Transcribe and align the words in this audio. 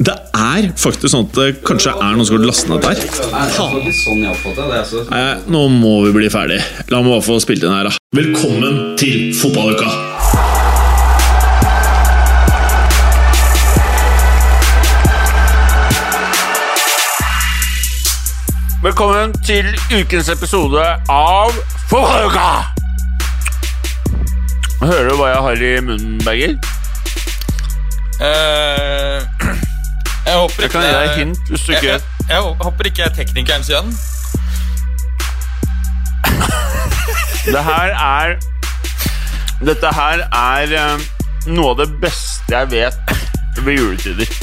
Det 0.00 0.14
er 0.32 0.70
faktisk 0.80 1.12
sånn 1.12 1.26
at 1.26 1.34
det 1.36 1.46
kanskje 1.60 1.90
er 1.92 2.14
noen 2.16 2.24
som 2.24 2.38
har 2.38 2.46
lastet 2.48 2.70
ned 2.72 2.80
der. 2.80 2.96
Nei, 5.10 5.24
nå 5.52 5.60
må 5.74 5.90
vi 6.06 6.12
bli 6.14 6.30
ferdig. 6.32 6.56
La 6.88 7.02
meg 7.04 7.12
bare 7.12 7.24
få 7.26 7.36
spilt 7.44 7.66
inn 7.66 7.74
her, 7.74 7.90
da. 7.90 7.92
Velkommen 8.16 8.96
til 8.96 9.34
fotballuka! 9.36 9.90
Velkommen 18.80 19.36
til 19.44 19.68
ukens 19.92 20.32
episode 20.32 20.86
av 21.12 21.52
Fotballuka! 21.90 22.48
Hører 24.80 25.12
du 25.12 25.18
hva 25.20 25.28
jeg 25.34 25.44
har 25.50 25.66
i 25.68 25.74
munnen, 25.84 26.16
Berger? 26.24 26.56
Eh, 28.24 29.28
jeg 30.26 30.36
håper 30.36 30.62
Jeg 30.62 30.70
kan 30.70 30.82
gi 30.84 30.92
deg 30.94 31.10
hint 31.18 31.38
hvis 31.50 31.62
du 31.66 31.72
jeg, 31.72 31.78
ikke 31.80 31.92
jeg, 31.92 32.00
jeg 32.28 32.40
håper 32.64 32.88
ikke 32.90 33.02
jeg 33.02 33.10
er 33.10 33.14
teknikerens 33.16 33.68
igjen. 33.72 33.90
Det 37.50 37.62
her 37.64 37.94
er 37.96 38.34
Dette 39.64 39.90
her 39.96 40.22
er 40.32 40.72
eh, 40.76 41.02
noe 41.52 41.72
av 41.74 41.80
det 41.82 41.88
beste 42.02 42.52
jeg 42.54 42.70
vet 42.72 43.14
ved 43.64 43.76
juletider. 43.80 44.28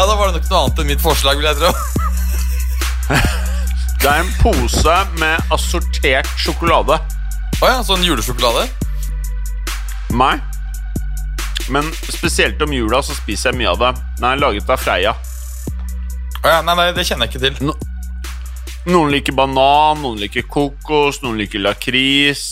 Ja, 0.00 0.06
Da 0.06 0.14
var 0.16 0.30
det 0.30 0.38
nok 0.38 0.46
noe 0.48 0.58
annet 0.62 0.78
enn 0.80 0.86
mitt 0.88 1.02
forslag, 1.02 1.36
vil 1.40 1.48
jeg 1.50 1.58
tro. 1.58 1.70
Det 4.00 4.08
er 4.08 4.22
en 4.22 4.30
pose 4.40 4.94
med 5.20 5.50
assortert 5.52 6.30
sjokolade. 6.40 6.96
Å 7.60 7.68
ja, 7.68 7.82
sånn 7.84 8.06
julesjokolade? 8.06 8.62
Meg. 10.16 10.40
Men 11.70 11.86
spesielt 12.10 12.62
om 12.62 12.72
jula 12.74 12.98
så 13.06 13.14
spiser 13.14 13.52
jeg 13.52 13.60
mye 13.60 13.70
av 13.70 13.82
det. 13.82 13.90
Den 14.18 14.26
er 14.32 14.40
laget 14.42 14.70
av 14.70 14.80
Freia. 14.82 15.14
Ja, 16.40 16.60
nei, 16.66 16.74
nei, 16.74 16.88
det 16.96 17.04
kjenner 17.06 17.28
jeg 17.28 17.36
ikke 17.36 17.44
til. 17.46 17.74
Noen 18.90 19.12
liker 19.12 19.36
banan, 19.36 20.00
noen 20.02 20.18
liker 20.22 20.46
kokos, 20.50 21.20
noen 21.22 21.38
liker 21.38 21.62
lakris. 21.62 22.50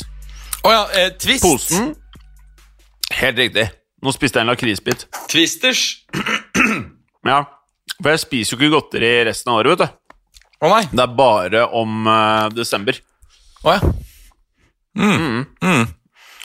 Å 0.62 0.74
ja, 0.74 0.84
eh, 0.98 1.10
Twist. 1.16 1.42
Posen 1.44 1.94
Helt 3.18 3.38
riktig. 3.40 3.64
Nå 4.04 4.12
spiste 4.14 4.38
jeg 4.38 4.44
en 4.44 4.52
lakrisbit. 4.52 5.08
Twisters. 5.30 6.04
Ja, 7.28 7.42
for 7.98 8.14
jeg 8.14 8.20
spiser 8.22 8.54
jo 8.54 8.56
ikke 8.60 8.70
godteri 8.72 9.08
resten 9.26 9.50
av 9.52 9.58
året, 9.58 9.74
vet 9.74 9.80
du. 9.82 10.44
Å 10.64 10.68
nei. 10.70 10.84
Det 10.88 11.02
er 11.02 11.16
bare 11.18 11.64
om 11.76 12.06
uh, 12.06 12.46
desember. 12.54 12.96
Å 13.66 13.74
ja. 13.74 13.80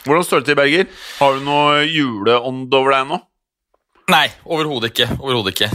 Hvordan 0.04 0.24
står 0.24 0.42
det 0.42 0.50
til, 0.50 0.56
Berger? 0.58 0.88
Har 1.18 1.36
du 1.36 1.44
noe 1.46 1.84
juleånd 1.88 2.74
over 2.76 2.92
deg 2.92 3.06
nå? 3.08 3.20
Nei, 4.12 4.26
overhodet 4.44 4.92
ikke. 4.92 5.06
Overhodet 5.16 5.54
ikke. 5.54 5.70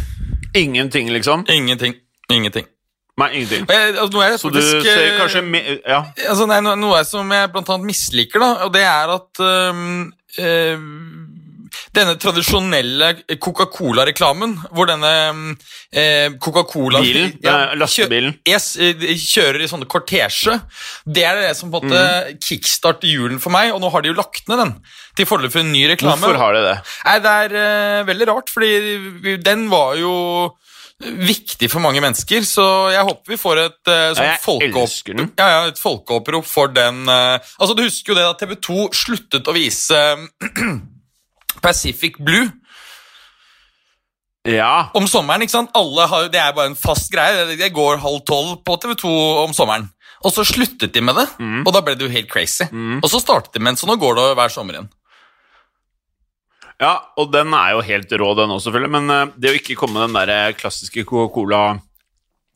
Ingenting, 0.59 1.09
liksom? 1.13 1.47
Ingenting. 1.49 1.95
Ingenting. 2.29 2.67
Nei, 3.19 3.29
ingenting. 3.35 3.65
Jeg, 3.67 3.95
altså, 3.99 4.21
jeg 4.23 4.39
Så 4.39 4.49
du 4.49 4.59
faktisk 4.59 4.85
ser 4.85 5.01
eh, 5.03 5.17
kanskje 5.19 5.81
Ja. 5.87 6.03
altså, 6.29 6.45
nei, 6.47 6.59
noe, 6.63 6.77
Noe 6.79 7.01
som 7.07 7.31
jeg 7.35 7.51
blant 7.51 7.71
annet 7.73 7.89
misliker, 7.89 8.39
da, 8.39 8.51
og 8.67 8.73
det 8.73 8.83
er 8.87 9.11
at 9.17 9.41
øhm, 9.43 10.11
øhm, 10.39 11.18
denne 11.95 12.15
tradisjonelle 12.21 13.11
Coca-Cola-reklamen, 13.41 14.55
hvor 14.75 14.89
denne 14.89 15.11
eh, 15.91 16.29
Coca-Cola 16.41 17.01
Bilen? 17.03 17.33
Ja, 17.43 17.73
lastebilen. 17.79 18.35
kjø- 18.37 18.53
Yes, 18.53 18.69
eh, 18.77 19.05
kjører 19.17 19.63
i 19.65 19.69
sånne 19.71 19.89
kortesje. 19.89 20.59
Det 21.05 21.25
er 21.25 21.41
det 21.41 21.55
som 21.57 21.71
på 21.73 21.81
en 21.81 21.89
måte 21.89 22.03
mm. 22.05 22.39
kickstarter 22.45 23.09
julen 23.09 23.41
for 23.41 23.53
meg, 23.55 23.73
og 23.73 23.81
nå 23.83 23.91
har 23.93 24.05
de 24.05 24.13
jo 24.13 24.19
lagt 24.19 24.47
ned 24.51 24.61
den 24.63 24.75
til 25.17 25.29
fordel 25.29 25.51
for 25.53 25.63
en 25.63 25.73
ny 25.73 25.87
reklame. 25.91 26.21
Hvorfor 26.21 26.41
har 26.41 26.57
de 26.57 26.65
det? 26.67 26.77
Nei, 27.07 27.19
det 27.25 27.35
er 27.43 27.59
eh, 27.65 28.07
veldig 28.09 28.31
rart, 28.33 28.53
fordi 28.53 29.37
den 29.43 29.67
var 29.73 29.97
jo 29.99 30.15
viktig 30.99 31.69
for 31.71 31.79
mange 31.79 32.01
mennesker, 32.03 32.43
så 32.43 32.63
jeg 32.91 33.05
håper 33.07 33.31
vi 33.31 33.37
får 33.39 33.61
et 33.61 33.87
uh, 33.87 34.11
Ja, 34.19 34.33
sånn 34.43 34.59
den. 35.15 35.29
ja, 35.39 35.45
ja, 35.47 35.59
et 35.69 35.79
folkeopprop 35.79 36.43
for 36.43 36.67
den 36.75 37.07
eh, 37.07 37.39
Altså, 37.55 37.75
Du 37.77 37.85
husker 37.85 38.11
jo 38.11 38.17
det 38.17 38.25
da 38.27 38.33
TV 38.35 38.57
2 38.59 38.89
sluttet 38.91 39.47
å 39.47 39.55
vise 39.55 40.01
Pacific 41.61 42.17
Blue 42.19 42.51
Ja. 44.45 44.89
om 44.95 45.05
sommeren. 45.07 45.41
ikke 45.43 45.51
sant? 45.51 45.69
Har, 45.75 46.29
Det 46.29 46.39
er 46.39 46.53
bare 46.53 46.67
en 46.71 46.75
fast 46.75 47.11
greie. 47.11 47.55
Det- 47.57 47.73
går 47.73 47.97
halv 47.99 48.21
tolv 48.25 48.63
på 48.63 48.79
TV 48.81 48.95
2 48.95 49.43
om 49.43 49.51
sommeren. 49.53 49.89
Og 50.23 50.31
så 50.33 50.43
sluttet 50.43 50.91
de 50.93 51.01
med 51.01 51.15
det, 51.15 51.27
Mm. 51.39 51.63
og 51.67 51.73
da 51.73 51.81
ble 51.81 51.95
det 51.95 52.01
jo 52.07 52.09
helt 52.09 52.29
crazy. 52.29 52.63
Og 52.63 53.03
så 53.09 53.19
startet 53.21 53.53
de 53.53 53.59
med 53.59 53.71
en, 53.71 53.75
så 53.77 53.85
nå 53.87 53.95
går 53.99 54.15
det 54.15 54.35
hver 54.37 54.49
sommer 54.51 54.73
igjen. 54.73 54.89
ja, 56.81 56.99
og 57.17 57.31
den 57.31 57.53
er 57.53 57.71
jo 57.71 57.81
helt 57.81 58.09
rå, 58.09 58.35
den 58.35 58.49
også, 58.49 58.69
selvfølgelig. 58.71 58.89
Men 58.91 59.09
eh, 59.09 59.25
det 59.37 59.49
å 59.51 59.59
ikke 59.59 59.75
komme 59.75 59.99
den 60.07 60.13
der 60.13 60.29
eh, 60.29 60.53
klassiske 60.53 61.03
Coca-Cola 61.05 61.81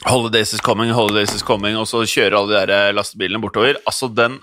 Holidays 0.06 0.53
is 0.53 0.59
coming, 0.62 0.90
holidays 0.92 1.34
is 1.34 1.44
coming, 1.44 1.75
og 1.78 1.86
så 1.88 2.03
kjøre 2.03 2.34
alle 2.38 2.50
de 2.59 2.66
der 2.66 2.90
eh, 2.90 2.94
lastebilene 2.94 3.42
bortover 3.42 3.75
Altså, 3.88 4.08
den, 4.13 4.40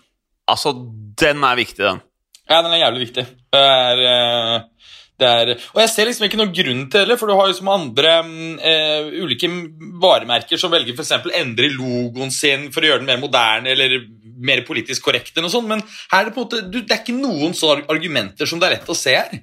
altså, 0.48 0.72
den 1.16 1.42
er 1.44 1.56
viktig, 1.56 1.78
den. 1.78 2.00
Ja, 2.48 2.62
den 2.62 2.72
er 2.72 2.90
jævlig 2.90 3.08
viktig. 3.08 3.26
Det 3.50 3.60
er, 3.60 4.02
eh, 4.06 4.60
det 5.20 5.28
er 5.28 5.50
Og 5.74 5.80
jeg 5.82 5.90
ser 5.92 6.08
liksom 6.08 6.26
ikke 6.28 6.38
noen 6.40 6.54
grunn 6.54 6.84
til 6.86 6.94
det, 6.94 7.02
heller, 7.02 7.18
for 7.20 7.30
du 7.30 7.36
har 7.36 7.50
liksom 7.50 7.70
andre 7.72 8.14
mm, 8.26 8.58
eh, 8.70 9.10
ulike 9.24 9.50
varemerker 10.02 10.60
som 10.60 10.72
velger 10.72 10.96
f.eks. 10.96 11.30
endre 11.40 11.70
logoen 11.74 12.32
sin 12.34 12.68
for 12.74 12.84
å 12.84 12.92
gjøre 12.92 13.02
den 13.02 13.10
mer 13.10 13.22
moderne 13.22 13.74
eller 13.74 14.00
mer 14.40 14.62
politisk 14.64 15.04
korrekt, 15.04 15.34
eller 15.34 15.48
noe 15.48 15.52
sånt, 15.52 15.68
men 15.68 15.82
her 16.12 16.22
er 16.22 16.30
det 16.30 16.34
på 16.36 16.40
en 16.40 16.46
måte 16.46 16.62
du, 16.64 16.78
Det 16.80 16.94
er 16.94 17.02
ikke 17.02 17.18
noen 17.18 17.52
sånne 17.56 17.84
argumenter 17.92 18.48
som 18.48 18.60
det 18.60 18.70
er 18.70 18.78
lett 18.78 18.88
å 18.88 18.96
se 18.96 19.12
her. 19.18 19.34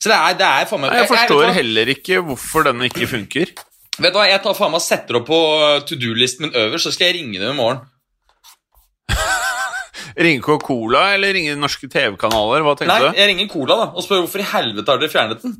Så 0.00 0.10
det 0.10 0.16
er, 0.16 0.34
det 0.40 0.48
er 0.48 0.66
faen 0.68 0.82
meg 0.82 0.92
Jeg 0.92 1.06
vet 1.06 1.12
forstår 1.14 1.46
jeg, 1.46 1.56
heller 1.60 1.94
ikke 1.94 2.20
hvorfor 2.26 2.66
denne 2.66 2.90
ikke 2.90 3.08
funker. 3.08 3.54
Vet 3.94 4.10
du 4.10 4.18
hva, 4.18 4.26
Jeg 4.28 4.42
tar 4.42 4.58
faen 4.58 4.74
meg 4.74 4.82
setter 4.82 5.20
opp 5.20 5.28
på 5.30 5.40
uh, 5.62 5.78
to 5.86 5.96
do-listen 6.00 6.48
min 6.48 6.56
øverst, 6.64 6.88
så 6.88 6.96
skal 6.96 7.12
jeg 7.12 7.20
ringe 7.20 7.38
dem 7.40 7.54
i 7.54 7.60
morgen. 7.60 7.84
Ringe 10.16 10.42
Coca-Cola 10.44 11.14
eller 11.14 11.32
ringer 11.34 11.56
norske 11.58 11.88
TV-kanaler? 11.90 12.62
Hva 12.62 12.74
Nei, 12.74 12.78
tenkte 12.84 13.00
du? 13.10 13.18
jeg 13.18 13.28
ringer 13.32 13.48
Cola 13.50 13.76
da, 13.80 13.86
og 13.94 14.04
spør 14.06 14.22
hvorfor 14.24 14.40
i 14.44 14.46
helvete 14.52 14.86
har 14.94 15.00
dere 15.02 15.10
fjernet 15.10 15.42
den. 15.42 15.56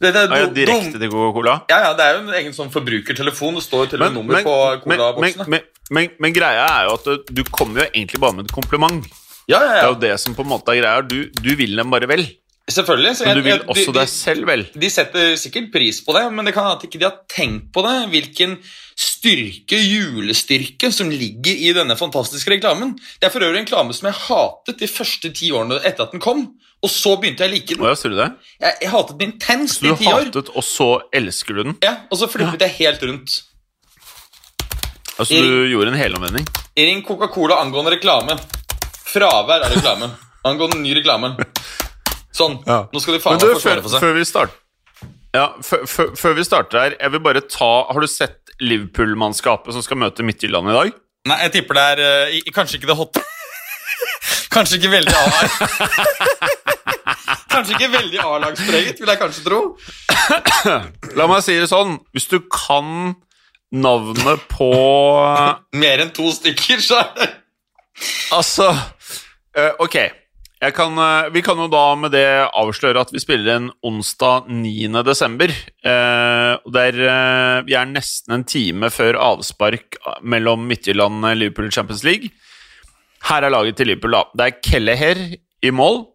Det, 0.00 0.10
det, 0.12 0.22
Ah, 0.28 0.36
ja, 0.42 0.46
direkte 0.52 0.98
til 1.00 1.10
Coca-Cola? 1.12 1.54
Ja, 1.70 1.78
ja, 1.86 1.92
Det 1.96 2.04
er 2.04 2.14
jo 2.18 2.22
en 2.26 2.34
egen 2.40 2.52
sånn 2.56 2.70
forbrukertelefon. 2.74 3.54
Det 3.60 3.62
står 3.64 3.90
til 3.92 4.02
og 4.02 4.08
med 4.10 4.18
nummer 4.18 4.42
på 4.44 4.56
Cola-boksene. 4.84 5.46
men, 5.48 5.60
men, 5.90 6.10
men 6.20 6.34
greia 6.36 6.64
er 6.66 6.88
jo 6.90 6.96
at 6.98 7.28
du, 7.30 7.44
kommer 7.50 7.84
jo 7.84 7.90
egentlig 7.94 8.20
bare 8.20 8.34
med 8.40 8.48
et 8.50 8.52
kompliment. 8.56 9.04
Ja, 9.48 9.60
ja, 9.60 9.60
ja. 9.60 9.74
Det 9.74 9.84
er 9.84 9.92
jo 9.92 10.00
det 10.08 10.14
som 10.20 10.34
på 10.34 10.42
en 10.44 10.50
måte 10.50 10.72
er 10.74 10.80
greia. 10.82 11.00
Du, 11.04 11.30
du 11.30 11.54
vil 11.56 11.76
dem 11.76 11.90
bare 11.94 12.08
vel. 12.10 12.24
Selvfølgelig. 12.64 13.16
så 13.16 13.26
Men 13.28 13.36
du 13.36 13.42
vil 13.44 13.52
jeg- 13.58 13.68
også 13.68 13.92
de, 13.92 13.98
deg 14.00 14.08
selv 14.08 14.46
vel. 14.48 14.62
de, 14.74 14.80
de 14.80 14.90
setter 14.90 15.34
sikkert 15.36 15.70
pris 15.72 15.98
på 16.04 16.14
det, 16.16 16.22
men 16.32 16.44
det 16.48 16.54
kan 16.56 16.64
hende 16.64 16.78
at 16.80 16.84
ikke 16.88 16.98
de 17.02 17.04
har 17.04 17.18
tenkt 17.28 17.70
på 17.72 17.82
det. 17.84 17.96
Hvilken 18.10 18.58
styrke, 18.94 19.78
julestyrke, 19.78 20.90
som 20.92 21.10
ligger 21.10 21.54
i 21.54 21.72
denne 21.74 21.96
fantastiske 21.98 22.52
reklamen. 22.52 22.94
Det 23.20 23.28
er 23.28 23.32
for 23.34 23.44
øvrig 23.44 23.62
en 23.62 23.66
reklame 23.66 23.96
som 23.96 24.10
jeg 24.10 24.20
hatet 24.28 24.78
de 24.82 24.90
første 24.90 25.30
ti 25.34 25.50
årene 25.54 25.80
etter 25.82 26.06
at 26.06 26.14
den 26.14 26.22
kom. 26.22 26.46
Og 26.84 26.92
så 26.92 27.14
begynte 27.16 27.46
jeg 27.46 27.50
å 27.50 27.54
like 27.54 27.78
den. 27.78 27.86
ja, 27.88 27.94
du 27.96 28.18
det? 28.18 28.28
Jeg, 28.60 28.76
jeg 28.82 28.92
hatet 28.92 29.18
den 29.18 29.32
intenst 29.32 29.82
i 29.82 29.94
ti 29.96 30.10
år. 30.10 30.28
hatet, 30.28 30.52
og 30.52 30.66
så 30.66 30.88
elsker 31.16 31.56
du 31.56 31.62
den? 31.62 31.76
Ja, 31.84 31.96
Og 32.12 32.20
så 32.20 32.28
flippet 32.30 32.62
jeg 32.66 32.76
helt 32.82 33.06
rundt. 33.08 33.38
Altså, 35.14 35.38
du 35.38 35.70
gjorde 35.70 35.92
en 35.94 35.98
helomvending? 35.98 36.46
Ring 36.76 37.04
Coca-Cola 37.06 37.60
angående 37.62 37.94
reklame. 37.94 38.36
Fravær 39.06 39.62
av 39.64 39.72
reklame. 39.72 40.10
Angående 40.44 40.80
ny 40.82 40.92
reklame. 40.98 41.32
Sånn. 42.34 42.58
Nå 42.66 43.00
skal 43.00 43.16
de 43.16 43.22
faen 43.22 43.38
Men 43.38 43.44
du, 43.44 43.48
meg 43.52 43.60
forsvare 43.60 43.84
for 43.84 43.94
seg. 43.94 44.02
før 44.02 44.16
vi 44.18 44.26
starter 44.26 44.60
ja, 45.34 45.48
før, 45.66 45.80
før, 45.90 46.10
før 46.14 46.34
vi 46.38 46.44
starter 46.46 46.78
her, 46.78 46.92
jeg 46.94 47.10
vil 47.10 47.22
bare 47.24 47.40
ta 47.50 47.70
Har 47.88 48.04
du 48.04 48.06
sett 48.06 48.43
Liverpool-mannskapet 48.62 49.74
som 49.74 49.84
skal 49.84 50.00
møte 50.00 50.26
Midtjylland 50.26 50.70
i 50.70 50.76
dag? 50.76 50.96
Nei, 51.30 51.38
jeg 51.46 51.54
tipper 51.56 51.78
det 51.78 51.84
er 51.94 52.02
uh, 52.28 52.50
Kanskje 52.54 52.78
ikke 52.78 52.90
det 52.90 52.98
hotte 52.98 53.22
Kanskje 54.54 54.78
ikke 54.78 54.92
veldig 54.92 55.14
A-lag. 55.18 56.50
kanskje 57.54 57.74
ikke 57.74 57.90
veldig 57.90 58.20
A-lagspreget, 58.22 59.00
vil 59.00 59.10
jeg 59.10 59.18
kanskje 59.18 59.44
tro. 59.46 59.60
La 61.18 61.26
meg 61.30 61.42
si 61.44 61.56
det 61.58 61.68
sånn, 61.70 61.96
hvis 62.14 62.28
du 62.30 62.38
kan 62.52 63.14
navnet 63.74 64.44
på 64.52 64.70
Mer 65.74 66.04
enn 66.04 66.12
to 66.14 66.30
stykker, 66.34 66.82
så 66.82 67.02
det 67.16 67.30
Altså 68.34 68.70
eh, 68.70 69.72
Ok. 69.82 69.98
Kan, 70.72 70.96
eh, 70.98 71.30
vi 71.30 71.42
kan 71.42 71.58
jo 71.58 71.66
da 71.68 71.94
med 71.98 72.12
det 72.14 72.48
avsløre 72.54 73.02
at 73.02 73.10
vi 73.12 73.20
spiller 73.20 73.56
en 73.56 73.66
onsdag 73.84 74.46
9. 74.48 75.02
desember. 75.04 75.50
Eh, 75.50 76.52
der 76.72 77.00
eh, 77.04 77.58
Vi 77.66 77.74
er 77.74 77.90
nesten 77.90 78.32
en 78.38 78.44
time 78.44 78.88
før 78.88 79.18
avspark 79.18 79.98
mellom 80.22 80.64
Midtjylland 80.70 81.24
og 81.24 81.36
Liverpool 81.36 81.72
Champions 81.74 82.04
League. 82.04 82.30
Her 83.28 83.44
er 83.44 83.50
laget 83.50 83.76
til 83.76 83.88
Liverpool, 83.90 84.16
da. 84.16 84.24
Det 84.32 84.46
er 84.46 84.60
Kelleher 84.62 85.22
i 85.64 85.70
mål. 85.70 86.06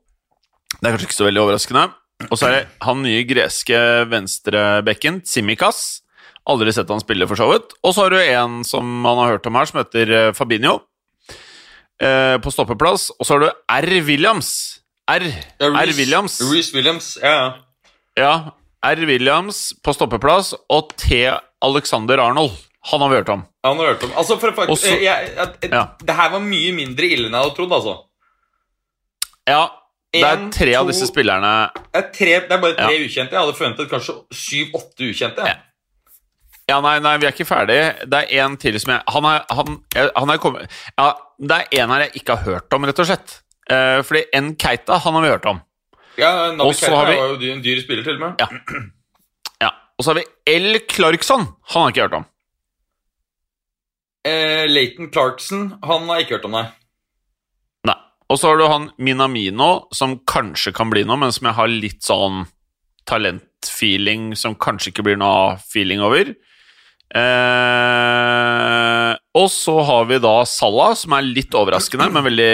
Det 0.80 0.86
er 0.88 0.94
kanskje 0.94 1.10
ikke 1.10 1.20
så 1.20 1.30
veldig 1.30 1.44
overraskende. 1.44 1.88
Og 2.30 2.36
så 2.36 2.50
er 2.50 2.56
det 2.58 2.66
han 2.84 3.02
nye 3.04 3.24
greske 3.28 3.80
venstrebekken, 4.12 5.22
Tsimikas. 5.24 6.02
Aldri 6.50 6.74
sett 6.74 6.90
han 6.92 7.02
spille, 7.02 7.28
for 7.30 7.40
så 7.40 7.48
vidt. 7.52 7.76
Og 7.84 7.94
så 7.94 8.06
har 8.06 8.14
du 8.14 8.20
en 8.20 8.64
som 8.68 8.88
man 9.04 9.20
har 9.22 9.36
hørt 9.36 9.48
om 9.48 9.58
her, 9.60 9.70
som 9.70 9.82
heter 9.84 10.16
eh, 10.16 10.32
Fabinho. 10.36 10.80
Eh, 12.02 12.38
på 12.40 12.52
stoppeplass. 12.52 13.10
Og 13.20 13.26
så 13.28 13.36
har 13.36 13.40
du 13.40 13.50
R. 13.50 13.90
Williams. 14.08 14.50
R. 15.10 15.26
Ja, 15.60 15.68
R. 15.68 15.92
Williams. 15.98 16.40
Reece 16.52 16.74
Williams, 16.78 17.18
ja, 17.22 17.34
ja. 17.34 17.50
Ja, 18.20 18.34
R. 18.94 19.06
Williams 19.10 19.74
på 19.84 19.94
stoppeplass. 19.94 20.54
Og 20.70 20.94
T. 20.98 21.26
Alexander 21.62 22.22
Arnold. 22.24 22.56
Han 22.92 23.02
har 23.04 23.10
vi 23.12 23.16
hørt 23.20 23.30
om. 23.34 23.42
Han 23.68 23.78
har 23.82 23.90
hørt 23.94 24.04
om. 24.08 24.12
Altså, 24.16 24.38
for, 24.40 24.54
for, 24.56 24.72
Også- 24.72 24.96
jeg, 25.04 25.32
jeg, 25.36 25.48
jeg. 25.72 25.88
Det 26.08 26.16
her 26.16 26.30
var 26.32 26.40
mye 26.40 26.72
mindre 26.78 27.10
ille 27.12 27.28
enn 27.28 27.36
jeg 27.36 27.44
hadde 27.44 27.56
trodd, 27.58 27.74
altså. 27.76 27.98
Ja, 29.50 29.66
det 30.14 30.22
er 30.24 30.38
En, 30.38 30.52
tre 30.54 30.74
av 30.78 30.88
disse 30.90 31.08
spillerne 31.10 31.50
Det 31.76 32.00
er, 32.00 32.06
tre, 32.16 32.36
det 32.48 32.56
er 32.56 32.62
bare 32.64 32.76
tre 32.78 32.94
Ja. 32.96 33.04
ukjente. 33.06 33.36
Jeg 33.36 33.42
hadde 33.44 33.58
forventet 33.58 33.90
kanskje 33.92 34.16
syv-åtte 34.32 35.10
ukjente. 35.12 35.46
Ja. 35.46 35.58
Ja, 36.70 36.80
nei, 36.86 37.00
nei, 37.02 37.16
vi 37.18 37.26
er 37.26 37.34
ikke 37.34 37.48
ferdig. 37.50 37.80
Det 38.10 38.20
er 38.30 38.46
en 38.46 38.56
til 38.62 38.78
som 38.80 38.92
jeg 38.94 39.02
Han 39.10 39.26
er, 39.26 39.40
han, 39.58 39.78
han 40.16 40.30
er 40.30 40.38
kommet 40.38 40.70
Ja, 41.00 41.12
det 41.40 41.58
er 41.72 41.84
en 41.84 41.90
her 41.94 42.02
jeg 42.08 42.22
ikke 42.22 42.36
har 42.36 42.44
hørt 42.46 42.74
om, 42.76 42.86
rett 42.86 43.00
og 43.00 43.06
slett. 43.10 43.42
Eh, 43.70 44.02
fordi 44.04 44.26
N. 44.36 44.56
Keita, 44.60 44.98
han 45.00 45.14
har 45.14 45.22
vi 45.24 45.30
hørt 45.34 45.46
om. 45.46 45.62
Ja, 46.18 46.52
Nabi 46.52 46.74
Keita 46.74 46.96
har 46.96 47.06
vi- 47.12 47.18
var 47.20 47.38
jo 47.40 47.52
en 47.54 47.62
dyr 47.64 47.82
spiller, 47.82 48.04
til 48.04 48.16
og 48.16 48.20
med. 48.20 48.36
Ja. 48.40 48.48
Ja. 49.62 49.70
Og 49.98 50.04
så 50.06 50.14
har 50.14 50.20
vi 50.20 50.26
L. 50.58 50.80
Clarkson. 50.90 51.46
Han 51.70 51.82
har 51.82 51.90
jeg 51.90 51.96
ikke 51.96 52.08
hørt 52.10 52.18
om. 52.20 52.26
Eh, 54.28 54.66
Leighton 54.68 55.10
Clarkson, 55.12 55.70
han 55.84 56.08
har 56.08 56.20
jeg 56.20 56.26
ikke 56.28 56.36
hørt 56.38 56.46
om, 56.50 56.52
nei. 56.58 56.66
Nei. 57.88 57.96
Og 58.30 58.38
så 58.38 58.50
har 58.52 58.58
du 58.60 58.66
han 58.68 58.90
Minamino, 59.00 59.88
som 59.96 60.18
kanskje 60.28 60.74
kan 60.76 60.90
bli 60.92 61.06
noe, 61.08 61.18
men 61.18 61.32
som 61.32 61.48
jeg 61.48 61.56
har 61.56 61.68
litt 61.72 62.02
sånn 62.06 62.44
talentfeeling 63.10 64.36
som 64.38 64.56
kanskje 64.60 64.92
ikke 64.92 65.06
blir 65.08 65.18
noe 65.18 65.56
feeling 65.72 66.02
over. 66.04 66.34
Eh, 67.10 69.12
og 69.40 69.48
så 69.50 69.80
har 69.88 70.10
vi 70.10 70.20
da 70.22 70.36
Salah, 70.46 70.94
som 70.98 71.16
er 71.18 71.26
litt 71.26 71.56
overraskende, 71.58 72.10
men 72.14 72.28
veldig 72.30 72.52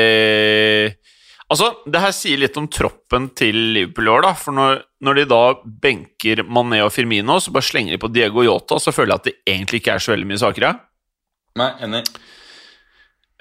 Altså, 1.45 1.67
det 1.85 1.99
her 2.01 2.13
sier 2.15 2.39
litt 2.41 2.55
om 2.57 2.65
troppen 2.73 3.27
til 3.37 3.53
Liverpool 3.75 4.07
i 4.07 4.11
år, 4.15 4.23
da. 4.25 4.31
For 4.33 4.55
når, 4.55 4.79
når 5.05 5.19
de 5.19 5.25
da 5.29 5.41
benker 5.83 6.41
Mané 6.49 6.79
og 6.81 6.89
Firmino, 6.95 7.35
så 7.37 7.51
bare 7.53 7.67
slenger 7.67 7.93
de 7.93 7.99
på 8.01 8.09
Diego 8.09 8.41
Yota, 8.41 8.79
så 8.81 8.93
føler 8.95 9.13
jeg 9.13 9.21
at 9.21 9.27
det 9.27 9.53
egentlig 9.53 9.79
ikke 9.83 9.93
er 9.93 10.01
så 10.01 10.15
veldig 10.15 10.29
mye 10.31 10.41
svakere. 10.41 10.71
Nei, 11.61 11.67
enig. 11.85 12.01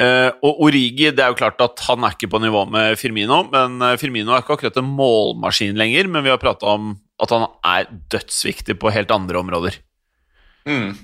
Eh, 0.05 0.29
og 0.45 0.61
Origi, 0.67 1.09
det 1.17 1.25
er 1.25 1.33
jo 1.33 1.39
klart 1.39 1.65
at 1.65 1.81
han 1.87 2.05
er 2.05 2.13
ikke 2.13 2.29
på 2.35 2.43
nivå 2.45 2.67
med 2.75 3.01
Firmino, 3.01 3.41
men 3.49 3.81
eh, 3.89 3.97
Firmino 4.03 4.35
er 4.35 4.45
ikke 4.45 4.59
akkurat 4.59 4.83
en 4.83 4.93
målmaskin 5.01 5.81
lenger, 5.81 6.13
men 6.13 6.27
vi 6.27 6.35
har 6.35 6.43
prata 6.43 6.77
om 6.77 6.93
at 7.25 7.33
han 7.33 7.49
er 7.65 7.89
dødsviktig 8.13 8.77
på 8.85 8.93
helt 8.93 9.17
andre 9.17 9.41
områder 9.41 9.81
Mm. 10.69 10.95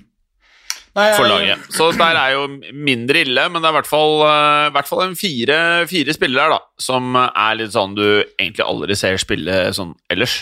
For 0.91 1.29
laget. 1.31 1.67
Så 1.71 1.93
der 1.95 2.19
er 2.19 2.33
jo 2.35 2.47
mindre 2.75 3.23
ille, 3.23 3.45
men 3.49 3.63
det 3.63 3.69
er 3.69 3.75
i 3.75 3.79
hvert 3.79 3.91
fall, 3.91 4.17
eh, 4.27 4.65
i 4.67 4.73
hvert 4.75 4.89
fall 4.91 5.05
en 5.05 5.19
fire, 5.19 5.59
fire 5.91 6.17
spillere 6.17 6.47
her, 6.49 6.57
da, 6.57 6.83
som 6.83 7.15
er 7.21 7.61
litt 7.61 7.75
sånn 7.77 7.95
du 7.95 8.07
egentlig 8.09 8.67
aldri 8.67 8.97
ser 8.99 9.21
spille 9.23 9.61
sånn 9.77 9.95
ellers. 10.11 10.41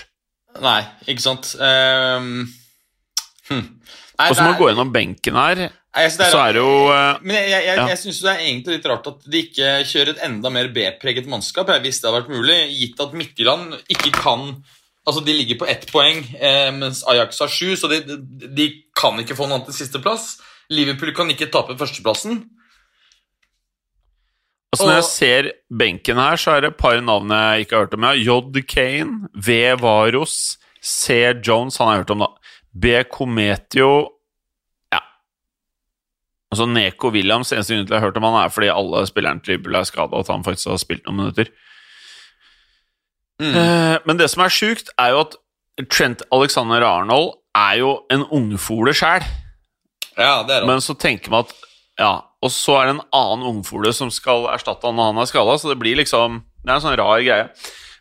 Nei, 0.64 0.80
ikke 1.06 1.22
sant. 1.22 1.52
Um, 1.60 2.48
hm. 3.50 3.66
Og 4.18 4.34
så 4.34 4.46
må 4.46 4.54
du 4.54 4.62
gå 4.62 4.70
gjennom 4.72 4.94
benken 4.94 5.36
her, 5.38 5.68
Nei, 5.98 6.04
så 6.12 6.40
er 6.42 6.52
det 6.54 6.60
jo 6.60 6.72
eh, 6.92 7.20
Men 7.24 7.38
jeg, 7.38 7.46
jeg, 7.48 7.62
jeg, 7.64 7.76
Ja. 7.78 7.84
jeg 7.90 7.98
syns 8.02 8.18
det 8.22 8.30
er 8.30 8.42
egentlig 8.44 8.74
litt 8.76 8.88
rart 8.90 9.06
at 9.08 9.22
de 9.32 9.40
ikke 9.46 9.70
kjører 9.88 10.10
et 10.12 10.24
enda 10.26 10.50
mer 10.52 10.68
B-preget 10.74 11.30
mannskap. 11.30 11.70
hvis 11.82 12.00
det 12.00 12.08
hadde 12.08 12.20
vært 12.20 12.34
mulig, 12.34 12.58
gitt 12.76 13.00
at 13.02 13.16
Midtjylland 13.16 13.78
ikke 13.88 14.12
kan 14.14 14.44
Altså, 15.08 15.22
De 15.24 15.32
ligger 15.32 15.56
på 15.62 15.66
ett 15.72 15.86
poeng, 15.88 16.20
eh, 16.36 16.68
mens 16.76 17.00
Ajax 17.08 17.40
har 17.40 17.48
sju, 17.48 17.72
så 17.80 17.88
de, 17.88 18.02
de, 18.04 18.48
de 18.52 18.68
kan 18.98 19.16
ikke 19.22 19.36
få 19.38 19.46
noe 19.48 19.56
annet 19.56 19.72
enn 19.72 19.78
sisteplass. 19.78 20.34
Liverpool 20.68 21.14
kan 21.16 21.30
ikke 21.32 21.48
tape 21.52 21.78
førsteplassen. 21.80 22.42
Altså 24.68 24.84
Når 24.84 24.98
jeg 24.98 25.06
ser 25.08 25.46
benken 25.72 26.20
her, 26.20 26.36
så 26.36 26.52
er 26.52 26.60
det 26.60 26.74
et 26.74 26.80
par 26.80 26.98
navn 27.00 27.32
jeg 27.32 27.64
ikke 27.64 27.76
har 27.76 27.86
hørt 27.86 27.96
om. 27.96 28.04
J. 28.20 28.62
Kane, 28.68 29.30
V. 29.32 29.56
Varos, 29.80 30.58
C. 30.84 31.16
Jones, 31.40 31.78
han 31.80 31.88
har 31.88 31.96
jeg 31.96 32.04
hørt 32.04 32.12
om, 32.14 32.26
da. 32.26 32.52
B. 32.76 33.00
Kometio 33.10 33.88
Ja. 34.92 35.00
Altså 36.52 36.66
Neko 36.68 37.10
Williams, 37.16 37.52
eneste 37.52 37.74
grunn 37.74 37.88
til 37.88 37.96
jeg 37.96 38.02
har 38.02 38.10
hørt 38.10 38.20
om 38.20 38.28
han, 38.28 38.36
er 38.44 38.52
fordi 38.52 38.68
alle 38.68 39.06
spillerne 39.08 39.40
til 39.40 39.56
Liverpool 39.56 39.80
er 39.80 39.88
skada, 39.88 40.12
og 40.12 40.20
at 40.26 40.34
han 40.34 40.44
faktisk 40.44 40.68
har 40.68 40.84
spilt 40.84 41.08
noen 41.08 41.22
minutter. 41.22 41.48
Mm. 43.38 43.54
Eh, 43.54 43.98
Men 44.04 44.18
det 44.18 44.30
som 44.32 44.42
er 44.42 44.52
sjukt, 44.52 44.90
er 44.98 45.14
jo 45.14 45.22
at 45.26 45.36
Trent 45.90 46.24
Alexander 46.34 46.82
Arnold 46.82 47.36
er 47.54 47.78
jo 47.78 47.92
en 48.10 48.24
ungfole 48.34 48.94
sjæl. 48.96 49.22
Ja, 50.18 50.42
det 50.42 50.56
er. 50.56 50.66
Men 50.66 50.82
så 50.82 50.96
tenker 50.98 51.30
man 51.30 51.46
at 51.46 51.54
Ja, 51.98 52.22
og 52.42 52.50
så 52.54 52.76
er 52.78 52.86
det 52.86 52.94
en 52.96 53.06
annen 53.14 53.46
ungfole 53.46 53.90
som 53.94 54.10
skal 54.14 54.46
erstatte 54.52 54.86
han 54.86 54.94
når 54.98 55.12
han 55.12 55.22
er 55.22 55.30
skada, 55.30 55.56
så 55.58 55.72
det 55.72 55.78
blir 55.80 55.98
liksom 55.98 56.42
Det 56.62 56.70
er 56.70 56.76
en 56.76 56.84
sånn 56.84 56.98
rar 56.98 57.22
greie. 57.22 57.48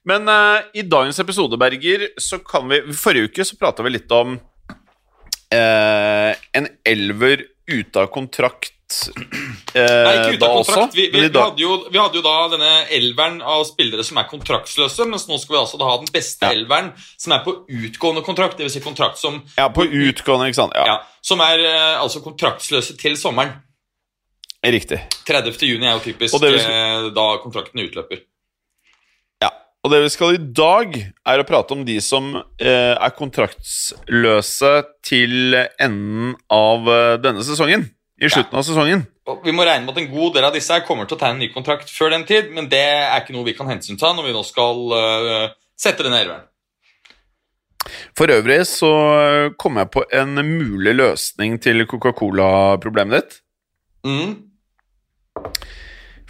Men 0.08 0.30
uh, 0.30 0.62
i 0.74 0.86
dagens 0.88 1.20
episode, 1.20 1.58
Berger, 1.60 2.08
så 2.22 2.40
kan 2.40 2.68
vi 2.70 2.80
Forrige 2.96 3.32
uke 3.32 3.46
så 3.46 3.58
prata 3.60 3.84
vi 3.84 3.96
litt 3.96 4.12
om 4.16 4.38
uh, 4.38 6.32
en 6.58 6.70
elver 6.86 7.44
ute 7.68 8.00
av 8.00 8.10
kontrakt 8.14 8.77
Nei, 8.88 10.14
ikke 10.16 10.38
ut 10.38 10.44
av 10.48 10.54
kontrakt. 10.62 10.94
Vi, 10.96 11.10
vi, 11.12 11.22
vi, 11.28 11.32
hadde 11.38 11.60
jo, 11.62 11.74
vi 11.92 12.00
hadde 12.00 12.20
jo 12.20 12.24
da 12.24 12.36
denne 12.54 12.70
elveren 12.96 13.42
av 13.44 13.66
spillere 13.68 14.06
som 14.08 14.18
er 14.22 14.28
kontraktsløse, 14.32 15.06
mens 15.12 15.28
nå 15.28 15.38
skal 15.42 15.58
vi 15.58 15.60
altså 15.60 15.80
da 15.82 15.90
ha 15.90 15.98
den 16.02 16.08
beste 16.14 16.48
Ja. 16.48 16.54
elveren 16.56 16.94
som 17.20 17.36
er 17.36 17.44
på 17.44 17.54
utgående 17.68 18.24
kontrakt, 18.24 18.58
dvs. 18.62 18.78
Si 18.78 18.84
kontrakt 18.86 19.20
som, 19.20 19.42
Ja, 19.58 19.68
på 19.76 19.84
utgående, 19.86 20.48
ikke 20.48 20.62
sant. 20.62 20.78
Ja, 20.80 20.86
ja, 20.94 20.98
som 21.22 21.44
er 21.44 21.60
eh, 21.68 22.00
altså 22.02 22.22
kontraktsløse 22.24 22.96
til 23.02 23.18
sommeren. 23.20 23.52
riktig. 24.64 25.00
30. 25.28 25.54
juni 25.68 25.86
er 25.88 25.94
jo 26.00 26.06
typisk 26.08 26.40
det 26.42 26.52
vil 26.52 26.60
si- 26.60 26.72
eh, 26.72 27.10
da 27.16 27.28
kontrakten 27.44 27.80
utløper. 27.84 28.24
Ja, 29.44 29.50
og 29.84 29.92
det 29.92 30.02
vi 30.04 30.10
skal 30.10 30.34
i 30.36 30.42
dag, 30.54 30.96
er 31.28 31.40
å 31.44 31.46
prate 31.48 31.72
om 31.76 31.84
de 31.86 32.00
som 32.02 32.36
eh, 32.60 32.96
er 32.96 33.12
kontraktsløse 33.20 34.74
til 35.04 35.56
enden 35.80 36.36
av 36.52 36.88
eh, 36.88 37.18
denne 37.24 37.44
sesongen. 37.44 37.90
I 38.18 38.30
slutten 38.34 38.58
av 38.58 38.66
sesongen. 38.66 39.04
Og 39.30 39.44
vi 39.46 39.54
må 39.54 39.66
regne 39.68 39.86
med 39.86 39.94
at 39.94 40.02
en 40.02 40.10
god 40.10 40.38
del 40.38 40.48
av 40.48 40.56
disse 40.56 40.80
kommer 40.88 41.06
til 41.06 41.18
å 41.18 41.22
tegne 41.22 41.38
en 41.38 41.44
ny 41.46 41.52
kontrakt 41.54 41.92
før 41.94 42.16
den 42.16 42.26
tid, 42.26 42.50
men 42.56 42.70
det 42.72 42.82
er 42.82 43.20
ikke 43.22 43.36
noe 43.36 43.46
vi 43.46 43.54
kan 43.58 43.70
hensynta 43.70 44.14
når 44.16 44.30
vi 44.30 44.34
nå 44.34 44.42
skal 44.48 44.86
uh, 44.90 45.56
sette 45.78 46.06
denne 46.06 46.24
elveren. 46.24 46.48
For 48.18 48.32
øvrig 48.34 48.64
så 48.68 48.92
eh, 49.16 49.50
kom 49.62 49.78
jeg 49.80 49.92
på 49.94 50.04
en 50.16 50.42
mulig 50.44 50.96
løsning 50.98 51.56
til 51.64 51.86
Coca-Cola-problemet 51.88 53.16
ditt. 53.16 53.38
Mm. 54.08 54.34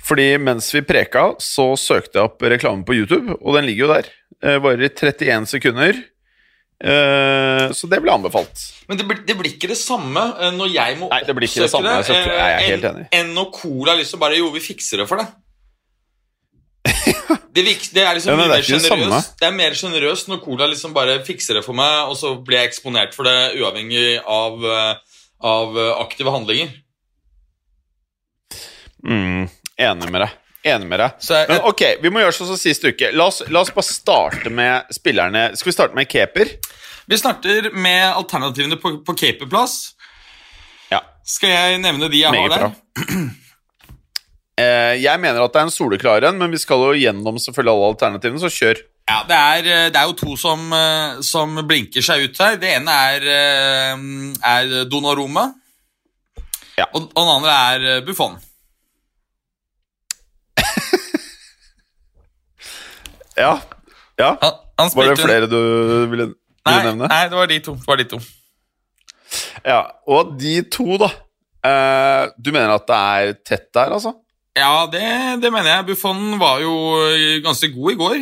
Fordi 0.08 0.28
mens 0.40 0.70
vi 0.76 0.84
preka, 0.86 1.32
så 1.42 1.72
søkte 1.80 2.20
jeg 2.20 2.30
opp 2.30 2.44
reklamen 2.44 2.86
på 2.88 2.96
YouTube, 3.00 3.40
og 3.42 3.58
den 3.58 3.68
ligger 3.70 3.88
jo 3.88 3.94
der. 3.96 4.12
Eh, 4.44 4.60
Varer 4.64 4.86
i 4.86 4.92
31 4.92 5.50
sekunder. 5.56 6.04
Eh, 6.78 7.72
Så 7.74 7.90
det 7.90 7.98
ble 8.04 8.14
anbefalt. 8.14 8.62
Men 8.88 9.00
det 9.00 9.08
blir, 9.10 9.24
det 9.26 9.36
blir 9.40 9.56
ikke 9.56 9.72
det 9.72 9.80
samme 9.80 10.22
eh, 10.38 10.52
når 10.54 10.70
jeg 10.76 11.00
må 11.00 11.10
Nei, 11.10 11.24
det 11.26 11.34
blir 11.34 11.50
ikke 11.50 11.64
det 11.66 11.72
samme, 11.74 11.96
det 12.06 12.14
Jeg 12.14 12.28
er 12.30 12.54
eh, 12.54 12.68
helt 12.70 12.88
enig. 12.92 13.06
Enn 13.18 13.34
når 13.34 13.50
Cola 13.56 13.96
liksom 13.98 14.22
bare 14.22 14.38
Jo, 14.38 14.52
vi 14.54 14.62
fikser 14.62 15.02
det 15.02 15.08
for 15.10 15.24
deg. 15.24 15.34
Det, 17.58 17.64
det 17.66 18.04
er 18.06 18.14
liksom 18.14 18.38
Ja, 18.38 18.44
det 18.52 18.60
er 18.60 18.68
generøst. 18.70 19.32
Det 19.42 19.48
er 19.48 19.54
mer 19.56 19.74
generøst 19.74 20.28
når 20.30 20.44
Cola 20.44 20.68
liksom 20.70 20.92
bare 20.94 21.16
fikser 21.26 21.58
det 21.58 21.64
for 21.66 21.74
meg, 21.74 22.12
og 22.12 22.14
så 22.20 22.36
blir 22.38 22.60
jeg 22.62 22.70
eksponert 22.70 23.18
for 23.18 23.26
det 23.26 23.58
uavhengig 23.58 24.20
av, 24.22 24.62
av 25.42 25.80
aktive 25.98 26.30
handlinger. 26.36 26.70
Mm, 29.02 29.50
enig 29.50 30.12
med 30.14 30.22
deg. 30.28 30.38
Enig 30.68 30.88
med 30.92 31.00
deg. 31.04 31.18
Så 31.24 31.38
jeg, 31.40 31.48
Men 31.52 31.62
ok, 31.72 31.84
vi 32.04 32.12
må 32.14 32.22
gjøre 32.24 32.36
sånn 32.38 32.50
som 32.52 32.60
sist 32.60 32.84
uke. 32.88 33.12
La 33.16 33.30
oss, 33.32 33.42
la 33.50 33.62
oss 33.64 33.72
bare 33.76 33.88
starte 33.88 34.52
med 34.54 34.92
spillerne. 34.96 35.50
Skal 35.58 35.72
vi 35.72 35.76
starte 35.78 35.98
med 35.98 36.10
keeper? 36.12 36.58
vi 37.08 37.16
starter 37.18 37.70
med 37.72 38.04
alternativene 38.20 38.76
på, 38.84 38.98
på 39.08 39.14
keeperplass. 39.16 39.94
Ja. 40.92 41.00
Skal 41.24 41.54
jeg 41.54 41.78
nevne 41.80 42.10
de 42.12 42.20
jeg 42.20 42.34
Meget 42.36 42.52
har 42.58 42.68
der? 42.68 43.28
Eh, 44.58 44.96
jeg 44.98 45.22
mener 45.22 45.44
at 45.44 45.54
det 45.54 45.60
er 45.62 45.68
en 45.68 45.70
soleklar 45.70 46.26
en, 46.26 46.40
men 46.42 46.50
vi 46.50 46.58
skal 46.58 46.82
jo 46.82 46.96
gjennom 46.98 47.36
selvfølgelig 47.38 47.76
alle 47.76 47.90
alternativene, 47.92 48.40
så 48.42 48.50
kjør. 48.50 48.80
Ja, 49.06 49.20
det 49.30 49.38
er, 49.38 49.68
eh, 49.70 49.90
det 49.94 50.00
er 50.02 50.08
jo 50.10 50.16
to 50.18 50.34
som, 50.42 50.64
eh, 50.74 51.20
som 51.22 51.54
blinker 51.70 52.02
seg 52.02 52.24
ut 52.26 52.40
her. 52.42 52.58
Det 52.58 52.72
ene 52.80 52.96
er, 53.12 53.28
eh, 53.36 54.02
er 54.50 54.72
Donnarumma, 54.90 55.44
Ja. 56.80 56.88
og, 56.90 57.04
og 57.14 57.22
den 57.22 57.34
andre 57.36 57.54
er 57.54 58.02
Buffon. 58.02 58.40
Ja. 63.38 63.52
ja. 64.18 64.32
Han, 64.42 64.54
han 64.82 64.90
Var 64.96 65.12
det 65.12 65.22
flere 65.22 65.48
du 65.50 65.58
ville, 66.10 66.10
ville 66.10 66.28
Nei, 66.66 66.78
nevne? 66.88 67.08
nei, 67.08 67.24
det 67.30 67.38
var 67.38 67.50
de 67.52 67.60
to. 67.64 67.76
Det 67.78 67.88
var 67.88 68.00
de 68.02 68.08
to. 68.10 68.20
Ja, 69.66 69.82
Og 70.10 70.34
de 70.42 70.56
to, 70.74 70.98
da. 70.98 71.12
Eh, 71.68 72.24
du 72.42 72.50
mener 72.56 72.74
at 72.78 72.88
det 72.90 72.98
er 72.98 73.36
tett 73.46 73.70
der, 73.76 73.94
altså? 73.94 74.16
Ja, 74.58 74.88
det, 74.90 75.04
det 75.44 75.52
mener 75.54 75.70
jeg. 75.70 75.86
Buffon 75.92 76.40
var 76.42 76.64
jo 76.64 76.74
eh, 77.12 77.38
ganske 77.46 77.70
god 77.76 77.94
i 77.94 78.00
går. 78.02 78.18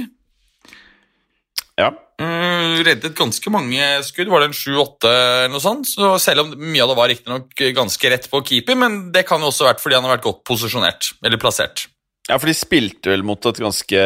Ja. 1.79 1.93
Uh, 2.15 2.79
reddet 2.87 3.15
ganske 3.17 3.51
mange 3.51 3.87
skudd. 4.07 4.29
Var 4.31 4.43
det 4.43 4.51
en 4.51 4.55
sju-åtte 4.55 5.09
eller 5.11 5.51
noe 5.55 5.63
sånt? 5.63 5.89
Så 5.89 6.13
selv 6.23 6.45
om 6.45 6.53
mye 6.59 6.83
av 6.83 6.91
det 6.91 6.99
var 6.99 7.11
riktignok 7.11 7.65
ganske 7.75 8.11
rett 8.13 8.29
på 8.31 8.43
keeper, 8.47 8.77
men 8.79 8.99
det 9.15 9.25
kan 9.27 9.43
jo 9.43 9.49
også 9.51 9.65
ha 9.65 9.73
vært 9.73 9.83
fordi 9.83 9.97
han 9.97 10.07
har 10.07 10.15
vært 10.17 10.27
godt 10.27 10.45
posisjonert, 10.47 11.11
eller 11.23 11.41
plassert. 11.41 11.87
Ja, 12.29 12.37
for 12.39 12.49
de 12.49 12.55
spilte 12.57 13.11
vel 13.11 13.25
mot 13.27 13.49
et 13.49 13.61
ganske 13.61 14.05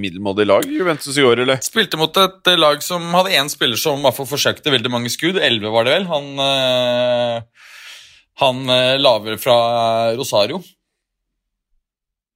middelmådig 0.00 0.46
lag, 0.48 0.68
Juventus 0.70 1.16
i 1.16 1.24
går, 1.24 1.44
eller? 1.44 1.60
Spilte 1.64 2.00
mot 2.00 2.22
et 2.22 2.52
eh, 2.52 2.60
lag 2.60 2.84
som 2.84 3.04
hadde 3.16 3.34
én 3.36 3.50
spiller 3.52 3.80
som 3.80 4.00
i 4.00 4.06
hvert 4.06 4.16
fall 4.16 4.30
forsøkte 4.30 4.72
veldig 4.72 4.92
mange 4.92 5.12
skudd. 5.12 5.40
Elleve, 5.40 5.72
var 5.74 5.88
det 5.88 5.98
vel. 5.98 6.08
Han, 6.12 6.32
uh, 6.40 7.68
han 8.44 8.64
laver 9.02 9.36
fra 9.40 9.58
Rosario. 10.16 10.62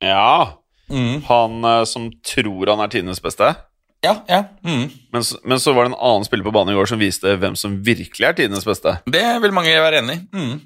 Ja. 0.01 0.61
Mm. 0.91 1.23
Han 1.23 1.65
eh, 1.65 1.85
som 1.85 2.11
tror 2.27 2.67
han 2.67 2.81
er 2.81 2.91
tidenes 2.91 3.23
beste. 3.23 3.53
Ja, 4.01 4.17
ja. 4.29 4.45
Mm. 4.65 4.89
Men, 5.13 5.25
men 5.45 5.61
så 5.61 5.73
var 5.77 5.85
det 5.85 5.93
en 5.93 6.01
annen 6.01 6.25
spiller 6.25 6.47
på 6.47 6.55
banen 6.57 6.73
i 6.73 6.79
går 6.79 6.89
som 6.89 7.01
viste 7.01 7.37
hvem 7.37 7.57
som 7.59 7.77
virkelig 7.85 8.27
er 8.27 8.37
tidenes 8.37 8.65
beste. 8.67 8.97
Det 9.07 9.25
vil 9.43 9.55
mange 9.55 9.77
være 9.77 10.01
enig 10.01 10.17
i. 10.17 10.23
Mm. 10.33 10.61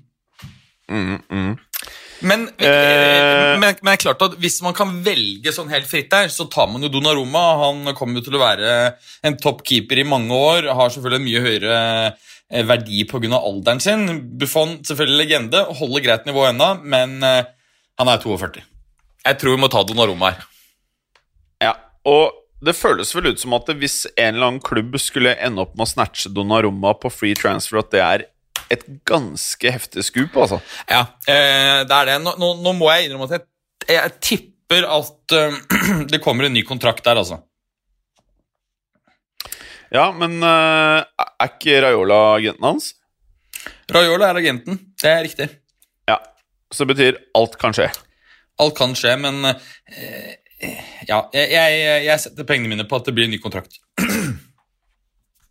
Mm, 0.85 1.19
mm. 1.33 1.55
Men, 2.21 2.47
Eh. 2.59 3.59
men, 3.59 3.75
men 3.83 3.91
det 3.91 3.93
er 3.97 4.03
klart 4.05 4.23
at 4.23 4.37
hvis 4.41 4.61
man 4.65 4.75
kan 4.77 4.93
velge 5.05 5.53
sånn 5.53 5.73
helt 5.73 5.89
fritt 5.91 6.11
der, 6.13 6.31
så 6.33 6.47
tar 6.51 6.69
man 6.71 6.83
jo 6.85 6.91
Donnarumma. 6.93 7.43
Han 7.65 7.95
kommer 7.99 8.21
jo 8.21 8.29
til 8.29 8.39
å 8.39 8.43
være 8.45 8.77
en 9.27 9.37
toppkeeper 9.41 10.01
i 10.01 10.07
mange 10.09 10.33
år. 10.37 10.71
Har 10.75 10.93
selvfølgelig 10.95 11.21
en 11.21 11.27
mye 11.27 11.45
høyere 11.45 11.81
eh, 12.51 12.63
verdi 12.69 13.05
pga. 13.11 13.35
alderen 13.41 13.83
sin. 13.83 14.07
Buffon 14.39 14.79
selvfølgelig 14.87 15.21
legende, 15.25 15.65
holder 15.81 16.07
greit 16.07 16.27
nivå 16.31 16.47
ennå, 16.53 16.71
men 16.85 17.19
eh, 17.23 17.43
han 17.99 18.09
er 18.13 18.23
42. 18.23 18.63
Jeg 19.25 19.41
tror 19.41 19.57
vi 19.57 19.63
må 19.65 19.71
ta 19.73 19.83
Donnarumma 19.87 20.35
her. 20.35 20.49
Ja, 21.65 21.75
og 22.05 22.41
det 22.65 22.77
føles 22.77 23.11
vel 23.15 23.33
ut 23.33 23.41
som 23.41 23.53
at 23.57 23.69
hvis 23.77 24.05
en 24.15 24.37
eller 24.37 24.47
annen 24.49 24.65
klubb 24.65 24.97
skulle 25.01 25.35
ende 25.37 25.65
opp 25.65 25.75
med 25.77 25.85
å 25.87 25.91
snatche 25.91 26.33
Donnarumma 26.33 26.95
på 27.01 27.11
free 27.13 27.37
transfer, 27.37 27.81
at 27.83 27.91
det 27.93 28.01
er 28.05 28.25
et 28.73 28.85
ganske 29.09 29.73
heftig 29.77 30.05
skup, 30.07 30.37
altså. 30.37 30.61
Ja, 30.89 31.05
eh, 31.29 31.83
det 31.87 31.97
er 31.97 32.11
det. 32.11 32.19
Nå, 32.25 32.35
nå, 32.41 32.53
nå 32.65 32.75
må 32.79 32.91
jeg 32.93 33.09
innrømme 33.09 33.29
at 33.29 33.37
jeg, 33.37 33.47
jeg 33.93 34.15
tipper 34.25 34.87
at 34.89 35.35
uh, 35.37 35.59
det 36.13 36.23
kommer 36.25 36.49
en 36.49 36.57
ny 36.57 36.65
kontrakt 36.67 37.05
der, 37.07 37.21
altså. 37.21 37.43
Ja, 39.95 40.09
men 40.17 40.41
uh, 40.43 41.05
er 41.05 41.51
ikke 41.53 41.83
Raiola 41.85 42.21
agenten 42.39 42.67
hans? 42.67 42.95
Raiola 43.93 44.33
er 44.33 44.41
agenten, 44.41 44.81
det 45.03 45.11
er 45.11 45.23
riktig. 45.27 45.51
Ja, 46.09 46.19
så 46.73 46.85
det 46.85 46.97
betyr 46.97 47.21
alt 47.39 47.59
kan 47.61 47.77
skje. 47.77 47.91
Alt 48.63 48.75
kan 48.79 48.97
skje, 48.99 49.15
men 49.21 49.45
uh, 49.45 50.33
ja, 51.05 51.21
jeg, 51.35 51.51
jeg, 51.53 52.05
jeg 52.09 52.23
setter 52.23 52.49
pengene 52.49 52.73
mine 52.73 52.89
på 52.89 52.99
at 52.99 53.07
det 53.09 53.15
blir 53.17 53.29
en 53.29 53.35
ny 53.37 53.41
kontrakt. 53.43 53.79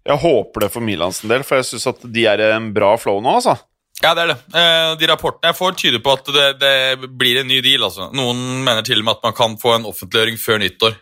Jeg 0.03 0.19
håper 0.19 0.65
det 0.65 0.71
for 0.73 0.83
Milans 0.83 1.21
del, 1.23 1.43
for 1.47 1.59
jeg 1.61 1.69
syns 1.69 1.85
at 1.93 2.01
de 2.11 2.25
er 2.27 2.41
en 2.51 2.71
bra 2.75 2.93
flow 2.99 3.21
nå, 3.23 3.37
altså. 3.39 3.55
Ja, 4.03 4.11
det 4.17 4.23
er 4.25 4.31
det. 4.33 4.37
Eh, 4.59 4.93
de 4.99 5.07
rapportene 5.07 5.51
jeg 5.53 5.55
får, 5.55 5.75
tyder 5.79 6.01
på 6.03 6.15
at 6.17 6.31
det, 6.35 6.47
det 6.59 7.09
blir 7.15 7.39
en 7.39 7.47
ny 7.47 7.61
deal. 7.63 7.85
altså. 7.87 8.09
Noen 8.11 8.41
mener 8.65 8.83
til 8.83 8.99
og 8.99 9.07
med 9.07 9.15
at 9.19 9.23
man 9.29 9.35
kan 9.37 9.55
få 9.61 9.77
en 9.77 9.85
offentliggjøring 9.87 10.39
før 10.41 10.59
nyttår. 10.59 10.97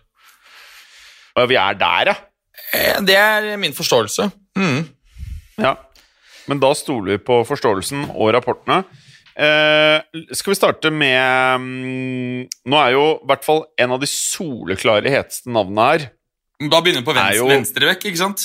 Ja, 1.39 1.46
vi 1.50 1.58
er 1.58 1.79
der, 1.79 2.12
ja. 2.12 2.17
Eh, 2.75 3.00
det 3.08 3.15
er 3.17 3.50
min 3.58 3.74
forståelse. 3.74 4.29
Mm. 4.60 4.84
ja. 5.63 5.75
Men 6.50 6.60
da 6.60 6.72
stoler 6.75 7.15
vi 7.15 7.22
på 7.24 7.39
forståelsen 7.48 8.10
og 8.12 8.34
rapportene. 8.36 8.81
Eh, 9.31 10.01
skal 10.36 10.51
vi 10.51 10.58
starte 10.60 10.89
med 10.91 11.62
mm, 11.63 12.39
Nå 12.67 12.79
er 12.81 12.89
jo 12.98 13.03
i 13.15 13.27
hvert 13.29 13.46
fall 13.48 13.62
en 13.79 13.93
av 13.96 14.01
de 14.01 14.10
soleklare 14.12 15.08
heteste 15.08 15.48
navnene 15.55 15.86
her 15.88 16.03
Da 16.67 16.81
begynner 16.84 17.00
vi 17.00 17.08
på 17.08 17.15
venstre, 17.15 17.38
jo- 17.39 17.48
venstre 17.48 17.88
vekk, 17.93 18.10
ikke 18.12 18.20
sant? 18.20 18.43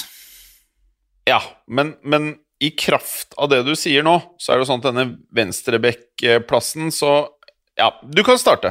Ja, 1.26 1.40
men, 1.66 1.94
men 2.06 2.36
i 2.62 2.70
kraft 2.78 3.34
av 3.36 3.50
det 3.52 3.62
du 3.66 3.74
sier 3.76 4.04
nå, 4.06 4.16
så 4.40 4.52
er 4.52 4.58
det 4.60 4.64
jo 4.64 4.68
sånn 4.70 4.80
at 4.84 4.88
denne 4.92 5.06
venstrebekkplassen, 5.36 6.92
så 6.94 7.28
Ja, 7.76 7.90
du 8.02 8.22
kan 8.24 8.38
starte. 8.40 8.70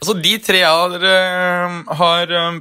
Altså, 0.00 0.14
De 0.20 0.38
tre 0.40 0.62
jeg 0.62 0.70
har, 0.70 0.94
eh, 1.04 1.74
har 1.98 2.32
eh, 2.32 2.60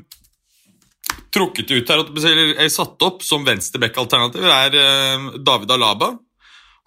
trukket 1.34 1.72
ut 1.72 1.90
her, 1.90 2.04
eller 2.04 2.60
er 2.60 2.70
satt 2.74 3.02
opp 3.08 3.24
som 3.24 3.46
venstreback-alternativer, 3.48 4.50
er 4.52 4.76
eh, 4.82 5.30
David 5.40 5.72
Alaba, 5.72 6.12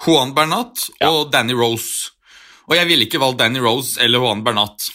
Juan 0.04 0.34
Bernat 0.36 0.90
Ja. 1.00 1.10
og 1.10 1.30
Danny 1.32 1.54
Rose. 1.56 2.10
Og 2.68 2.76
jeg 2.76 2.86
ville 2.90 3.06
ikke 3.06 3.20
valgt 3.22 3.38
Danny 3.38 3.60
Rose 3.62 3.96
eller 4.02 4.18
Juan 4.20 4.42
Bernat. 4.44 4.90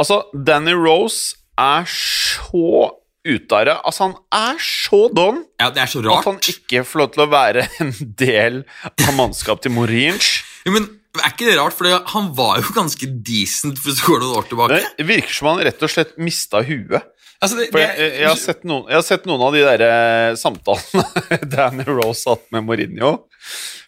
Altså, 0.00 0.24
Danny 0.34 0.72
Rose 0.74 1.36
er 1.60 1.84
så 1.86 2.93
ute 3.24 3.56
av 3.56 3.64
det. 3.68 3.76
Altså, 3.88 4.08
han 4.08 4.16
er 4.36 4.60
så 4.62 5.00
don 5.14 5.40
Ja, 5.60 5.70
Det 5.72 5.84
er 5.84 5.90
så 5.90 6.02
at 6.12 6.28
han 6.28 6.42
ikke 6.52 6.84
får 6.86 7.02
lov 7.02 7.14
til 7.14 7.24
å 7.24 7.30
være 7.32 7.64
en 7.84 7.94
del 8.20 8.60
av 8.92 9.16
mannskap 9.16 9.64
til 9.64 9.74
Morinch. 9.76 10.36
Ja, 10.64 10.74
men 10.76 10.90
er 11.20 11.30
ikke 11.30 11.46
det 11.46 11.56
rart? 11.58 11.76
For 11.76 11.88
han 11.88 12.30
var 12.36 12.60
jo 12.60 12.74
ganske 12.74 13.08
decent 13.26 13.80
for 13.80 13.94
så 13.94 14.08
går 14.08 14.22
noen 14.22 14.38
år 14.40 14.48
tilbake. 14.50 14.80
Det 14.98 15.08
virker 15.08 15.36
som 15.36 15.52
han 15.52 15.62
rett 15.66 15.84
og 15.84 15.92
slett 15.92 16.16
mista 16.20 16.64
huet. 16.66 17.10
Altså, 17.42 17.58
det, 17.58 17.68
For 17.74 17.82
jeg, 17.82 18.10
jeg, 18.20 18.28
har 18.28 18.38
sett 18.40 18.62
noen, 18.64 18.86
jeg 18.88 18.96
har 18.96 19.04
sett 19.04 19.26
noen 19.28 19.42
av 19.44 19.54
de 19.54 19.62
der 19.66 19.82
eh, 19.84 20.36
samtalene 20.40 21.38
Danny 21.52 21.84
Rose 21.88 22.30
hatt 22.30 22.46
med 22.54 22.64
Mourinho 22.64 23.10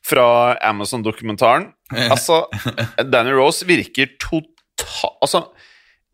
fra 0.07 0.26
Amazon-dokumentaren. 0.66 1.71
Altså, 2.11 2.45
Danny 3.12 3.33
Rose 3.35 3.66
virker 3.66 4.12
total... 4.21 5.14
Altså, 5.25 5.47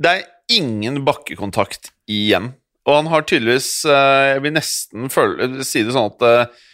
det 0.02 0.12
er 0.12 0.28
ingen 0.54 1.02
bakkekontakt 1.06 1.90
igjen. 2.10 2.52
Og 2.88 2.96
han 2.98 3.06
har 3.12 3.22
tydeligvis 3.28 3.84
eh, 3.86 4.32
Jeg 4.34 4.42
vil 4.42 4.54
nesten 4.56 5.10
føle, 5.12 5.50
si 5.66 5.84
det 5.86 5.94
sånn 5.94 6.08
at 6.10 6.24
eh, 6.26 6.68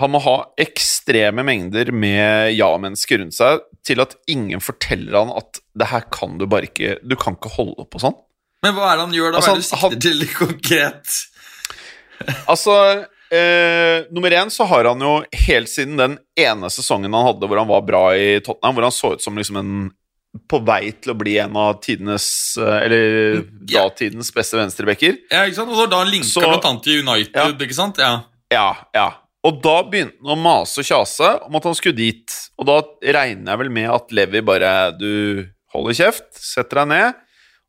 han 0.00 0.10
må 0.10 0.18
ha 0.24 0.36
ekstreme 0.58 1.44
mengder 1.46 1.92
med 1.94 2.54
ja-mennesker 2.56 3.20
rundt 3.22 3.36
seg 3.36 3.60
til 3.86 4.00
at 4.02 4.16
ingen 4.32 4.62
forteller 4.64 5.18
han 5.20 5.30
at 5.36 5.60
det 5.78 5.90
her 5.92 6.06
kan 6.14 6.38
du 6.40 6.46
bare 6.50 6.66
ikke 6.70 6.96
Du 7.06 7.14
kan 7.20 7.36
ikke 7.36 7.52
holde 7.58 7.84
på 7.92 8.00
sånn. 8.02 8.16
Men 8.64 8.74
hva 8.76 8.92
er 8.92 8.98
det 8.98 9.04
han 9.08 9.14
gjør, 9.18 9.32
da? 9.34 9.38
Hva 9.42 9.52
Altså, 9.52 9.52
er 9.52 9.54
det 9.54 9.62
du 9.62 9.68
sikter 9.68 9.82
han- 9.90 10.00
til 10.08 10.26
konkret? 10.38 11.18
Altså, 12.52 12.74
eh, 13.34 14.04
nummer 14.14 14.30
én 14.30 14.50
så 14.54 14.64
har 14.70 14.86
han 14.86 15.00
jo 15.02 15.14
helt 15.46 15.70
siden 15.70 15.96
den 15.98 16.18
ene 16.38 16.68
sesongen 16.70 17.10
han 17.14 17.26
hadde 17.26 17.48
hvor 17.50 17.58
han 17.58 17.70
var 17.70 17.82
bra 17.86 18.02
i 18.14 18.36
Tottenham, 18.44 18.76
hvor 18.76 18.86
han 18.86 18.94
så 18.94 19.12
ut 19.16 19.24
som 19.24 19.38
liksom 19.38 19.58
en 19.58 19.72
på 20.48 20.58
vei 20.64 20.92
til 20.96 21.12
å 21.12 21.18
bli 21.18 21.34
en 21.42 21.56
av 21.60 21.80
tidenes 21.84 22.24
eh, 22.56 22.78
Eller 22.86 23.44
Ja. 23.68 23.82
datidens 23.88 24.30
beste 24.32 24.56
venstrebacker. 24.56 25.18
Ja, 25.30 25.42
ikke 25.44 25.58
sant? 25.60 25.70
Og 25.76 25.90
da 25.90 26.02
linka 26.04 26.24
Så- 26.28 26.40
blant 26.40 26.64
annet 26.64 26.82
til 26.82 27.02
United, 27.02 27.36
Ja. 27.36 27.48
ikke 27.52 27.74
sant? 27.74 27.98
Ja. 27.98 28.22
Ja, 28.50 28.76
ja. 28.94 29.10
Og 29.44 29.60
da 29.62 29.82
begynte 29.82 30.14
han 30.24 30.36
å 30.38 30.40
mase 30.42 30.78
og 30.78 30.84
kjase 30.86 31.42
om 31.46 31.56
at 31.56 31.64
han 31.64 31.74
skulle 31.74 31.96
dit. 31.96 32.30
Og 32.58 32.66
da 32.66 32.80
regner 33.02 33.52
jeg 33.52 33.58
vel 33.58 33.70
med 33.70 33.90
at 33.90 34.12
Levi 34.12 34.40
bare 34.40 34.92
Du 34.98 35.46
holder 35.74 35.92
kjeft, 35.94 36.32
setter 36.32 36.76
deg 36.84 36.88
ned, 36.88 37.14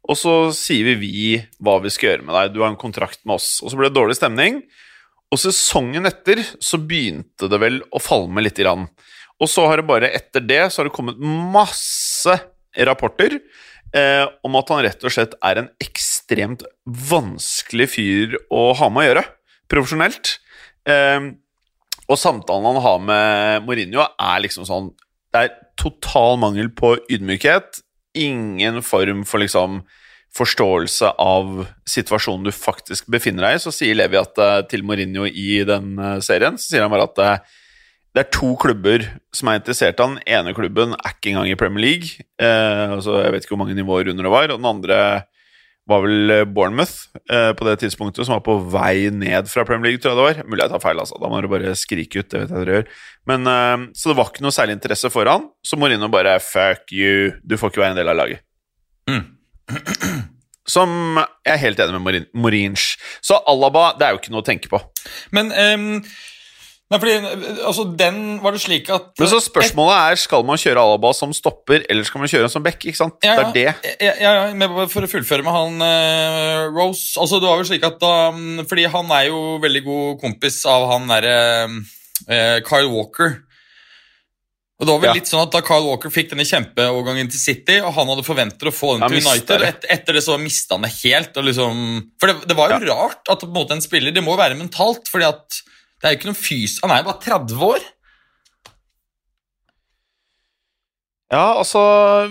og 0.08 0.16
så 0.18 0.54
sier 0.54 0.84
vi 0.84 0.96
vi 0.96 1.48
hva 1.64 1.82
vi 1.82 1.90
skal 1.90 2.10
gjøre 2.18 2.26
med 2.26 2.36
deg. 2.36 2.54
Du 2.54 2.60
har 2.62 2.70
en 2.70 2.76
kontrakt 2.76 3.20
med 3.26 3.36
oss. 3.36 3.62
Og 3.64 3.72
så 3.72 3.76
ble 3.78 3.90
det 3.90 3.96
dårlig 3.96 4.16
stemning. 4.20 4.62
Og 5.32 5.40
sesongen 5.40 6.06
etter 6.06 6.44
så 6.62 6.78
begynte 6.78 7.50
det 7.50 7.60
vel 7.60 7.82
å 7.92 8.00
falme 8.00 8.44
lite 8.44 8.62
grann. 8.64 8.88
Og 9.42 9.48
så 9.50 9.66
har 9.68 9.78
det 9.78 9.88
bare 9.88 10.12
etter 10.14 10.46
det 10.46 10.72
så 10.72 10.78
har 10.84 10.90
det 10.90 10.94
kommet 10.94 11.18
masse 11.18 12.40
rapporter 12.88 13.38
eh, 13.96 14.26
om 14.46 14.58
at 14.60 14.74
han 14.74 14.84
rett 14.86 15.06
og 15.06 15.14
slett 15.14 15.38
er 15.46 15.62
en 15.62 15.70
ekstremt 15.84 16.66
vanskelig 16.84 17.90
fyr 17.96 18.38
å 18.54 18.72
ha 18.80 18.90
med 18.92 19.04
å 19.04 19.08
gjøre, 19.10 19.26
profesjonelt. 19.72 20.38
Eh, 20.90 21.32
og 22.04 22.20
samtalen 22.20 22.70
han 22.72 22.84
har 22.84 23.04
med 23.08 23.68
Mourinho, 23.68 24.06
er 24.20 24.44
liksom 24.44 24.68
sånn 24.68 24.92
Det 25.34 25.48
er 25.48 25.54
total 25.80 26.36
mangel 26.38 26.68
på 26.70 26.92
ydmykhet. 27.10 27.80
Ingen 28.14 28.84
form 28.86 29.24
for 29.26 29.42
liksom 29.42 29.80
forståelse 30.34 31.10
av 31.22 31.64
situasjonen 31.90 32.48
du 32.48 32.54
faktisk 32.54 33.10
befinner 33.14 33.48
deg 33.48 33.58
i. 33.58 33.64
Så 33.64 33.74
sier 33.74 33.98
Levi 33.98 34.20
at 34.20 34.38
eh, 34.42 34.62
til 34.70 34.86
Mourinho 34.86 35.26
i 35.30 35.64
den 35.68 35.98
eh, 35.98 36.20
serien 36.26 36.58
så 36.58 36.70
sier 36.70 36.86
han 36.86 36.94
bare 36.94 37.08
at 37.10 37.22
eh, 37.24 37.58
det 38.14 38.22
er 38.24 38.32
to 38.36 38.52
klubber 38.62 39.04
som 39.34 39.50
er 39.50 39.58
interessert 39.60 39.98
i 40.00 40.04
han. 40.06 40.18
Den 40.20 40.34
ene 40.38 40.54
klubben 40.58 40.94
er 40.94 41.14
ikke 41.16 41.32
engang 41.34 41.50
i 41.50 41.58
Premier 41.58 41.82
League. 41.88 42.26
Eh, 42.38 42.92
altså 42.98 43.20
jeg 43.24 43.34
vet 43.34 43.46
ikke 43.46 43.56
hvor 43.56 43.64
mange 43.66 43.78
nivåer 43.78 44.12
under 44.12 44.28
det 44.28 44.34
var. 44.34 44.52
Og 44.54 44.60
den 44.62 44.70
andre 44.70 44.98
var 45.90 46.04
vel 46.06 46.32
eh, 46.32 46.44
Bournemouth 46.48 47.10
eh, 47.28 47.50
på 47.58 47.66
det 47.68 47.74
tidspunktet, 47.82 48.24
som 48.28 48.38
var 48.38 48.44
på 48.46 48.60
vei 48.72 49.10
ned 49.12 49.50
fra 49.52 49.66
Premier 49.68 49.92
League, 49.92 50.04
tror 50.04 50.14
jeg 50.14 50.20
det 50.22 50.28
var. 50.30 50.46
Mulig 50.52 50.64
jeg 50.64 50.72
tar 50.76 50.84
feil, 50.86 51.02
altså. 51.02 51.18
Da 51.20 51.32
må 51.32 51.42
du 51.44 51.50
bare 51.52 51.74
skrike 51.80 52.22
ut. 52.22 52.30
det 52.32 52.44
vet 52.44 52.54
jeg 52.54 52.62
dere 52.62 52.78
gjør. 52.78 52.88
Men, 53.34 53.50
eh, 53.50 53.88
så 53.98 54.12
det 54.14 54.20
var 54.22 54.30
ikke 54.32 54.46
noe 54.46 54.56
særlig 54.56 54.78
interesse 54.78 55.12
for 55.12 55.28
han. 55.34 55.50
Så 55.66 55.80
Mourinho 55.82 56.08
bare 56.14 56.38
fuck 56.44 56.94
you, 56.94 57.34
du 57.44 57.58
får 57.58 57.74
ikke 57.74 57.84
være 57.84 57.96
en 57.98 58.02
del 58.04 58.14
av 58.14 58.22
laget. 58.22 58.46
som 60.74 61.18
jeg 61.44 61.52
er 61.58 61.60
helt 61.66 61.82
enig 61.84 61.98
med 61.98 62.06
Morin- 62.06 62.30
Morinch. 62.40 62.94
Så 63.26 63.42
Alaba, 63.50 63.90
det 64.00 64.06
er 64.08 64.14
jo 64.16 64.22
ikke 64.22 64.32
noe 64.34 64.44
å 64.44 64.48
tenke 64.48 64.70
på. 64.72 64.80
Men 65.36 65.52
ehm, 65.52 65.90
Nei, 66.94 67.00
fordi 67.02 67.14
altså, 67.66 67.84
den 67.98 68.18
var 68.44 68.54
det 68.54 68.62
slik 68.62 68.90
at 68.94 69.08
Men 69.18 69.30
så 69.32 69.40
spørsmålet 69.42 69.96
er, 70.14 70.20
skal 70.22 70.44
man 70.46 70.60
kjøre 70.62 70.84
Alaba 70.84 71.10
som 71.18 71.32
stopper, 71.34 71.82
eller 71.90 72.06
skal 72.06 72.22
man 72.22 72.30
kjøre 72.30 72.50
som 72.54 72.64
back? 72.66 72.78
ikke 72.86 73.00
sant? 73.00 73.18
Ja, 73.26 73.34
Det 73.42 73.66
er 73.66 73.80
det. 73.82 73.96
Ja, 74.06 74.14
ja, 74.22 74.34
men 74.54 74.76
for 74.94 75.06
å 75.08 75.10
fullføre 75.10 75.42
med 75.46 75.56
han 75.58 75.82
eh, 75.88 76.68
Rose 76.76 77.18
altså 77.20 77.40
Det 77.42 77.50
var 77.50 77.64
jo 77.64 77.70
slik 77.72 77.88
at 77.88 77.98
da 78.04 78.14
mm, 78.36 78.68
Fordi 78.70 78.86
han 78.94 79.10
er 79.18 79.32
jo 79.32 79.42
veldig 79.64 79.84
god 79.88 80.22
kompis 80.22 80.62
av 80.70 80.86
han 80.94 81.10
derre 81.10 81.40
eh, 82.30 82.62
Kyle 82.68 82.92
Walker. 82.94 83.40
Og 84.82 84.88
det 84.88 84.94
var 84.94 85.02
vel 85.04 85.10
Ja. 85.12 85.18
litt 85.18 85.30
sånn 85.30 85.44
at 85.46 85.52
Da 85.54 85.62
Kyle 85.66 85.86
Walker 85.86 86.12
fikk 86.14 86.32
denne 86.34 86.46
kjempeovergangen 86.50 87.30
til 87.32 87.40
City, 87.40 87.78
og 87.82 87.94
han 87.96 88.10
hadde 88.10 88.26
forventet 88.26 88.70
å 88.70 88.74
få 88.74 88.96
den 89.00 89.06
til 89.10 89.22
United, 89.22 89.62
det. 89.62 89.70
et, 89.70 89.86
etter 89.98 90.18
det 90.18 90.24
så 90.26 90.38
mista 90.42 90.76
han 90.78 90.86
det 90.88 90.94
helt. 91.02 91.38
Og 91.40 91.46
liksom, 91.50 91.84
for 92.20 92.32
det, 92.32 92.48
det 92.50 92.58
var 92.58 92.74
jo 92.74 92.80
rart 92.90 93.32
at 93.32 93.46
på 93.46 93.50
en 93.52 93.56
måte 93.56 93.78
en 93.78 93.84
spiller 93.86 94.12
Det 94.16 94.24
må 94.26 94.34
jo 94.36 94.42
være 94.42 94.58
mentalt, 94.60 95.08
fordi 95.14 95.30
at 95.30 95.62
det 96.04 96.10
er 96.10 96.18
jo 96.18 96.20
ikke 96.20 96.28
noen 96.28 96.36
fys... 96.36 96.76
Han 96.84 96.92
er 96.92 97.00
jo 97.00 97.08
bare 97.08 97.24
30 97.24 97.62
år. 97.64 97.84
Ja, 101.32 101.46
altså 101.56 101.80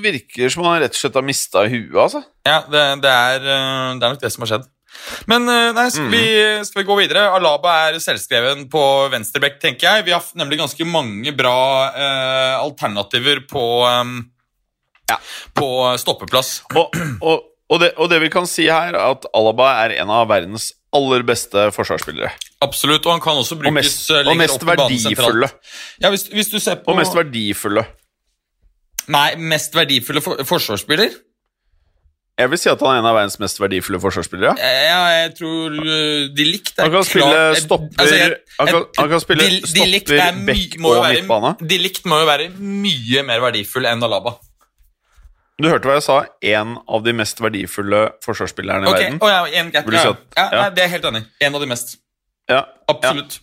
Virker 0.03 0.53
som 0.53 0.67
han 0.69 0.77
rett 0.83 0.93
og 0.93 1.01
slett 1.01 1.17
har 1.17 1.25
mista 1.25 1.65
huet, 1.65 1.97
altså. 1.97 2.21
Ja, 2.45 2.59
det, 2.69 2.83
det, 3.01 3.15
er, 3.33 3.47
eh, 3.49 3.95
det 3.97 4.05
er 4.05 4.13
nok 4.13 4.21
det 4.21 4.31
som 4.35 4.45
har 4.45 4.51
skjedd. 4.53 4.67
Men 5.31 5.49
eh, 5.49 5.71
nei, 5.73 5.87
skal, 5.89 6.11
mm. 6.11 6.13
vi, 6.13 6.27
skal 6.69 6.83
vi 6.83 6.87
gå 6.91 6.99
videre? 7.01 7.25
Alaba 7.33 7.79
er 7.87 7.97
selvskreven 8.05 8.67
på 8.73 8.83
venstreback, 9.15 9.57
tenker 9.63 9.89
jeg. 9.89 10.07
Vi 10.11 10.15
har 10.15 10.29
nemlig 10.37 10.61
ganske 10.61 10.87
mange 10.93 11.33
bra 11.33 11.57
eh, 11.97 12.59
alternativer 12.61 13.41
på, 13.49 13.65
eh, 13.89 15.17
på 15.57 15.73
stoppeplass. 16.05 16.59
Og, 16.77 17.01
og, 17.25 17.49
og, 17.73 17.81
det, 17.81 17.95
og 17.97 18.13
det 18.13 18.21
vi 18.27 18.31
kan 18.37 18.45
si 18.45 18.69
her, 18.69 18.93
er 18.93 19.17
at 19.17 19.25
Alaba 19.33 19.73
er 19.87 19.97
en 20.03 20.13
av 20.13 20.29
verdens 20.29 20.75
aller 20.93 21.23
beste 21.25 21.71
forsvarsspillere. 21.73 22.31
Absolutt, 22.63 23.07
og 23.07 23.13
han 23.17 23.21
kan 23.25 23.39
også 23.41 23.57
Og 23.57 23.63
brukes 23.65 23.75
mest, 23.75 24.11
eh, 24.11 24.27
og 24.29 24.37
mest 24.37 24.61
på 24.61 24.67
banen 24.77 24.99
verdifulle. 25.05 25.49
Ja, 26.03 26.11
hvis, 26.13 26.27
hvis 26.29 26.51
du 26.53 26.59
ser 26.61 26.77
på 26.85 26.93
Og 26.93 26.97
mest 27.01 27.15
verdifulle. 27.17 27.87
Nei, 29.09 29.35
mest 29.37 29.75
verdifulle 29.75 30.21
for, 30.23 30.43
forsvarsspiller? 30.47 31.11
Jeg 32.39 32.49
vil 32.49 32.59
si 32.59 32.69
at 32.73 32.81
han 32.81 32.95
er 32.95 33.01
en 33.03 33.07
av 33.11 33.15
verdens 33.19 33.37
mest 33.43 33.59
verdifulle 33.61 33.99
forsvarsspillere. 34.01 34.55
Eh, 34.59 34.85
Ja, 34.89 35.01
jeg 35.23 35.35
tror 35.37 35.75
uh, 35.77 36.29
de 36.33 36.45
likt 36.49 36.79
er 36.79 36.87
Han 36.87 36.95
kan 36.95 37.05
spille 37.05 37.27
klart- 37.29 37.57
eh, 37.57 37.61
stopper 37.61 37.99
altså, 37.99 38.15
jeg- 38.17 38.37
han, 38.59 38.67
kan, 38.73 38.85
han 38.99 39.09
kan 39.11 39.21
spille 39.21 39.43
de- 39.43 39.51
de 39.61 39.67
stopper, 39.67 40.15
er 40.17 40.33
jo 40.33 40.93
og 40.95 41.05
midtbane. 41.13 41.51
De 41.69 41.79
likt 41.79 42.05
må 42.09 42.19
jo 42.23 42.27
være 42.31 42.49
mye 42.59 43.23
mer 43.29 43.41
verdifull 43.45 43.85
enn 43.87 44.03
Alaba. 44.03 44.37
Du 45.63 45.69
hørte 45.71 45.87
hva 45.87 46.01
jeg 46.01 46.07
sa? 46.09 46.17
En 46.59 46.75
av 46.91 47.05
de 47.07 47.13
mest 47.15 47.39
verdifulle 47.39 48.01
forsvarsspillerne 48.25 48.89
i 48.89 48.91
okay. 48.91 49.05
verden. 49.05 49.21
Oh, 49.23 49.31
ja, 49.31 49.45
en, 49.61 49.71
ja. 49.71 49.85
Si 49.87 50.09
at- 50.09 50.25
ja. 50.35 50.47
Nei, 50.51 50.65
det 50.75 50.83
er 50.83 50.89
jeg 50.89 50.95
helt 50.97 51.07
enig. 51.13 51.23
En 51.47 51.55
av 51.55 51.63
de 51.63 51.69
mest. 51.71 51.95
Ja, 52.51 52.65
Absolutt. 52.91 53.39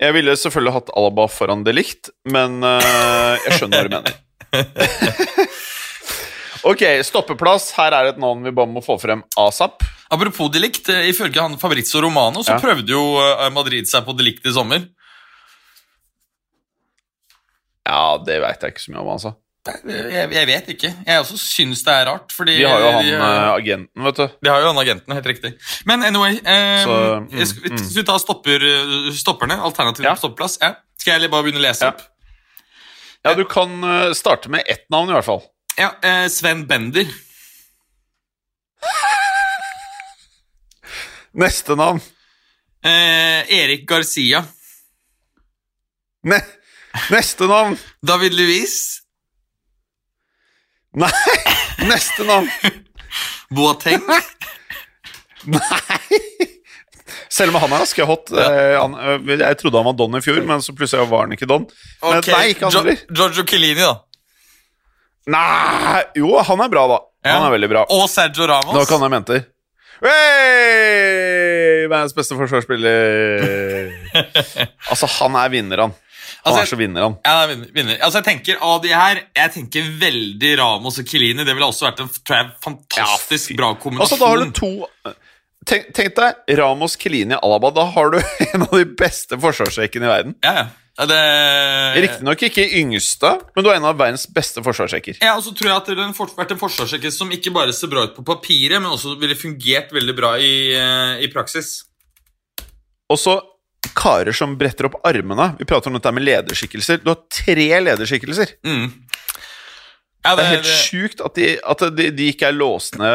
Jeg 0.00 0.14
ville 0.16 0.32
selvfølgelig 0.34 0.72
hatt 0.74 0.88
Alaba 0.98 1.28
foran 1.30 1.60
det 1.66 1.74
likt, 1.76 2.08
men 2.24 2.64
uh, 2.64 3.36
jeg 3.44 3.60
skjønner 3.60 3.84
hva 3.84 3.84
du 3.84 3.90
mener. 4.00 4.14
ok, 6.72 6.82
stoppeplass. 7.06 7.68
Her 7.76 7.92
er 8.00 8.10
et 8.10 8.18
navn 8.22 8.42
vi 8.48 8.54
bare 8.56 8.72
må 8.72 8.80
få 8.82 8.96
frem 9.02 9.22
asap. 9.38 9.84
Apropos 10.12 10.50
delikt, 10.52 10.88
eh, 10.92 11.06
ifølge 11.12 11.40
han 11.40 11.54
Fabrizio 11.60 12.00
Romano 12.02 12.42
så 12.44 12.56
prøvde 12.60 12.92
jo 12.92 13.04
eh, 13.20 13.46
Madrid 13.54 13.86
seg 13.88 14.04
på 14.08 14.16
delikt 14.16 14.44
i 14.48 14.52
sommer. 14.56 14.80
Ja, 17.86 18.18
det 18.24 18.40
veit 18.42 18.60
jeg 18.64 18.70
ikke 18.74 18.86
så 18.88 18.92
mye 18.96 19.04
om, 19.04 19.12
altså. 19.14 19.30
Jeg, 19.62 20.26
jeg 20.34 20.46
vet 20.48 20.68
ikke. 20.74 20.88
Jeg 21.06 21.20
også 21.22 21.36
syns 21.38 21.84
det 21.86 21.92
er 21.94 22.08
rart, 22.08 22.32
fordi 22.34 22.56
De 22.58 22.64
har 22.66 22.80
jo 22.82 22.88
han 22.96 23.04
de, 23.06 23.12
øh, 23.14 23.50
agenten, 23.54 24.02
vet 24.04 24.16
du. 24.18 24.24
de 24.42 24.48
har 24.50 24.58
jo 24.60 24.66
han 24.72 24.78
agenten, 24.82 25.12
helt 25.14 25.26
riktig. 25.26 25.52
Men 25.86 26.02
anyway 26.02 26.32
eh, 26.42 26.82
Så, 26.82 26.96
mm, 27.20 27.28
skal, 27.46 27.70
mm. 27.70 27.78
Skal 27.78 28.00
vi 28.00 28.04
ta 28.08 28.16
stopper, 28.18 28.58
eh, 28.66 29.12
stopperne? 29.14 29.60
Alternativene 29.62 30.10
Ja. 30.10 30.14
stoppeplass? 30.18 30.58
Ja. 30.62 30.72
Skal 30.98 31.20
jeg 31.22 31.30
bare 31.30 31.42
begynne 31.46 31.62
å 31.62 31.66
lese 31.68 31.84
Ja. 31.84 31.88
opp? 31.94 32.02
Ja, 33.24 33.34
du 33.38 33.44
kan 33.46 33.78
øh, 33.84 34.10
starte 34.18 34.50
med 34.50 34.62
ett 34.66 34.82
navn, 34.90 35.08
i 35.08 35.12
hvert 35.14 35.24
fall. 35.30 35.42
Ja, 35.78 35.92
eh, 36.02 36.26
Sven 36.28 36.66
Bender. 36.66 37.06
Neste 41.32 41.76
navn. 41.76 42.00
Eh, 42.84 43.46
Erik 43.60 43.86
Garcia. 43.88 44.42
Ne 46.26 46.40
neste 47.14 47.46
navn. 47.48 47.78
David 48.02 48.34
Luiz. 48.34 49.01
Nei! 50.94 51.10
Neste 51.88 52.24
navn. 52.28 52.48
Boateng. 53.52 54.02
Nei! 55.48 56.20
Selv 57.32 57.54
om 57.54 57.62
han 57.62 57.72
er 57.72 57.80
ganske 57.86 58.04
hot. 58.06 58.30
Ja. 58.36 58.82
han, 58.82 58.94
øh, 58.94 59.30
jeg 59.40 59.56
trodde 59.60 59.80
han 59.80 59.86
var 59.88 59.96
Don 59.96 60.18
i 60.18 60.20
fjor, 60.24 60.42
men 60.48 60.60
så 60.64 60.74
plutselig 60.76 61.08
var 61.08 61.24
han 61.26 61.32
ikke 61.36 61.48
Don. 61.48 61.64
Men 62.04 62.20
nei, 62.28 62.42
ikke 62.52 62.68
han 62.68 62.74
Gio- 62.76 63.06
Giorgio 63.16 63.44
Chiellini, 63.48 63.80
da. 63.80 63.94
Nei 65.32 66.02
Jo, 66.18 66.32
han 66.44 66.60
er 66.64 66.68
bra, 66.72 66.82
da. 66.90 66.98
Ja. 67.24 67.36
Han 67.38 67.46
er 67.48 67.54
veldig 67.56 67.70
bra. 67.70 67.84
Og 67.94 68.04
Sergio 68.10 68.42
Det 68.44 68.50
var 68.52 68.64
Ramos. 68.66 68.84
ikke 68.84 68.98
han 68.98 69.06
jeg 69.06 69.14
mente. 69.16 69.40
Hey! 70.02 71.86
Verdens 71.88 72.14
beste 72.16 72.36
forsvarsspiller. 72.38 73.92
altså, 74.90 75.06
han 75.20 75.36
er 75.38 75.52
vinner, 75.52 75.84
han. 75.86 75.94
Altså, 76.42 76.64
så 76.72 76.76
vinner, 76.78 77.04
han. 77.06 77.16
Ja, 77.22 77.46
vinner. 77.46 77.98
Altså, 78.02 78.18
jeg 78.18 78.26
tenker 78.26 78.62
av 78.66 78.80
de 78.82 78.90
her 78.90 79.20
Jeg 79.30 79.52
tenker 79.54 79.90
veldig 80.00 80.52
Ramos 80.58 80.98
og 80.98 81.06
Kilini. 81.06 81.44
Det 81.46 81.54
ville 81.54 81.68
også 81.68 81.86
vært 81.86 82.02
en 82.02 82.10
jeg, 82.10 82.48
fantastisk 82.64 83.52
Ja, 83.52 83.58
bra 83.60 83.74
kombinasjon. 83.78 84.08
Altså, 84.08 84.18
da 84.18 84.30
har 84.32 84.42
du 84.42 84.56
to 84.56 84.72
Tenk, 85.62 85.92
tenk 85.94 86.16
deg 86.16 86.56
Ramos, 86.58 86.96
Kilini, 86.98 87.36
Alaba. 87.38 87.70
Da 87.74 87.84
har 87.94 88.10
du 88.10 88.18
en 88.48 88.64
av 88.66 88.72
de 88.74 88.86
beste 88.98 89.38
forsvarsrekkene 89.38 90.08
i 90.08 90.10
verden. 90.10 90.34
Ja, 90.42 90.54
ja. 90.56 90.64
ja 90.98 91.06
det... 91.12 91.20
Riktignok 92.02 92.42
ikke 92.48 92.66
yngste, 92.80 93.36
men 93.54 93.62
du 93.62 93.70
er 93.70 93.78
en 93.78 93.86
av 93.92 94.00
verdens 94.00 94.26
beste 94.26 94.64
forsvarsrekker. 94.66 95.22
Ja, 95.22 95.36
og 95.38 95.46
så 95.46 95.54
tror 95.54 95.70
jeg 95.70 95.76
at 95.76 95.92
det 95.94 96.08
fort- 96.18 96.34
vært 96.34 96.56
en 96.56 96.62
forsvarsrekker 96.64 97.14
som 97.14 97.30
ikke 97.30 97.54
bare 97.54 97.76
ser 97.76 97.92
bra 97.92 98.08
ut 98.08 98.18
på 98.18 98.26
papiret, 98.26 98.82
men 98.82 98.90
også 98.90 99.14
ville 99.22 99.38
fungert 99.38 99.94
veldig 99.94 100.18
bra 100.18 100.34
i, 100.42 100.52
eh, 100.74 101.22
i 101.22 101.30
praksis. 101.30 101.84
Og 103.12 103.22
så 103.22 103.38
karer 103.98 104.32
som 104.36 104.56
bretter 104.60 104.88
opp 104.88 104.98
armene. 105.08 105.52
Vi 105.58 105.66
prater 105.68 105.90
om 105.92 105.96
dette 105.98 106.12
med 106.14 106.24
lederskikkelser. 106.26 107.02
Du 107.04 107.10
har 107.12 107.20
tre 107.32 107.68
lederskikkelser. 107.84 108.56
Mm. 108.66 108.88
Ja, 110.22 110.36
Det 110.38 110.42
er 110.44 110.50
helt 110.52 110.68
sjukt 110.70 111.20
at, 111.26 111.34
de, 111.34 111.46
at 111.66 111.80
de, 111.98 112.04
de 112.14 112.26
ikke 112.30 112.46
er 112.52 112.54
låsende. 112.54 113.08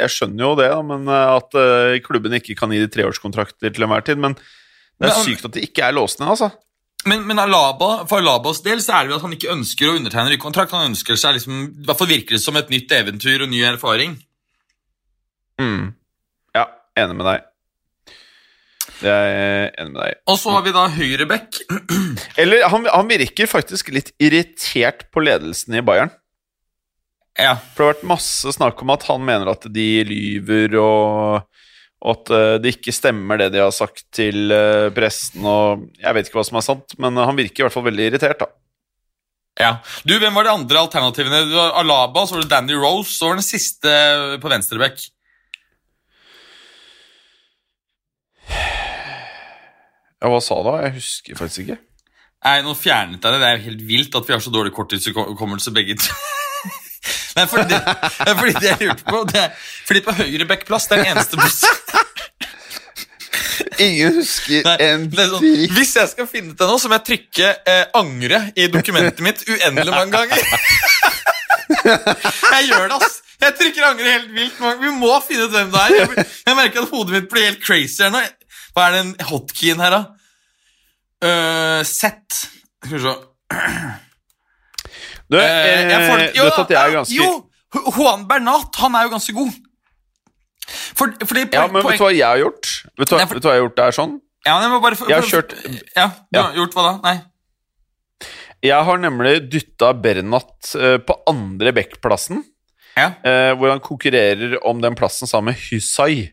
Jeg 0.00 0.12
skjønner 0.14 0.46
jo 0.46 0.52
det, 0.56 0.68
men 0.88 1.10
eh, 1.12 1.32
at 1.36 1.58
eh, 1.60 1.96
klubben 2.06 2.32
ikke 2.38 2.56
kan 2.56 2.72
gi 2.72 2.78
de 2.80 2.88
treårskontrakter 2.94 3.68
til 3.76 3.84
enhver 3.84 4.04
tid. 4.06 4.22
Men 4.22 4.32
det 4.38 5.10
er 5.10 5.12
Men- 5.12 5.26
sykt 5.26 5.44
at 5.44 5.58
de 5.58 5.66
ikke 5.68 5.84
er 5.84 5.92
låsende, 5.98 6.30
altså. 6.32 6.48
Men, 7.06 7.20
men 7.28 7.38
Alaba, 7.38 8.06
for 8.10 8.18
Alabas 8.18 8.62
del 8.64 8.80
så 8.82 8.96
er 8.96 9.04
det 9.06 9.12
jo 9.12 9.18
at 9.20 9.26
han 9.28 9.34
ikke 9.36 9.52
ønsker 9.52 9.90
å 9.92 9.98
undertegne 10.00 10.32
ny 10.32 10.38
kontrakt. 10.42 10.72
Han 10.74 10.88
ønsker 10.88 11.14
seg 11.20 11.36
liksom, 11.36 11.60
i 11.82 11.84
hvert 11.86 12.00
fall 12.00 12.08
virker 12.10 12.34
det 12.34 12.40
som 12.42 12.56
et 12.58 12.72
nytt 12.72 12.90
eventyr 12.96 13.44
og 13.44 13.52
ny 13.52 13.60
erfaring. 13.68 14.16
Mm. 15.60 15.92
Ja, 16.56 16.64
enig 16.98 17.14
med 17.20 17.28
deg. 17.28 17.44
Det 19.00 19.12
er 19.12 19.72
enig 19.76 19.92
med 19.92 20.00
deg. 20.00 20.20
Og 20.30 20.38
så 20.40 20.52
har 20.54 20.62
vi 20.64 20.72
da 20.74 20.86
Høyrebekk. 20.92 21.58
Eller 22.40 22.64
han, 22.72 22.86
han 22.88 23.10
virker 23.10 23.50
faktisk 23.50 23.90
litt 23.94 24.14
irritert 24.22 25.06
på 25.12 25.24
ledelsen 25.26 25.76
i 25.76 25.84
Bayern. 25.84 26.14
Ja, 27.36 27.58
For 27.74 27.82
det 27.82 27.86
har 27.86 27.94
vært 27.96 28.10
masse 28.14 28.52
snakk 28.56 28.80
om 28.80 28.92
at 28.94 29.04
han 29.10 29.24
mener 29.24 29.50
at 29.52 29.66
de 29.68 29.88
lyver, 30.08 30.78
og, 30.80 31.42
og 32.00 32.12
at 32.14 32.32
eh, 32.32 32.52
det 32.64 32.78
ikke 32.78 32.94
stemmer 32.96 33.40
det 33.42 33.50
de 33.52 33.60
har 33.60 33.74
sagt 33.76 34.06
til 34.16 34.54
eh, 34.54 34.88
pressen. 34.96 35.44
Og 35.44 35.84
jeg 36.00 36.16
vet 36.16 36.30
ikke 36.30 36.40
hva 36.40 36.46
som 36.48 36.60
er 36.62 36.64
sant, 36.64 36.96
men 37.02 37.20
han 37.20 37.36
virker 37.36 37.62
i 37.62 37.66
hvert 37.66 37.76
fall 37.76 37.84
veldig 37.90 38.08
irritert. 38.08 38.40
da. 38.40 38.48
ja. 39.60 39.74
Du, 40.08 40.16
Hvem 40.16 40.40
var 40.40 40.48
de 40.48 40.54
andre 40.54 40.86
alternativene? 40.86 41.44
Du 41.50 41.58
var 41.58 41.76
Alaba, 41.82 42.24
så 42.24 42.38
var 42.38 42.46
det 42.46 42.54
Danny 42.54 42.80
Rose, 42.80 43.12
så 43.12 43.28
var 43.28 43.42
den 43.42 43.50
siste 43.50 43.92
på 44.40 44.52
venstreback. 44.54 45.04
Ja, 50.26 50.30
Hva 50.32 50.40
sa 50.42 50.56
du? 50.58 50.66
da? 50.66 50.72
Jeg 50.82 50.92
husker 50.98 51.36
faktisk 51.38 51.60
ikke. 51.62 51.76
Nei, 52.46 52.56
nå 52.66 52.72
fjernet 52.78 53.22
jeg 53.22 53.30
det. 53.34 53.38
Det 53.42 53.48
er 53.52 53.60
helt 53.68 53.82
vilt 53.86 54.12
at 54.18 54.26
vi 54.26 54.34
har 54.34 54.42
så 54.42 54.50
dårlig 54.54 54.72
korttidshukommelse 54.74 55.70
begge 55.74 55.94
to. 56.02 56.10
Nei, 57.36 57.44
fordi 57.46 57.64
det, 57.70 57.78
fordi 58.40 58.52
det 58.56 58.70
jeg 58.72 58.78
lurte 58.88 59.04
på 59.06 59.18
det 59.28 59.42
Fordi 59.86 60.00
på 60.02 60.12
Høyre 60.16 60.30
høyrebackplass 60.32 60.86
det 60.88 60.94
er 60.96 61.00
den 61.04 61.10
eneste 61.12 61.36
bussen 61.38 61.74
Ingen 63.84 64.16
husker 64.16 64.60
Nei, 64.66 64.76
en 64.88 65.04
sånn, 65.12 65.44
dritt. 65.44 65.74
Hvis 65.76 65.92
jeg 66.00 66.08
skal 66.14 66.26
finne 66.30 66.52
det 66.56 66.66
nå, 66.66 66.74
så 66.80 66.86
må 66.90 66.94
jeg 66.96 67.06
trykke 67.10 67.48
eh, 67.68 67.84
'angre' 67.94 68.40
i 68.56 68.58
dokumentet 68.72 69.20
mitt 69.22 69.40
uendelig 69.46 69.92
mange 69.92 70.12
ganger. 70.16 70.40
Jeg 72.56 72.62
gjør 72.70 72.84
det, 72.88 72.96
ass. 72.96 73.14
Jeg 73.42 73.52
trykker 73.60 73.82
'angre' 73.90 74.12
helt 74.14 74.30
vilt. 74.32 74.56
Vi 74.80 74.90
må 74.96 75.12
finne 75.28 75.44
ut 75.46 75.52
hvem 75.54 75.70
det 75.74 75.80
er. 75.82 75.88
Jeg, 75.98 76.06
jeg 76.48 76.54
merker 76.56 76.78
at 76.86 76.92
hodet 76.94 77.12
mitt 77.18 77.28
blir 77.32 77.44
helt 77.50 77.62
crazy 77.64 78.00
her 78.06 78.12
nå. 78.16 78.20
Hva 78.76 78.82
er 78.88 78.92
den 78.96 79.10
hotkeyen 79.28 79.80
her, 79.84 79.90
da? 79.92 80.02
Uh, 81.24 81.80
sett 81.88 82.32
Skal 82.84 82.92
vi 82.92 82.98
se 83.00 83.14
Du, 85.30 85.38
Eh, 85.40 85.88
jeg 85.90 86.02
får 86.10 86.20
jo, 86.36 86.44
vet 86.44 86.58
at 86.62 86.70
jeg 86.74 86.80
er 86.82 86.92
ganske 86.98 87.16
Jo! 87.16 87.30
Juan 87.96 88.26
Bernat, 88.28 88.76
han 88.78 88.94
er 88.96 89.06
jo 89.06 89.10
ganske 89.16 89.32
god. 89.36 89.56
For, 90.96 91.10
fordi 91.28 91.42
Ja, 91.52 91.66
men 91.68 91.82
vet 91.84 91.98
du 91.98 92.04
hva 92.04 92.10
jeg 92.14 92.24
har 92.24 92.38
gjort? 92.40 92.68
Vet 92.96 93.08
du 93.10 93.14
hva, 93.14 93.18
Nei, 93.20 93.26
for- 93.26 93.34
vet 93.38 93.42
du 93.42 93.48
hva 93.48 93.54
jeg 93.54 93.60
har 93.60 93.66
gjort? 93.66 93.76
Det 93.76 93.84
er 93.86 93.96
sånn 93.96 94.14
Ja, 94.46 94.54
men 94.60 94.70
jeg 94.76 94.82
bare 94.84 94.98
for, 95.00 95.08
Jeg 95.10 95.16
har 95.20 95.28
kjørt- 95.32 95.56
Ja, 95.96 96.06
du 96.32 96.38
Ja. 96.38 96.42
har 96.46 96.54
gjort 96.60 96.74
hva 96.76 96.84
da? 96.86 96.92
Nei. 97.08 97.16
Jeg 98.62 98.84
har 98.88 98.98
nemlig 98.98 99.34
dytta 99.52 99.92
Bernat 100.00 100.74
eh, 100.74 100.96
på 100.98 101.16
andre 101.28 101.72
backplassen, 101.76 102.44
Ja. 102.96 103.10
eh, 103.24 103.52
hvor 103.54 103.70
han 103.70 103.80
konkurrerer 103.80 104.56
om 104.64 104.80
den 104.80 104.94
plassen 104.94 105.28
sammen 105.28 105.52
med 105.54 105.60
Hysai, 105.60 106.32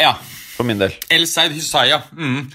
ja. 0.00 0.12
for 0.56 0.64
min 0.64 0.78
del. 0.78 0.92
El 1.10 1.26
Seid 1.26 1.56
ja. 1.88 2.02
Mm. 2.12 2.50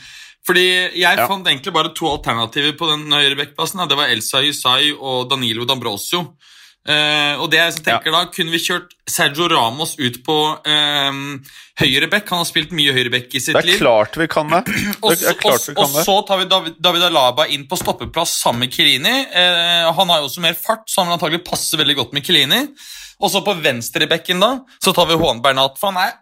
Fordi 0.45 0.65
jeg 0.93 1.17
Ja. 1.17 1.27
fant 1.27 1.47
egentlig 1.47 1.73
bare 1.73 1.93
to 1.93 2.05
alternativer 2.11 2.75
på 2.77 2.89
den 2.91 3.09
høyrebekkplassen. 3.11 3.79
da. 3.81 3.85
Det 3.89 3.97
var 3.97 4.07
Elsa 4.13 4.41
Yusai 4.45 4.91
og 4.93 5.29
Danilo 5.29 5.65
D'Ambrosio. 5.65 6.35
Eh, 6.87 7.33
og 7.41 7.49
det 7.49 7.57
jeg 7.57 7.79
tenker 7.81 8.11
da, 8.13 8.25
kunne 8.29 8.51
vi 8.53 8.59
kjørt 8.61 8.91
Sergio 9.09 9.47
Ramos 9.49 9.95
ut 9.97 10.19
på 10.23 10.35
eh, 10.69 11.17
høyrebekk. 11.81 12.29
Han 12.29 12.43
har 12.43 12.45
spilt 12.45 12.75
mye 12.77 12.93
høyrebekk 12.93 13.33
i 13.33 13.41
sitt 13.41 13.55
liv. 13.57 13.71
Det 13.71 13.79
er 13.79 13.81
klart 13.81 14.19
vi 14.21 14.27
kan 14.29 14.51
det. 14.53 14.61
Og 15.01 15.15
så, 15.17 15.33
klart 15.33 15.65
og, 15.65 15.65
vi 15.65 15.73
og 15.73 15.81
kan 15.81 15.95
det. 15.97 16.03
så 16.05 16.27
tar 16.27 16.37
vi 16.43 16.45
David, 16.51 16.77
David 16.79 17.07
Alaba 17.09 17.47
inn 17.49 17.65
på 17.65 17.79
stoppeplass 17.81 18.35
sammen 18.43 18.67
med 18.67 18.75
Kilini. 18.77 19.15
Eh, 19.25 19.87
han 19.97 20.13
har 20.13 20.21
jo 20.21 20.29
også 20.29 20.45
mer 20.45 20.53
fart, 20.53 20.85
så 20.85 21.01
han 21.01 21.09
vil 21.09 21.17
antagelig 21.17 21.41
passe 21.49 21.73
veldig 21.81 21.97
godt 22.03 22.13
med 22.13 22.27
Kilini. 22.27 22.61
Og 23.23 23.31
så 23.31 23.41
på 23.41 23.57
venstrebekken 23.63 24.39
da, 24.43 24.59
så 24.83 24.93
tar 24.93 25.09
vi 25.09 25.17
Hån 25.17 25.41
Bernat. 25.41 25.79
For 25.81 25.89
han 25.89 25.97
er, 26.05 26.13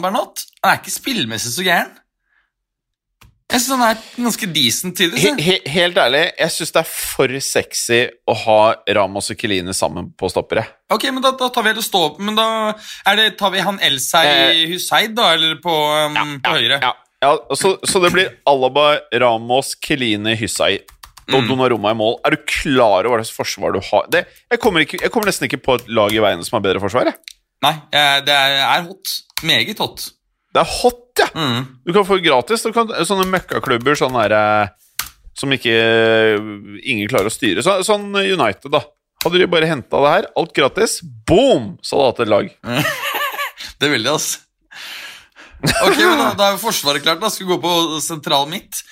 Bernat 0.00 0.46
han 0.62 0.72
er 0.72 0.80
ikke 0.80 0.96
spillmessig 0.96 1.52
så 1.52 1.64
gæren. 1.66 1.92
Jeg 3.46 3.62
synes 3.62 3.78
han 3.78 3.82
er 3.86 3.98
ganske 4.18 4.46
decent 4.50 4.96
tidvis. 4.98 5.22
He, 5.22 5.30
he, 5.38 5.54
helt 5.70 5.98
ærlig, 6.02 6.24
jeg 6.34 6.52
syns 6.52 6.72
det 6.74 6.80
er 6.80 6.88
for 6.90 7.34
sexy 7.46 8.00
å 8.26 8.34
ha 8.42 8.58
Ramos 8.98 9.30
og 9.30 9.38
Keline 9.38 9.74
sammen 9.76 10.08
på 10.18 10.30
stoppere. 10.32 10.64
Ok, 10.92 11.06
men 11.14 11.22
da, 11.22 11.30
da 11.38 11.46
tar 11.54 11.62
vi 11.62 11.70
heller 11.70 11.86
stå 11.86 12.02
opp. 12.08 12.18
Men 12.18 12.34
da 12.38 12.48
det, 13.16 13.28
tar 13.38 13.54
vi 13.54 13.62
han 13.62 13.78
Elsei 13.86 14.24
Eh, 14.26 14.64
Husseid, 14.72 15.14
da, 15.14 15.30
eller 15.36 15.60
på, 15.62 15.72
um, 15.72 16.34
på 16.42 16.56
høyre? 16.58 16.80
Ja, 16.82 16.92
ja 17.22 17.32
så, 17.54 17.76
så 17.86 18.02
det 18.02 18.10
blir 18.16 18.34
Alaba, 18.50 18.88
Ramos, 19.14 19.76
Keline, 19.78 20.34
Hysai 20.38 20.74
og 21.26 21.40
Mm. 21.40 21.48
Donnarumma 21.50 21.90
i 21.90 21.96
mål. 21.98 22.20
Er 22.26 22.36
du 22.36 22.42
klar 22.46 23.06
over 23.08 23.18
hva 23.18 23.24
slags 23.26 23.34
forsvar 23.34 23.74
du 23.74 23.80
har? 23.82 24.04
Det, 24.14 24.20
jeg, 24.50 24.60
kommer 24.62 24.84
ikke, 24.84 25.00
jeg 25.02 25.10
kommer 25.10 25.30
nesten 25.30 25.48
ikke 25.48 25.58
på 25.58 25.74
et 25.80 25.88
lag 25.90 26.14
i 26.14 26.20
veien 26.22 26.44
som 26.46 26.58
har 26.58 26.62
bedre 26.68 26.82
forsvar. 26.82 27.10
Jeg. 27.10 27.38
Nei, 27.66 27.72
det 27.90 28.36
er, 28.36 28.60
er 28.62 28.84
hot. 28.86 29.16
Meget 29.42 29.82
hot. 29.82 30.04
Det 30.54 30.62
er 30.62 30.70
hot, 30.82 31.02
ja! 31.20 31.26
Mm. 31.34 31.64
Du 31.86 31.92
kan 31.96 32.06
få 32.08 32.18
gratis. 32.24 32.62
Du 32.64 32.72
kan, 32.76 32.90
sånne 33.08 33.26
møkkaklubber 33.32 33.98
sånn 33.98 34.14
der, 34.16 34.34
eh, 34.36 35.08
som 35.36 35.52
ikke 35.52 35.72
eh, 35.72 36.36
ingen 36.88 37.08
klarer 37.10 37.28
å 37.28 37.34
styre. 37.34 37.64
Så, 37.64 37.78
sånn 37.86 38.08
United, 38.14 38.70
da. 38.72 38.82
Hadde 39.24 39.40
de 39.42 39.48
bare 39.50 39.68
henta 39.68 40.00
det 40.04 40.12
her, 40.12 40.28
alt 40.38 40.52
gratis, 40.56 41.00
boom, 41.28 41.74
så 41.84 41.98
hadde 41.98 42.06
de 42.06 42.10
hatt 42.12 42.20
et 42.26 42.32
lag. 42.32 42.50
Det 43.80 43.88
vil 43.92 44.04
de, 44.06 44.12
altså. 44.12 44.38
Ok, 45.66 45.96
men 45.98 46.18
da, 46.20 46.28
da 46.36 46.46
er 46.46 46.54
jo 46.54 46.60
Forsvaret 46.62 47.02
klart. 47.04 47.20
da 47.20 47.28
Skal 47.32 47.46
vi 47.46 47.52
gå 47.54 47.58
på 47.60 47.98
sentral 48.04 48.46
midt. 48.48 48.82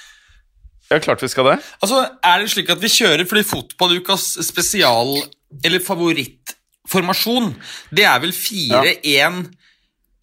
Ja, 0.90 0.98
klart 1.00 1.22
vi 1.24 1.28
skal 1.32 1.46
det. 1.48 1.54
Altså, 1.80 2.02
Er 2.24 2.42
det 2.42 2.50
slik 2.52 2.68
at 2.72 2.80
vi 2.82 2.90
kjører 2.92 3.24
fordi 3.28 3.44
fotballukas 3.48 4.26
spesial- 4.44 5.22
eller 5.64 5.80
favorittformasjon, 5.84 7.52
det 7.94 8.04
er 8.10 8.20
vel 8.24 8.32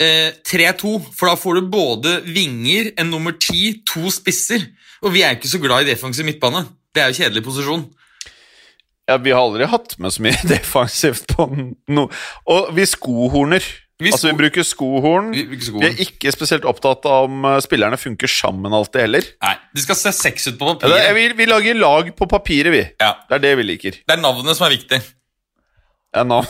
4-1-3-2? 0.01 0.93
For 1.15 1.29
da 1.31 1.35
får 1.39 1.59
du 1.61 1.67
både 1.71 2.15
vinger, 2.33 2.91
en 3.01 3.11
nummer 3.13 3.35
10, 3.37 3.81
to 3.89 4.09
spisser. 4.13 4.65
Og 5.01 5.13
vi 5.15 5.23
er 5.25 5.37
ikke 5.37 5.49
så 5.51 5.61
glad 5.61 5.85
i 5.85 5.91
defensiv 5.93 6.25
midtbane. 6.27 6.65
Det 6.93 7.03
er 7.03 7.11
jo 7.13 7.19
kjedelig 7.23 7.43
posisjon. 7.45 7.85
Ja, 9.09 9.17
Vi 9.17 9.31
har 9.33 9.41
aldri 9.41 9.65
hatt 9.67 9.95
med 9.99 10.13
så 10.13 10.21
mye 10.23 10.37
defensivt 10.51 11.25
på 11.33 11.47
noe 11.91 12.09
Og 12.47 12.69
vi 12.77 12.85
skohorner. 12.87 13.63
Vi 14.01 14.09
altså, 14.09 14.31
vi 14.31 14.37
bruker 14.39 14.63
skohorn. 14.65 15.31
Vi- 15.35 15.43
ikke 15.57 15.73
Vi 15.77 15.85
er 15.89 15.99
ikke 16.05 16.31
spesielt 16.33 16.63
opptatt 16.65 17.03
av 17.05 17.27
om 17.27 17.43
eh, 17.45 17.57
spillerne 17.61 17.99
funker 18.01 18.29
sammen 18.31 18.73
alltid 18.73 19.03
heller. 19.03 19.27
Nei, 19.43 19.55
De 19.77 19.83
skal 19.83 19.97
se 19.99 20.13
sex 20.17 20.47
ut 20.49 20.57
på 20.57 20.71
Ja, 20.71 20.77
papiret. 20.81 21.11
vi, 21.17 21.25
vi 21.37 21.45
lager 21.49 21.77
lag 21.77 22.09
på 22.17 22.25
papiret, 22.31 22.71
vi. 22.73 22.81
Ja, 23.01 23.11
Det 23.29 23.37
er 23.37 23.43
det 23.45 23.51
vi 23.61 23.67
liker. 23.67 23.99
Det 24.01 24.15
er 24.15 24.21
navnet 24.23 24.57
som 24.57 24.65
er 24.69 24.73
viktig. 24.77 25.01
Ja, 26.15 26.23
navn. 26.23 26.47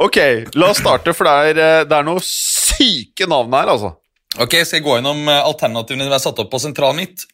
Ok, 0.00 0.16
la 0.56 0.70
oss 0.72 0.78
starte, 0.80 1.12
for 1.16 1.28
det 1.28 1.32
er, 1.50 1.58
eh, 1.60 1.84
det 1.84 1.96
er 1.98 2.06
noen 2.06 2.22
syke 2.24 3.26
navn 3.28 3.52
her, 3.52 3.68
altså. 3.74 3.90
Ok, 4.40 4.54
Skal 4.64 4.78
jeg 4.78 4.84
gå 4.86 4.94
gjennom 4.96 5.26
eh, 5.28 5.42
alternativene 5.44 6.06
som 6.06 6.14
er 6.16 6.22
satt 6.22 6.38
opp 6.40 6.50
på 6.54 6.60
sentralen 6.62 6.96
mitt? 7.02 7.26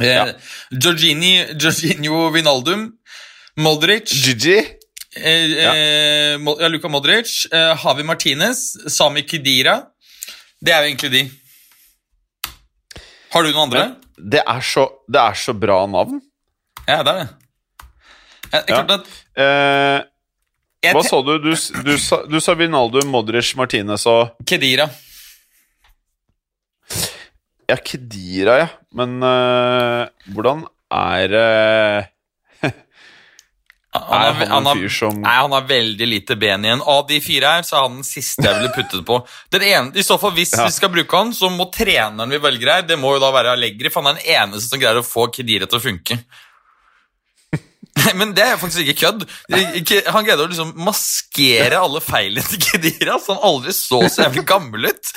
Eh, 0.00 0.06
Ja. 0.14 0.24
Giorgini, 0.72 1.34
Giorginio 1.58 2.30
Vinaldum, 2.32 2.86
Modric 3.58 4.08
Gigi. 4.12 4.58
eh, 5.16 5.52
eh, 5.66 6.36
Mo- 6.38 6.56
Luka 6.68 6.88
Modric, 6.88 7.46
eh, 7.52 7.74
Havi 7.76 8.02
Martinez, 8.04 8.76
Sami 8.92 9.22
Khedira. 9.22 9.82
Det 10.62 10.72
er 10.72 10.82
jo 10.82 10.88
egentlig 10.94 11.10
de. 11.12 11.30
Har 13.32 13.42
du 13.42 13.52
noen 13.52 13.66
andre? 13.68 13.96
Det 14.16 14.40
er 14.46 14.60
så, 14.64 14.86
det 15.10 15.20
er 15.20 15.34
så 15.36 15.52
bra 15.58 15.82
navn. 15.86 16.20
Ja, 16.88 17.02
det 17.02 17.12
er 17.12 17.18
det. 17.18 17.28
Jeg, 18.52 18.62
er 18.62 18.74
Ja. 18.74 18.80
at 18.94 19.06
Eh, 19.36 19.96
jeg 20.00 20.04
hva 20.94 21.02
sa 21.06 21.22
du? 21.26 21.32
Du, 21.42 21.50
du, 21.86 21.92
sa, 21.98 22.20
du 22.28 22.38
sa 22.40 22.54
Vinaldo, 22.54 23.02
Modric, 23.10 23.54
Martinez 23.58 24.06
og 24.10 24.36
Kedira. 24.46 24.88
Ja, 27.66 27.76
Kedira, 27.82 28.58
ja. 28.62 28.68
Men 28.94 29.18
uh, 29.22 30.06
hvordan 30.30 30.62
er 30.94 31.32
uh, 31.34 32.70
Han 33.96 34.22
Er 34.28 34.50
han 34.50 34.68
en 34.68 34.78
fyr 34.78 34.92
som 34.92 35.16
Nei, 35.22 35.34
han 35.40 35.54
har 35.56 35.66
veldig 35.66 36.06
lite 36.08 36.36
ben 36.38 36.64
igjen. 36.66 36.82
Av 36.84 37.02
de 37.08 37.18
fire 37.24 37.56
her, 37.56 37.66
så 37.66 37.78
er 37.78 37.86
han 37.88 37.98
den 37.98 38.06
siste 38.06 38.44
jeg 38.44 38.58
ville 38.60 38.72
puttet 38.76 39.02
på. 39.08 39.18
Den 39.52 39.64
ene, 39.66 39.94
I 39.98 40.04
så 40.06 40.18
fall, 40.20 40.34
Hvis 40.36 40.54
Ja. 40.54 40.66
vi 40.68 40.76
skal 40.76 40.92
bruke 40.94 41.16
han, 41.16 41.32
så 41.34 41.50
må 41.50 41.68
treneren 41.74 42.30
vi 42.30 42.42
velger 42.42 42.72
her, 42.74 42.86
det 42.86 42.98
må 43.00 43.16
jo 43.16 43.22
da 43.24 43.32
være 43.34 43.56
Allegri, 43.56 43.90
for 43.90 44.04
han 44.04 44.14
er 44.14 44.20
den 44.20 44.36
eneste 44.36 44.68
som 44.70 44.82
greier 44.82 45.00
å 45.00 45.06
få 45.06 45.26
Kedira 45.32 45.66
til 45.66 45.80
å 45.80 45.86
funke. 45.88 46.20
Nei, 47.96 48.12
Men 48.20 48.34
det 48.36 48.44
er 48.44 48.58
faktisk 48.60 48.84
ikke 48.84 49.06
kødd. 49.06 49.24
Han 50.12 50.26
greide 50.26 50.44
å 50.44 50.50
liksom 50.50 50.74
maskere 50.86 51.80
alle 51.80 52.02
feilene 52.04 52.44
til 52.50 52.60
Kedira, 52.62 53.16
så 53.22 53.36
han 53.36 53.46
aldri 53.50 53.74
så 53.76 54.02
så 54.08 54.26
jævlig 54.26 54.44
gammel 54.48 54.90
ut. 54.90 55.14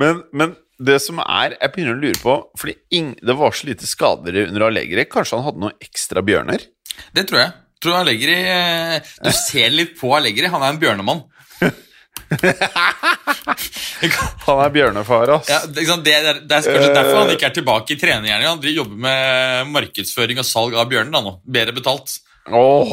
men, 0.00 0.20
men 0.36 0.54
det 0.80 0.98
som 1.00 1.20
er 1.22 1.54
Jeg 1.54 1.72
begynner 1.72 1.94
å 1.96 2.00
lure 2.00 2.18
på 2.20 2.34
Fordi 2.60 2.74
ing, 2.96 3.14
det 3.24 3.36
var 3.36 3.54
så 3.56 3.68
lite 3.68 3.88
skader 3.88 4.36
under 4.46 4.66
Allegri. 4.68 5.06
Kanskje 5.08 5.38
han 5.38 5.46
hadde 5.48 5.64
noen 5.64 5.82
ekstra 5.88 6.24
bjørner? 6.24 6.64
Det 7.16 7.26
tror 7.28 7.44
jeg. 7.44 7.52
Tror 7.80 8.00
Allegri 8.02 8.36
eh, 8.44 9.12
Du 9.24 9.30
ser 9.32 9.72
litt 9.72 9.96
på 10.00 10.12
Allegri, 10.16 10.48
han 10.52 10.64
er 10.64 10.74
en 10.74 10.80
bjørnemann. 10.82 11.24
Han 14.46 14.60
er 14.62 14.70
bjørnefar, 14.74 15.32
ass. 15.36 15.48
Ja, 15.50 15.58
det, 15.66 15.84
det, 16.04 16.12
er, 16.14 16.40
det 16.46 16.56
er 16.56 16.66
kanskje 16.66 16.94
derfor 16.94 17.16
han 17.18 17.32
ikke 17.34 17.48
er 17.48 17.56
tilbake 17.56 17.94
i 17.94 18.00
trening 18.00 18.30
Han 18.32 18.62
jobber 18.70 18.96
med 19.06 19.20
markedsføring 19.74 20.36
og 20.40 20.46
salg 20.46 20.72
av 20.78 20.88
bjørnen 20.90 21.16
da 21.16 21.20
nå. 21.24 21.32
Bedre 21.44 21.72
betalt. 21.76 22.08
Oh. 22.46 22.92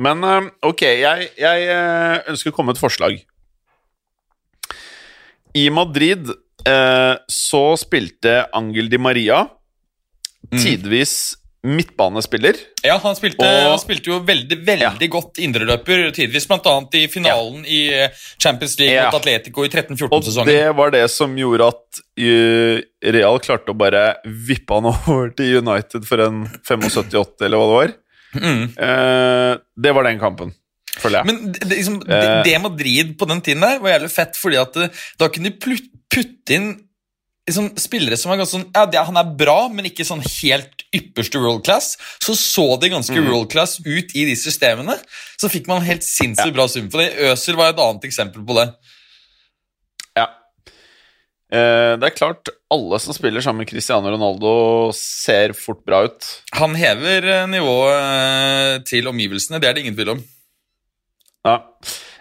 Men 0.00 0.24
eh, 0.24 0.50
ok, 0.70 0.82
jeg, 1.02 1.18
jeg 1.40 1.58
eh, 1.74 2.16
ønsker 2.30 2.50
å 2.52 2.56
komme 2.56 2.68
med 2.72 2.78
et 2.78 2.84
forslag. 2.84 3.14
I 5.58 5.66
Madrid 5.74 6.30
eh, 6.30 7.14
så 7.26 7.64
spilte 7.80 8.44
Angel 8.56 8.86
Di 8.90 8.98
Maria 9.02 9.38
tidvis 10.50 11.36
midtbanespiller. 11.66 12.56
Ja, 12.82 12.94
han 13.02 13.16
spilte, 13.18 13.44
Og- 13.44 13.70
han 13.70 13.78
spilte 13.82 14.08
jo 14.10 14.20
veldig 14.24 14.56
veldig 14.64 15.08
godt 15.12 15.38
indreløper 15.44 16.06
tidvis, 16.16 16.46
bl.a. 16.48 16.74
i 16.96 17.06
finalen 17.12 17.64
i 17.68 17.80
eh, 17.92 18.08
Champions 18.40 18.78
League 18.80 18.94
Ja. 18.94 19.10
mot 19.10 19.20
Atletico 19.20 19.64
i 19.64 19.68
13-14-sesongen. 19.68 20.46
det 20.46 20.74
var 20.76 20.90
det 20.94 21.04
som 21.12 21.36
gjorde 21.36 21.68
at 21.68 22.00
eh, 22.16 22.80
Real 23.12 23.38
klarte 23.44 23.74
å 23.74 23.76
bare 23.76 24.16
vippe 24.24 24.72
han 24.74 24.86
over 24.92 25.30
til 25.36 25.58
United 25.60 26.06
for 26.08 26.24
en 26.24 26.46
75-80, 26.64 27.44
eller 27.44 27.60
hva 27.60 27.68
det 27.68 27.78
var. 27.80 27.94
Mm. 28.40 28.64
Eh, 28.78 29.54
det 29.84 29.92
var 29.96 30.04
den 30.06 30.20
kampen, 30.22 30.52
føler 30.96 31.20
jeg. 31.20 31.26
Men 31.26 31.52
det, 31.52 31.66
liksom, 31.76 32.00
det, 32.06 32.20
Eh. 32.24 32.42
det 32.46 32.60
Madrid 32.62 33.16
på 33.18 33.26
den 33.28 33.40
tiden 33.42 33.60
der 33.66 33.80
var 33.82 33.98
jævlig 33.98 34.10
fett, 34.14 34.36
fordi 34.40 34.56
at 34.60 34.72
da 35.18 35.28
kunne 35.28 35.50
de 35.50 35.76
putte 36.10 36.54
inn 36.56 36.70
liksom, 37.50 37.68
spillere 37.80 38.16
som 38.16 38.30
var 38.32 38.38
ganske 38.40 38.56
sånn 38.56 38.68
Ja, 38.72 38.86
det, 38.88 39.02
han 39.10 39.18
er 39.20 39.34
bra, 39.36 39.58
men 39.68 39.88
ikke 39.90 40.06
sånn 40.08 40.22
helt 40.24 40.86
ypperste 40.96 41.38
world 41.42 41.62
class. 41.66 41.92
Så 42.22 42.34
så 42.38 42.64
det 42.80 42.90
ganske 42.94 43.14
Mm. 43.14 43.28
world 43.30 43.50
class 43.52 43.76
ut 43.84 44.14
i 44.16 44.24
de 44.30 44.34
systemene. 44.38 44.96
Så 45.38 45.50
fikk 45.52 45.68
man 45.70 45.82
helt 45.86 46.02
sinnssykt 46.06 46.54
bra 46.56 46.66
sum 46.70 46.88
for 46.90 47.02
det. 47.04 47.12
Øser 47.30 47.58
var 47.58 47.70
et 47.74 47.78
annet 47.82 48.06
eksempel 48.08 48.42
på 48.46 48.56
det. 48.58 48.66
Ja. 50.18 50.26
Eh, 51.52 51.96
det 51.98 52.06
er 52.10 52.14
klart, 52.16 52.48
alle 52.70 52.98
som 53.02 53.14
spiller 53.14 53.42
sammen 53.42 53.64
med 53.64 53.70
Cristiano 53.70 54.10
Ronaldo, 54.12 54.90
ser 54.94 55.52
fort 55.58 55.84
bra 55.86 56.04
ut. 56.06 56.26
Han 56.58 56.74
hever 56.78 57.26
eh, 57.26 57.46
nivået 57.50 57.96
eh, 57.98 58.76
til 58.86 59.08
omgivelsene, 59.10 59.58
det 59.62 59.68
er 59.70 59.74
det 59.74 59.82
ingen 59.84 59.96
tvil 59.98 60.12
om. 60.16 60.22
Ja. 61.46 61.56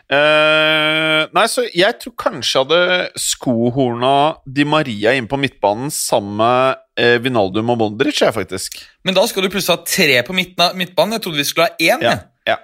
Eh, 0.10 1.24
nei, 1.38 1.44
så 1.46 1.68
jeg 1.70 2.00
tror 2.02 2.14
kanskje 2.18 2.56
jeg 2.56 2.66
hadde 2.66 3.20
skohorna 3.22 4.14
Di 4.42 4.66
Maria 4.66 5.12
inn 5.14 5.28
på 5.30 5.38
midtbanen 5.38 5.92
sammen 5.94 6.40
med 6.40 6.80
uh, 6.98 7.18
Vinaldum 7.22 7.70
og 7.70 7.78
Modric, 7.78 8.24
jeg, 8.24 8.34
faktisk. 8.34 8.80
Men 9.06 9.14
da 9.14 9.28
skal 9.30 9.46
du 9.46 9.52
plutselig 9.54 9.78
ha 9.78 9.86
tre 9.86 10.16
på 10.26 10.34
midten 10.34 10.64
av 10.66 10.80
midtbanen. 10.80 11.20
Jeg 11.20 11.26
trodde 11.26 11.38
vi 11.38 11.46
skulle 11.46 11.68
ha 11.70 11.78
én. 11.78 12.02
Ja. 12.02 12.16
ja. 12.50 12.58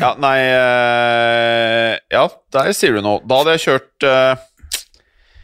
Ja, 0.00 0.10
nei 0.20 0.36
uh, 0.48 1.92
Ja, 2.12 2.24
der 2.56 2.72
sier 2.76 2.96
du 2.96 3.02
noe. 3.04 3.20
Da 3.28 3.42
hadde 3.42 3.54
jeg 3.56 3.62
kjørt 3.62 4.06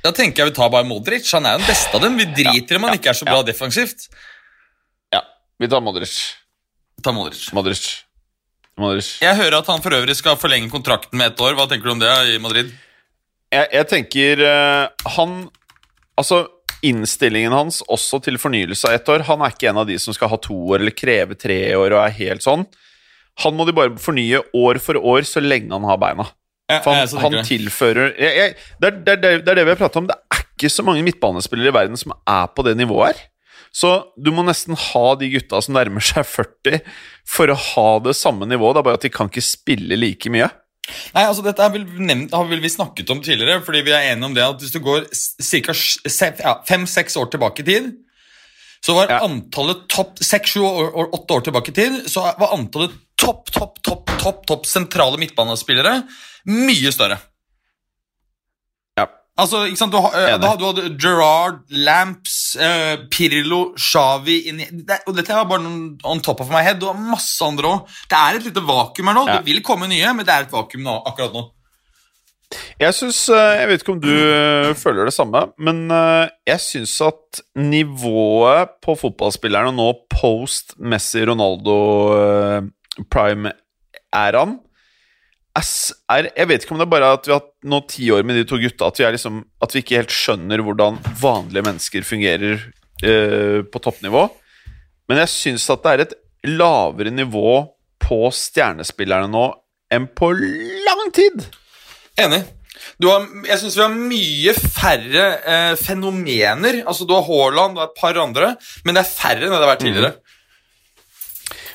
Da 0.03 0.11
tenker 0.16 0.42
jeg 0.42 0.51
vi 0.51 0.57
tar 0.57 0.72
bare 0.72 0.88
Modric. 0.88 1.29
Han 1.37 1.44
er 1.48 1.59
jo 1.59 1.62
den 1.62 1.68
beste 1.68 1.98
av 1.98 2.07
dem. 2.07 2.16
Vi 2.20 2.31
driter 2.40 2.79
i 2.79 2.81
om 2.81 2.88
han 2.88 2.96
ikke 2.96 3.12
er 3.12 3.20
så 3.20 3.29
bra 3.29 3.42
defensivt. 3.46 4.09
Ja, 5.12 5.20
vi 5.61 5.68
tar 5.68 5.85
Modric. 5.85 6.16
Ta 7.05 7.12
Modric. 7.12 7.51
Modric. 7.53 7.85
Modric. 8.80 9.18
Jeg 9.22 9.37
hører 9.37 9.58
at 9.61 9.68
han 9.68 9.82
for 9.85 9.94
øvrig 9.96 10.16
skal 10.16 10.38
forlenge 10.40 10.70
kontrakten 10.72 11.18
med 11.20 11.32
ett 11.32 11.42
år. 11.44 11.56
Hva 11.58 11.68
tenker 11.68 11.88
du 11.90 11.94
om 11.94 12.02
det 12.02 12.12
i 12.32 12.38
Madrid? 12.42 12.72
Jeg, 13.52 13.68
jeg 13.68 13.88
tenker 13.90 14.40
uh, 14.48 15.11
Han 15.18 15.42
Altså, 16.16 16.44
innstillingen 16.85 17.54
hans 17.54 17.80
også 17.90 18.18
til 18.24 18.37
fornyelse 18.40 18.88
av 18.88 18.98
ett 18.98 19.08
år 19.12 19.24
Han 19.28 19.42
er 19.44 19.54
ikke 19.54 19.70
en 19.70 19.80
av 19.80 19.88
de 19.88 19.96
som 20.00 20.14
skal 20.16 20.28
ha 20.32 20.38
to 20.40 20.56
år 20.74 20.82
eller 20.82 20.94
kreve 20.96 21.37
tre 21.40 21.58
år 21.76 21.94
og 21.94 22.00
er 22.02 22.16
helt 22.18 22.44
sånn. 22.44 22.66
Han 23.44 23.56
må 23.56 23.64
de 23.64 23.74
bare 23.76 23.96
fornye 24.00 24.42
år 24.56 24.80
for 24.85 25.00
år 25.00 25.24
så 25.28 25.40
lenge 25.40 25.72
han 25.72 25.88
har 25.88 26.00
beina. 26.00 26.28
Ja, 26.68 26.80
For 26.85 26.96
han, 26.96 27.08
så 27.08 27.20
han 27.20 27.38
tilfører 27.44 28.12
jeg, 28.20 28.32
jeg, 28.38 28.56
det, 28.80 28.88
er, 28.88 28.98
det, 29.04 29.12
er, 29.12 29.40
det 29.42 29.52
er 29.54 29.58
det 29.58 29.64
vi 29.66 29.74
har 29.74 29.80
pratet 29.80 30.00
om. 30.02 30.08
Det 30.08 30.16
er 30.16 30.44
ikke 30.44 30.72
så 30.72 30.85
mange 30.87 31.04
midtbanespillere 31.04 31.72
i 31.72 31.76
verden 31.76 32.00
som 32.00 32.14
er 32.16 32.52
på 32.52 32.64
det 32.66 32.76
nivået 32.80 33.12
her. 33.12 33.24
Så 33.72 33.90
du 34.20 34.28
må 34.37 34.44
nesten 34.44 34.76
ha 34.76 35.04
de 35.16 35.30
gutta 35.32 35.62
som 35.64 35.74
nærmer 35.74 36.04
seg 36.04 36.26
40, 36.28 36.82
for 37.24 37.48
å 37.48 37.56
ha 37.56 37.87
det 38.04 38.12
samme 38.18 38.44
nivået. 38.48 38.76
Det 38.76 38.82
er 38.82 38.88
bare 38.90 39.00
at 39.00 39.06
de 39.06 39.12
kan 39.14 39.30
ikke 39.32 39.44
spille 39.44 39.96
like 39.96 40.28
mye. 40.32 40.50
Nei, 41.14 41.22
altså 41.24 41.44
Dette 41.46 41.68
vel 41.72 41.85
nevnt, 42.02 42.32
har 42.35 42.48
vel 42.50 42.61
vi 42.61 42.68
snakket 42.72 43.08
om 43.14 43.20
tidligere, 43.22 43.62
fordi 43.64 43.85
vi 43.87 43.92
er 43.94 44.11
enige 44.12 44.28
om 44.28 44.35
det 44.37 44.42
at 44.44 44.61
hvis 44.61 44.74
du 44.74 44.80
går 44.82 45.06
ca. 45.08 45.76
Ja, 46.42 46.56
fem-seks 46.68 47.16
år 47.16 47.30
tilbake 47.32 47.62
i 47.62 47.68
tid, 47.68 47.92
så 48.82 48.96
var 48.98 49.08
Ja. 49.08 49.20
antallet 49.22 49.85
topp 49.88 50.18
Seks, 50.18 50.50
sju, 50.56 50.61
år- 50.66 51.12
åtte 51.14 51.37
år 51.37 51.44
tilbake 51.46 51.70
i 51.70 51.76
tid, 51.76 52.00
så 52.11 52.24
var 52.37 52.52
antallet 52.58 52.90
topp, 53.16 53.46
topp, 53.54 53.78
topp, 53.87 54.11
topp, 54.18 54.44
topp 54.46 54.66
sentrale 54.66 55.16
midtbanespillere 55.22 56.02
mye 56.50 56.90
større. 56.92 57.20
Altså, 59.40 59.62
ikke 59.64 59.81
sant, 59.81 59.95
du, 59.95 59.97
uh, 59.97 60.35
Da 60.37 60.51
hadde 60.53 60.73
du 60.77 60.99
Gerard, 61.01 61.62
Lamps, 61.73 62.53
uh, 62.61 63.01
Pirlo, 63.12 63.62
Xavi 63.81 64.37
det, 64.53 64.99
Og 65.09 65.16
dette 65.16 65.33
er 65.33 65.49
bare 65.49 65.64
noen 65.64 65.97
on 66.05 66.21
top 66.21 66.42
of 66.45 66.53
my 66.53 66.61
head. 66.61 66.83
Du 66.83 66.90
har 66.90 66.99
masse 66.99 67.40
andre 67.45 67.71
òg. 67.71 67.97
Det 68.11 68.18
er 68.18 68.38
et 68.38 68.47
lite 68.51 68.64
vakuum 68.68 69.09
her 69.09 69.16
nå. 69.16 69.25
Ja. 69.31 69.38
Det 69.40 69.49
vil 69.49 69.64
komme 69.64 69.88
nye, 69.88 70.12
men 70.12 70.29
det 70.29 70.35
er 70.35 70.47
et 70.47 70.53
vakuum 70.53 70.85
nå, 70.85 70.99
akkurat 71.09 71.37
nå. 71.37 71.49
Jeg 72.77 72.92
syns 72.92 73.23
Jeg 73.33 73.68
vet 73.71 73.81
ikke 73.81 73.95
om 73.95 74.01
du 74.03 74.11
føler 74.77 75.09
det 75.09 75.14
samme, 75.16 75.40
men 75.57 75.87
jeg 76.45 76.61
syns 76.61 76.99
at 77.07 77.40
nivået 77.57 78.75
på 78.85 78.92
fotballspillerne 79.01 79.73
nå 79.73 79.87
post 80.12 80.75
Messi, 80.77 81.23
Ronaldo, 81.25 81.79
prime-æraen 83.09 84.59
s- 85.60 85.92
er 86.08 86.30
Jeg 86.36 86.48
vet 86.48 86.62
ikke 86.64 86.72
om 86.72 86.78
det 86.80 86.86
er 86.86 86.90
bare 86.94 87.12
at 87.12 87.26
vi 87.26 87.32
har 87.34 87.40
hatt 87.40 87.50
nå 87.68 87.80
ti 87.88 88.08
år 88.10 88.22
med 88.24 88.36
de 88.36 88.44
to 88.48 88.56
gutta, 88.56 88.86
at 88.88 88.96
vi, 88.98 89.04
liksom, 89.12 89.44
at 89.62 89.74
vi 89.74 89.82
ikke 89.82 89.98
helt 90.00 90.10
skjønner 90.16 90.62
hvordan 90.64 90.96
vanlige 91.20 91.62
mennesker 91.66 92.02
fungerer 92.08 92.62
øh, 93.04 93.62
på 93.68 93.78
toppnivå, 93.84 94.24
men 95.08 95.18
jeg 95.18 95.28
syns 95.28 95.68
at 95.70 95.82
det 95.84 95.92
er 95.92 96.00
et 96.06 96.14
lavere 96.48 97.10
nivå 97.12 97.68
på 98.00 98.30
stjernespillerne 98.34 99.28
nå 99.30 99.44
enn 99.92 100.06
på 100.16 100.32
lang 100.32 101.12
tid. 101.12 101.44
Enig. 102.18 102.42
Du 102.98 103.06
har, 103.10 103.26
jeg 103.46 103.58
syns 103.60 103.76
vi 103.76 103.82
har 103.84 103.92
mye 103.94 104.54
færre 104.58 105.26
eh, 105.46 105.74
fenomener. 105.78 106.80
Altså, 106.88 107.04
Du 107.06 107.12
har 107.14 107.22
Haaland 107.28 107.76
og 107.78 107.84
et 107.84 107.94
par 108.00 108.16
andre, 108.18 108.54
men 108.84 108.94
det 108.96 109.04
er 109.04 109.10
færre 109.12 109.44
enn 109.44 109.52
det 109.52 109.60
har 109.60 109.68
vært 109.74 109.84
tidligere. 109.84 110.14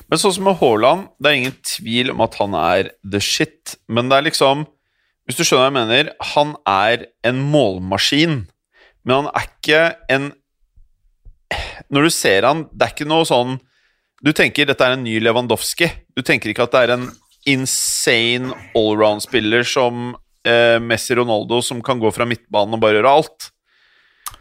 Men 0.08 0.22
sånn 0.22 0.38
som 0.38 0.48
med 0.48 0.60
Haaland, 0.62 1.10
det 1.20 1.30
er 1.30 1.39
ingen 1.41 1.56
tvil 1.67 2.12
om 2.13 2.24
at 2.24 2.38
han 2.39 2.56
er 2.58 2.91
the 3.04 3.20
shit. 3.24 3.76
Men 3.91 4.12
det 4.12 4.20
er 4.20 4.30
liksom 4.30 4.65
Hvis 5.28 5.36
du 5.36 5.43
skjønner 5.43 5.65
hva 5.65 5.67
jeg 5.67 5.76
mener, 5.76 6.12
han 6.34 6.54
er 6.72 7.08
en 7.28 7.39
målmaskin. 7.52 8.46
Men 9.04 9.15
han 9.20 9.32
er 9.36 9.50
ikke 9.50 9.82
en 10.13 10.30
Når 11.91 12.08
du 12.08 12.12
ser 12.12 12.48
han, 12.48 12.67
det 12.72 12.88
er 12.88 12.93
ikke 12.96 13.10
noe 13.10 13.28
sånn 13.28 13.58
Du 14.24 14.32
tenker 14.36 14.67
dette 14.67 14.84
er 14.84 14.96
en 14.96 15.04
ny 15.04 15.20
Lewandowski. 15.22 15.91
Du 16.15 16.24
tenker 16.26 16.52
ikke 16.52 16.67
at 16.67 16.76
det 16.76 16.86
er 16.86 16.96
en 16.96 17.10
insane 17.48 18.56
allround-spiller 18.76 19.63
som 19.63 20.10
eh, 20.43 20.80
Messi 20.84 21.15
Ronaldo, 21.15 21.62
som 21.63 21.84
kan 21.86 22.02
gå 22.02 22.10
fra 22.12 22.26
midtbanen 22.28 22.76
og 22.76 22.82
bare 22.84 22.98
gjøre 22.98 23.13
alt. 23.20 23.48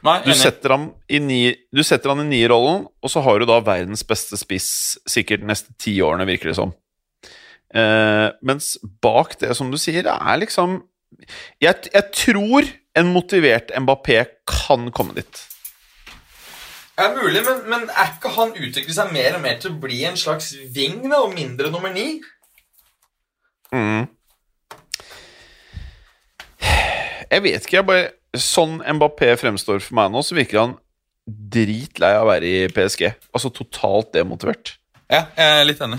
Nei, 0.07 0.21
Du 0.23 0.33
setter, 0.39 0.71
ham 0.77 0.91
i 1.11 1.19
ni, 1.19 1.41
du 1.75 1.83
setter 1.83 2.13
han 2.13 2.23
i 2.23 2.29
nierrollen, 2.29 2.85
og 2.87 3.11
så 3.11 3.23
har 3.27 3.41
du 3.41 3.47
da 3.49 3.59
verdens 3.65 4.05
beste 4.07 4.39
spiss 4.39 4.69
sikkert 5.09 5.43
de 5.43 5.51
neste 5.51 5.75
ti 5.83 5.97
årene, 6.05 6.29
virker 6.29 6.53
det 6.53 6.59
som. 6.59 6.75
Eh, 7.75 8.29
mens 8.47 8.77
bak 9.03 9.35
det, 9.41 9.51
som 9.59 9.73
du 9.73 9.79
sier, 9.81 10.07
det 10.07 10.15
er 10.15 10.39
liksom 10.45 10.79
jeg, 11.63 11.75
jeg 11.93 12.05
tror 12.15 12.67
en 12.97 13.13
motivert 13.13 13.71
Mbappé 13.79 14.23
kan 14.49 14.91
komme 14.95 15.17
dit. 15.17 15.43
Det 16.97 17.05
er 17.05 17.17
mulig, 17.17 17.43
men, 17.45 17.59
men 17.71 17.89
er 17.93 18.15
ikke 18.15 18.33
han 18.39 18.55
utvikler 18.57 18.95
seg 18.97 19.13
mer 19.13 19.37
og 19.37 19.43
mer 19.45 19.59
til 19.61 19.75
å 19.75 19.81
bli 19.81 20.01
en 20.09 20.17
slags 20.17 20.55
ving 20.73 21.03
da, 21.05 21.21
og 21.27 21.35
mindre 21.37 21.69
nummer 21.73 21.93
ni? 21.93 22.23
Mm. 23.75 24.07
Jeg 27.27 27.43
vet 27.43 27.67
ikke, 27.67 27.77
jeg 27.77 27.89
bare 27.91 28.07
Sånn 28.43 28.81
Mbappé 28.97 29.33
fremstår 29.41 29.81
for 29.85 29.99
meg 29.99 30.13
nå, 30.13 30.23
så 30.25 30.37
virker 30.37 30.63
han 30.63 30.75
dritlei 31.27 32.13
av 32.17 32.27
å 32.27 32.31
være 32.31 32.49
i 32.49 32.67
PSG. 32.73 33.09
Altså 33.35 33.51
totalt 33.55 34.13
demotivert. 34.15 34.77
Ja, 35.11 35.27
jeg 35.39 35.63
er 35.63 35.67
litt 35.69 35.83
enig. 35.87 35.99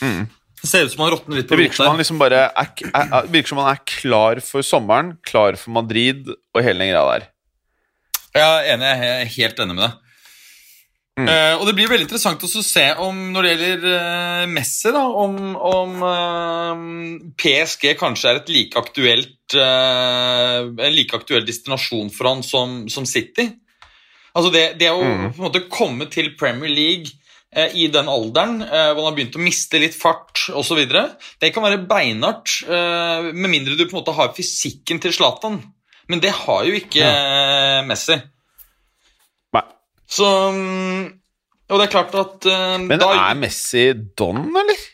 Mm. 0.00 0.28
Det 0.60 0.68
ser 0.68 0.84
ut 0.84 0.92
som 0.92 1.02
han 1.04 1.12
råtner 1.14 1.40
litt 1.40 1.48
på 1.48 1.56
Det 1.56 1.62
virker 1.62 1.78
som 1.80 1.90
han 1.90 2.00
liksom 2.00 2.20
bare 2.20 2.44
er, 2.50 2.72
er, 2.90 3.04
er, 3.06 3.28
virker 3.32 3.52
som 3.52 3.60
han 3.62 3.72
er 3.72 3.82
klar 3.88 4.40
for 4.44 4.66
sommeren, 4.66 5.14
klar 5.26 5.56
for 5.60 5.72
Madrid 5.78 6.28
og 6.28 6.62
hele 6.62 6.82
den 6.82 6.92
greia 6.92 7.04
der. 7.14 7.26
Ja, 8.36 8.50
enig, 8.74 8.90
jeg 9.00 9.14
er 9.24 9.32
helt 9.36 9.62
enig 9.64 9.76
med 9.78 9.84
deg. 9.86 10.09
Mm. 11.20 11.28
Eh, 11.28 11.54
og 11.58 11.66
det 11.68 11.74
blir 11.76 11.90
veldig 11.90 12.06
interessant 12.06 12.42
også 12.46 12.62
å 12.62 12.66
se 12.66 12.86
om 13.04 13.18
når 13.34 13.46
det 13.46 13.52
gjelder 13.52 13.86
uh, 13.90 14.44
Messi, 14.50 14.92
da, 14.94 15.02
om, 15.24 15.36
om 15.56 15.96
uh, 16.06 16.84
PSG 17.40 17.92
kanskje 18.00 18.32
er 18.32 18.40
et 18.40 18.52
like 18.54 18.80
aktuelt 18.80 19.36
eh, 19.58 20.58
en 20.86 20.94
like 20.94 21.16
aktuell 21.16 21.46
destinasjon 21.46 22.10
for 22.14 22.28
han 22.30 22.44
som, 22.46 22.84
som 22.92 23.06
City. 23.08 23.48
Altså 24.36 24.52
det, 24.54 24.64
det 24.80 24.92
å 24.92 25.00
Mm. 25.02 25.32
på 25.34 25.40
en 25.40 25.48
måte 25.48 25.64
komme 25.72 26.06
til 26.12 26.32
Premier 26.38 26.70
League 26.70 27.10
eh, 27.50 27.72
i 27.74 27.88
den 27.90 28.08
alderen, 28.08 28.60
eh, 28.62 28.90
hvor 28.92 29.02
han 29.02 29.10
har 29.10 29.16
begynt 29.16 29.38
å 29.38 29.42
miste 29.42 29.80
litt 29.82 29.96
fart 29.98 30.46
osv., 30.54 30.78
det 31.42 31.50
kan 31.54 31.64
være 31.66 31.82
beinhardt, 31.90 32.60
eh, 32.68 33.30
med 33.32 33.50
mindre 33.50 33.74
du 33.74 33.86
på 33.86 33.96
en 33.96 34.00
måte 34.02 34.14
har 34.14 34.34
fysikken 34.36 35.02
til 35.02 35.14
Zlatan. 35.16 35.58
Men 36.10 36.22
det 36.22 36.32
har 36.34 36.64
jo 36.66 36.74
ikke 36.74 37.02
ja. 37.02 37.82
Messi. 37.86 38.16
Så 40.10 40.26
mm, 40.54 41.02
Og 41.70 41.78
det 41.78 41.86
er 41.86 41.92
klart 41.92 42.16
at 42.18 42.48
uh, 42.50 42.78
Men 42.82 42.98
da, 42.98 43.12
er 43.14 43.38
Messi 43.38 43.90
don, 44.18 44.42
eller? 44.62 44.86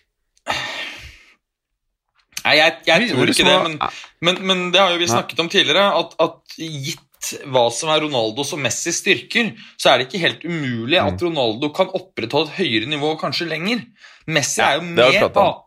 Nei, 2.47 2.53
jeg, 2.61 2.75
jeg 2.87 3.09
tror 3.11 3.31
ikke 3.33 3.47
det, 3.49 3.55
men, 3.65 3.79
men, 4.23 4.37
men 4.47 4.61
det 4.71 4.79
har 4.79 4.93
jo 4.95 5.01
vi 5.01 5.09
snakket 5.11 5.41
om 5.43 5.49
tidligere, 5.51 5.89
at, 5.99 6.13
at 6.23 6.55
gitt 6.61 7.06
hva 7.51 7.71
som 7.73 7.89
er 7.91 8.01
Ronaldos 8.05 8.53
og 8.53 8.61
Messis 8.63 9.01
styrker, 9.03 9.55
så 9.81 9.91
er 9.91 9.99
det 9.99 10.09
ikke 10.09 10.21
helt 10.23 10.45
umulig 10.45 11.01
Mm. 11.01 11.07
at 11.15 11.23
Ronaldo 11.23 11.71
kan 11.75 11.89
opprettholde 11.89 12.51
et 12.53 12.59
høyere 12.61 12.87
nivå 12.87 13.19
kanskje 13.19 13.49
lenger. 13.49 13.81
Messi 14.29 14.61
er 14.61 14.77
jo 14.77 14.83
mer, 14.83 15.31
av-? 15.31 15.63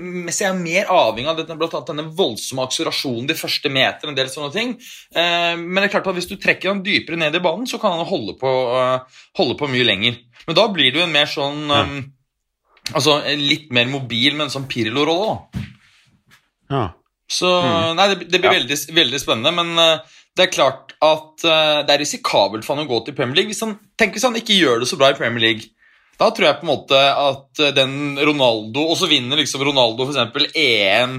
Messi 0.00 0.44
er 0.44 0.52
mer 0.54 0.84
avhengig 0.86 1.28
av 1.28 1.36
denne, 1.38 1.56
blant 1.58 1.74
annet 1.74 1.86
denne 1.92 2.14
voldsomme 2.16 2.62
akselerasjonen 2.66 3.26
de 3.26 3.34
første 3.34 3.70
meter. 3.72 4.08
en 4.08 4.14
del 4.14 4.26
sånne 4.28 4.52
ting. 4.52 4.74
Eh, 5.14 5.56
men 5.56 5.74
det 5.82 5.84
er 5.90 6.00
klart 6.00 6.06
at 6.08 6.14
hvis 6.14 6.28
du 6.28 6.36
trekker 6.36 6.68
han 6.68 6.82
dypere 6.82 7.16
ned 7.16 7.34
i 7.34 7.40
banen, 7.40 7.66
så 7.66 7.80
kan 7.80 7.92
han 7.98 8.06
holde 8.06 8.38
på, 8.38 8.48
eh, 8.48 9.00
holde 9.36 9.56
på 9.58 9.68
mye 9.68 9.84
lenger. 9.84 10.18
Men 10.46 10.54
da 10.56 10.68
blir 10.68 10.92
det 10.92 11.00
jo 11.00 11.04
en 11.06 11.12
mer 11.12 11.26
sånn 11.26 11.68
Ja. 11.68 11.82
eh, 11.82 12.02
Altså 12.94 13.22
litt 13.38 13.70
mer 13.70 13.86
mobil, 13.86 14.34
men 14.34 14.48
sånn 14.48 14.66
Pirlo-rolle. 14.68 15.46
Ja. 16.70 16.92
Så 17.30 17.46
Nei, 17.96 18.08
det, 18.14 18.28
det 18.28 18.40
blir 18.40 18.50
Ja. 18.52 18.58
veldig, 18.58 18.76
veldig 18.92 19.20
spennende, 19.22 19.52
men 19.54 19.78
det 20.36 20.46
er 20.46 20.54
klart 20.54 20.94
at 21.02 21.44
uh, 21.44 21.82
det 21.84 21.92
er 21.92 22.00
risikabelt 22.00 22.64
for 22.64 22.76
han 22.76 22.86
å 22.86 22.90
gå 22.90 23.02
til 23.04 23.16
Premier 23.16 23.42
League. 23.42 23.52
Hvis 23.52 23.62
han, 23.64 23.76
tenk 24.00 24.16
hvis 24.16 24.24
han 24.26 24.38
ikke 24.38 24.56
gjør 24.56 24.82
det 24.82 24.88
så 24.88 24.98
bra 25.00 25.12
i 25.12 25.18
Premier 25.18 25.44
League. 25.44 25.68
Da 26.20 26.30
tror 26.32 26.48
jeg 26.48 26.60
på 26.60 26.66
en 26.66 26.70
måte 26.70 26.98
at 26.98 27.60
eh, 27.64 27.72
den 27.74 28.18
Ronaldo 28.20 28.82
Og 28.84 28.98
så 29.00 29.08
vinner 29.10 29.40
liksom 29.40 29.64
Ronaldo 29.64 30.04
f.eks. 30.04 30.44
EM 30.54 31.16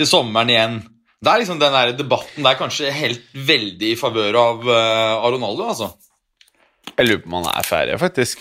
til 0.00 0.08
sommeren 0.08 0.50
igjen. 0.50 0.78
Det 1.20 1.30
er 1.30 1.42
liksom 1.42 1.60
den 1.60 1.76
der 1.76 1.92
debatten 1.94 2.46
der 2.46 2.56
kanskje 2.58 2.90
helt 2.94 3.26
veldig 3.34 3.90
i 3.92 3.98
favør 4.00 4.38
av, 4.40 4.64
uh, 4.64 5.16
av 5.20 5.34
Ronaldo, 5.34 5.66
altså. 5.68 5.90
Jeg 6.94 7.06
lurer 7.06 7.20
på 7.20 7.28
om 7.28 7.36
han 7.36 7.50
er 7.52 7.68
ferdig, 7.68 7.98
faktisk. 8.00 8.40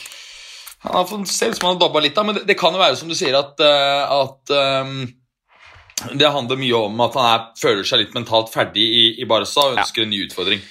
Han 0.86 0.96
har 0.96 1.10
fått 1.10 1.28
se 1.28 1.50
ut 1.50 1.58
som 1.58 1.68
han 1.68 1.76
har 1.76 1.82
dabba 1.84 2.04
litt, 2.06 2.16
da, 2.16 2.24
men 2.24 2.38
det, 2.38 2.46
det 2.48 2.56
kan 2.60 2.72
jo 2.72 2.80
være 2.80 2.96
som 2.96 3.12
du 3.12 3.18
sier, 3.20 3.36
at, 3.36 3.60
uh, 3.60 4.22
at 4.22 4.56
ehm, 4.56 5.02
det 6.20 6.32
handler 6.32 6.60
mye 6.60 6.82
om 6.88 7.02
at 7.06 7.16
han 7.20 7.30
er, 7.30 7.48
føler 7.60 7.88
seg 7.88 8.04
litt 8.04 8.14
mentalt 8.16 8.52
ferdig 8.54 8.84
i, 8.84 9.06
i 9.22 9.28
Barca 9.30 9.66
og 9.66 9.80
ønsker 9.80 10.06
en 10.06 10.14
ny 10.14 10.22
utfordring. 10.28 10.62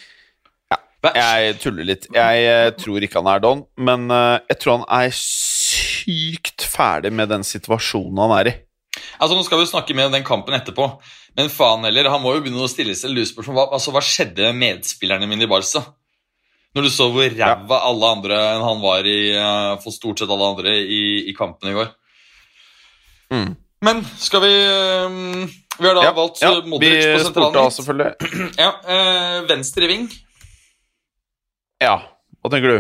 Ja. 0.73 0.79
Jeg 1.15 1.59
tuller 1.63 1.87
litt. 1.87 2.09
Jeg 2.15 2.47
eh, 2.49 2.71
tror 2.79 3.05
ikke 3.05 3.21
han 3.21 3.31
er 3.31 3.43
don, 3.45 3.67
men 3.79 4.09
eh, 4.15 4.39
jeg 4.51 4.61
tror 4.63 4.81
han 4.81 4.89
er 4.99 5.13
sykt 5.15 6.65
ferdig 6.67 7.13
med 7.15 7.31
den 7.33 7.47
situasjonen 7.47 8.25
han 8.25 8.35
er 8.41 8.51
i. 8.51 8.57
Altså, 9.19 9.37
Nå 9.37 9.45
skal 9.47 9.63
vi 9.63 9.69
snakke 9.71 9.95
mer 9.97 10.09
om 10.09 10.17
den 10.17 10.27
kampen 10.27 10.57
etterpå, 10.57 10.89
men 11.39 11.53
faen 11.53 11.87
heller, 11.87 12.11
han 12.11 12.23
må 12.23 12.35
jo 12.35 12.43
begynne 12.43 12.65
å 12.67 12.71
stille 12.71 12.97
seg 12.99 13.15
lurespørsmål. 13.15 13.61
Hva, 13.61 13.69
altså, 13.79 13.95
hva 13.95 14.03
skjedde 14.05 14.51
med 14.51 14.61
medspillerne 14.65 15.29
mine 15.31 15.47
i 15.47 15.51
Barca? 15.51 15.85
Når 16.77 16.85
du 16.85 16.91
så 16.93 17.09
hvor 17.11 17.33
ræva 17.33 17.79
alle 17.89 18.11
andre 18.17 18.41
enn 18.53 18.65
han 18.67 18.83
var 18.83 19.07
i, 19.09 19.21
eh, 19.37 19.73
for 19.85 19.95
stort 19.95 20.21
sett 20.21 20.33
alle 20.35 20.53
andre 20.55 20.75
i, 20.79 21.03
i 21.31 21.37
kampen 21.37 21.71
i 21.71 21.79
går. 21.79 21.95
Mm. 23.35 23.57
Men 23.85 24.03
skal 24.19 24.43
vi 24.43 24.53
eh, 24.59 25.57
Vi 25.79 25.87
har 25.87 25.95
da 25.95 26.03
Ja, 26.09 26.13
valgt 26.17 26.41
ja, 26.43 26.51
eh, 26.59 26.65
Modric 26.67 27.05
vi 27.05 27.13
på 27.15 27.25
sentralen. 27.25 27.55
da 27.55 27.65
midt. 27.69 27.77
selvfølgelig. 27.79 28.13
Ja, 28.65 28.71
eh, 28.95 29.37
venstre 29.49 29.91
ving. 29.91 30.09
Ja, 31.83 31.97
hva 32.43 32.51
tenker 32.51 32.73
du? 32.75 32.79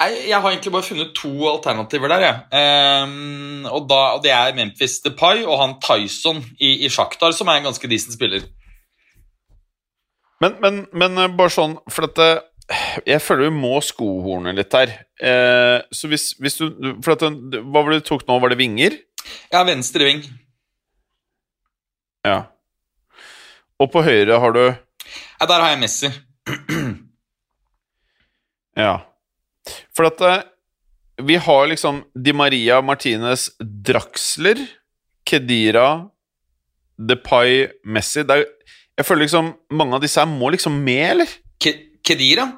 Nei, 0.00 0.08
jeg 0.30 0.38
har 0.40 0.48
egentlig 0.50 0.72
bare 0.72 0.86
funnet 0.86 1.10
to 1.14 1.28
alternativer 1.46 2.08
der. 2.10 2.22
Ja. 2.24 3.02
Um, 3.04 3.66
og, 3.68 3.84
da, 3.90 3.98
og 4.16 4.22
Det 4.24 4.32
er 4.34 4.54
Memphis 4.56 4.96
Depay 5.04 5.44
og 5.44 5.60
han 5.60 5.76
Tyson 5.84 6.40
i, 6.58 6.72
i 6.86 6.88
Shakhtar, 6.90 7.34
som 7.36 7.46
er 7.52 7.60
en 7.60 7.68
ganske 7.68 7.90
decent 7.92 8.16
spiller. 8.16 8.48
Men, 10.42 10.56
men, 10.64 10.80
men 10.96 11.20
eh, 11.22 11.28
bare 11.38 11.52
sånn, 11.54 11.76
for 11.92 12.08
dette 12.08 12.30
Jeg 13.06 13.20
føler 13.22 13.50
vi 13.50 13.54
må 13.60 13.76
skohorne 13.84 14.54
litt 14.56 14.74
her. 14.74 14.90
Eh, 15.22 15.78
så 15.94 16.08
hvis, 16.10 16.32
hvis 16.40 16.56
du 16.58 16.64
For 17.04 17.12
dette, 17.14 17.28
Hva 17.60 17.82
var 17.84 17.92
det 17.92 18.00
du 18.02 18.08
tok 18.08 18.24
nå? 18.26 18.40
Var 18.42 18.54
det 18.54 18.58
vinger? 18.58 18.96
Ja, 19.52 19.62
venstre 19.68 20.08
ving. 20.08 20.22
Ja. 22.26 22.38
Og 23.82 23.90
på 23.92 24.02
høyre 24.06 24.38
har 24.38 24.54
du 24.54 24.62
Ja, 24.62 25.46
der 25.46 25.60
har 25.60 25.72
jeg 25.74 25.82
Messi. 25.82 26.12
Ja. 28.78 28.92
For 29.94 30.08
at 30.08 30.22
eh, 30.24 30.44
vi 31.22 31.36
har 31.36 31.66
liksom 31.68 32.02
Di 32.14 32.32
Maria 32.32 32.80
Martinez 32.82 33.50
Draxler, 33.60 34.58
Kedira, 35.28 36.08
Depay, 36.98 37.68
Messi 37.84 38.24
er, 38.24 38.46
Jeg 38.96 39.06
føler 39.06 39.26
liksom 39.26 39.52
mange 39.72 39.96
av 39.96 40.02
disse 40.02 40.20
her 40.20 40.30
må 40.30 40.50
liksom 40.54 40.80
med, 40.84 41.04
eller? 41.10 41.36
Ke 41.62 41.74
Kedira? 42.04 42.48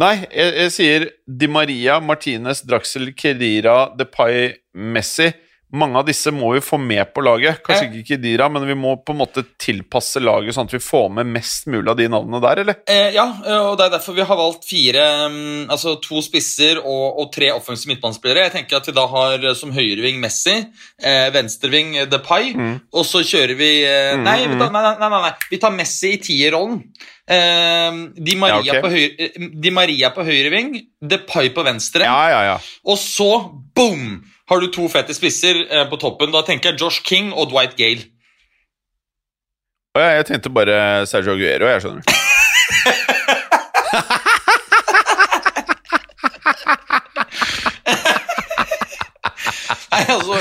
Nei, 0.00 0.14
jeg, 0.28 0.54
jeg 0.58 0.72
sier 0.74 1.06
Di 1.26 1.48
Maria, 1.50 2.00
Martinez, 2.02 2.64
Draxler, 2.66 3.12
Kedira, 3.16 3.92
Depay, 3.96 4.52
Messi. 4.74 5.32
Mange 5.70 6.00
av 6.00 6.02
disse 6.02 6.32
må 6.34 6.48
vi 6.56 6.60
få 6.66 6.80
med 6.82 7.12
på 7.14 7.22
laget. 7.22 7.60
Kanskje 7.62 7.84
Eh. 7.86 7.92
ikke 8.00 8.16
Kedira, 8.16 8.48
men 8.50 8.64
vi 8.66 8.74
må 8.74 8.96
på 9.06 9.12
en 9.14 9.20
måte 9.20 9.44
tilpasse 9.56 10.18
laget 10.18 10.56
sånn 10.56 10.66
at 10.66 10.72
vi 10.74 10.80
får 10.82 11.12
med 11.14 11.26
mest 11.30 11.68
mulig 11.70 11.86
av 11.86 11.94
de 11.96 12.08
navnene 12.10 12.40
der, 12.42 12.58
eller? 12.64 12.74
Eh, 12.90 13.12
ja, 13.14 13.28
eh, 13.46 13.68
og 13.68 13.76
det 13.78 13.86
er 13.86 13.92
derfor 13.94 14.16
vi 14.16 14.24
har 14.26 14.36
valgt 14.36 14.66
fire 14.66 15.04
mm, 15.30 15.70
Altså 15.70 15.94
to 16.02 16.18
spisser 16.26 16.80
og, 16.82 17.20
og 17.22 17.30
tre 17.30 17.52
offensive 17.54 17.92
midtbanespillere. 17.92 18.48
Jeg 18.48 18.52
tenker 18.56 18.80
at 18.80 18.88
vi 18.90 18.96
da 18.96 19.04
har 19.06 19.46
eh, 19.46 19.54
som 19.54 19.70
høyreving 19.70 20.18
Messi, 20.18 20.56
eh, 21.04 21.30
venstreving 21.30 21.94
Depay, 22.10 22.50
og 22.90 23.06
så 23.06 23.22
kjører 23.22 23.54
vi 23.54 23.70
eh, 23.86 24.16
Mm, 24.16 24.24
nei, 24.26 24.38
mm. 24.50 24.58
tar, 24.58 24.72
nei, 24.74 24.82
nei, 24.82 25.08
nei, 25.08 25.22
nei, 25.22 25.32
vi 25.52 25.58
tar 25.62 25.70
Messi 25.70 26.16
i 26.16 26.18
tierrollen. 26.18 26.82
Uh, 27.30 28.10
Di, 28.18 28.34
Maria 28.34 28.58
Ja, 28.66 28.80
okay. 28.80 28.82
på 28.82 28.90
høyre, 28.90 29.50
Di 29.62 29.70
Maria 29.70 30.10
på 30.10 30.24
høyreving, 30.26 30.72
Depay 30.98 31.52
på 31.54 31.62
venstre. 31.62 32.02
Ja, 32.02 32.24
ja, 32.32 32.40
ja. 32.48 32.56
Og 32.90 32.98
så, 32.98 33.28
boom, 33.76 34.16
har 34.50 34.60
du 34.62 34.66
to 34.74 34.88
fete 34.90 35.14
spisser 35.16 35.62
eh, 35.66 35.84
på 35.90 35.98
toppen. 36.02 36.32
Da 36.34 36.42
tenker 36.46 36.72
jeg 36.72 36.80
Josh 36.82 37.04
King 37.06 37.30
og 37.32 37.50
Dwight 37.52 37.76
Gale. 37.78 38.08
Å 39.96 40.02
jeg, 40.04 40.16
jeg 40.20 40.26
tenkte 40.30 40.52
bare 40.54 41.06
Sergio 41.10 41.34
Aguero, 41.34 41.70
jeg 41.70 41.82
skjønner. 41.82 42.04
Nei, 49.90 50.02
altså 50.06 50.36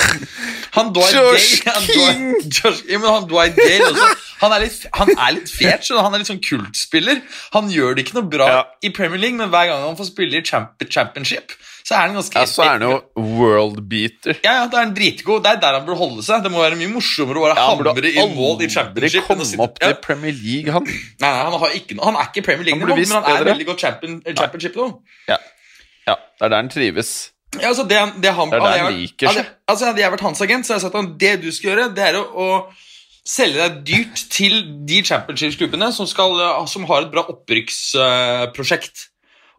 Han 0.78 0.92
Dwight 0.94 1.16
Josh 1.16 1.64
Gale 1.66 1.76
han, 1.76 1.88
Dwight, 1.90 2.58
Josh, 2.60 2.82
ja, 2.90 3.00
men 3.02 3.10
han 3.10 3.26
Dwight 3.30 3.58
Gale 3.58 3.88
også 3.90 4.10
Han 4.44 4.54
er 4.56 4.64
litt, 4.64 4.86
han 4.96 5.10
er 5.16 5.34
litt 5.36 5.50
fet, 5.52 5.88
du. 5.90 5.98
Han 6.00 6.14
er 6.16 6.22
litt 6.22 6.30
sånn 6.30 6.40
kultspiller. 6.40 7.18
Han 7.52 7.68
gjør 7.74 7.98
det 7.98 8.06
ikke 8.06 8.16
noe 8.22 8.30
bra 8.32 8.46
Ja. 8.48 8.60
i 8.88 8.92
Premier 8.96 9.20
League, 9.20 9.36
men 9.36 9.50
hver 9.52 9.66
gang 9.68 9.82
han 9.84 9.98
får 10.00 10.08
spille 10.14 10.40
i 10.40 10.46
champ 10.48 10.80
championship, 10.88 11.52
så 11.88 11.96
er 11.96 12.08
den 12.10 12.18
ganske 12.20 12.36
Ja, 12.40 12.46
så 12.50 12.64
er 12.66 12.72
han 12.76 12.84
jo 12.86 12.98
world 13.40 13.80
beater. 13.90 14.36
Ja, 14.44 14.54
ja, 14.60 14.66
det 14.70 14.78
er 14.78 14.86
en 14.88 14.94
dritgod. 14.98 15.44
Det 15.46 15.52
er 15.56 15.62
der 15.64 15.78
han 15.80 15.86
burde 15.88 15.98
holde 16.02 16.24
seg. 16.26 16.44
Det 16.46 16.52
må 16.54 16.62
være 16.62 16.78
mye 16.80 16.92
morsommere 16.92 17.40
å 17.42 17.46
bare 17.48 17.56
ja, 17.58 17.66
hamre 17.70 18.12
i 18.12 18.26
mål 18.36 18.62
i 18.66 18.70
championship. 18.70 19.22
enn 19.22 19.26
å 19.26 19.28
komme 19.32 19.48
sitte- 19.48 19.64
opp 19.66 19.80
til 19.80 19.90
ja. 19.94 19.98
Premier 20.04 20.36
League, 20.36 20.72
han. 20.76 20.86
Nei, 20.86 21.30
nei, 21.30 21.32
han, 21.48 21.58
har 21.64 21.76
ikke, 21.80 21.98
han 22.04 22.16
er 22.20 22.30
ikke 22.30 22.44
Premier 22.50 22.66
League, 22.70 22.80
han 22.80 22.88
burde 22.90 23.08
men 23.08 23.16
han 23.18 23.24
er 23.24 23.38
bedre. 23.40 23.52
veldig 23.54 23.68
godt 23.72 23.80
champion, 23.88 24.20
championship 24.36 24.76
nå. 24.80 24.88
Ja. 25.32 25.38
ja, 26.08 26.16
det 26.16 26.46
er 26.46 26.54
der 26.54 26.62
han 26.64 26.70
trives. 26.76 27.16
Ja, 27.58 27.68
altså 27.72 27.84
det, 27.90 27.98
det, 28.22 28.32
han, 28.38 28.52
Det 28.52 28.60
er 28.60 28.62
der 28.62 28.78
han 28.78 28.86
vært- 28.92 29.00
liker 29.00 29.34
seg. 29.34 29.48
altså 29.68 29.86
Hadde 29.90 30.04
jeg 30.04 30.12
vært 30.14 30.22
hans 30.28 30.42
agent, 30.46 30.68
så 30.68 30.74
hadde 30.76 30.84
jeg 30.86 30.92
sagt 30.92 31.00
at 31.02 31.18
det 31.20 31.34
du 31.42 31.50
skal 31.52 31.72
gjøre, 31.72 31.88
det 31.98 32.04
er 32.12 32.20
å, 32.20 32.26
å 32.30 32.50
selge 33.30 33.58
deg 33.64 33.80
dyrt 33.88 34.22
til 34.30 34.60
de 34.90 35.00
championship-klubbene 35.06 35.90
som, 35.94 36.06
eh, 36.06 36.66
som 36.70 36.86
har 36.92 37.08
et 37.08 37.12
bra 37.14 37.24
opprykksprosjekt. 37.34 39.08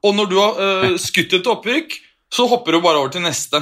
Og 0.06 0.14
når 0.16 0.30
du 0.30 0.36
har 0.40 0.54
uh, 0.60 0.94
skutt 0.96 1.34
et 1.36 1.46
opprykk, 1.50 1.98
så 2.30 2.46
hopper 2.50 2.76
du 2.76 2.80
bare 2.84 3.00
over 3.02 3.10
til 3.14 3.24
neste. 3.24 3.60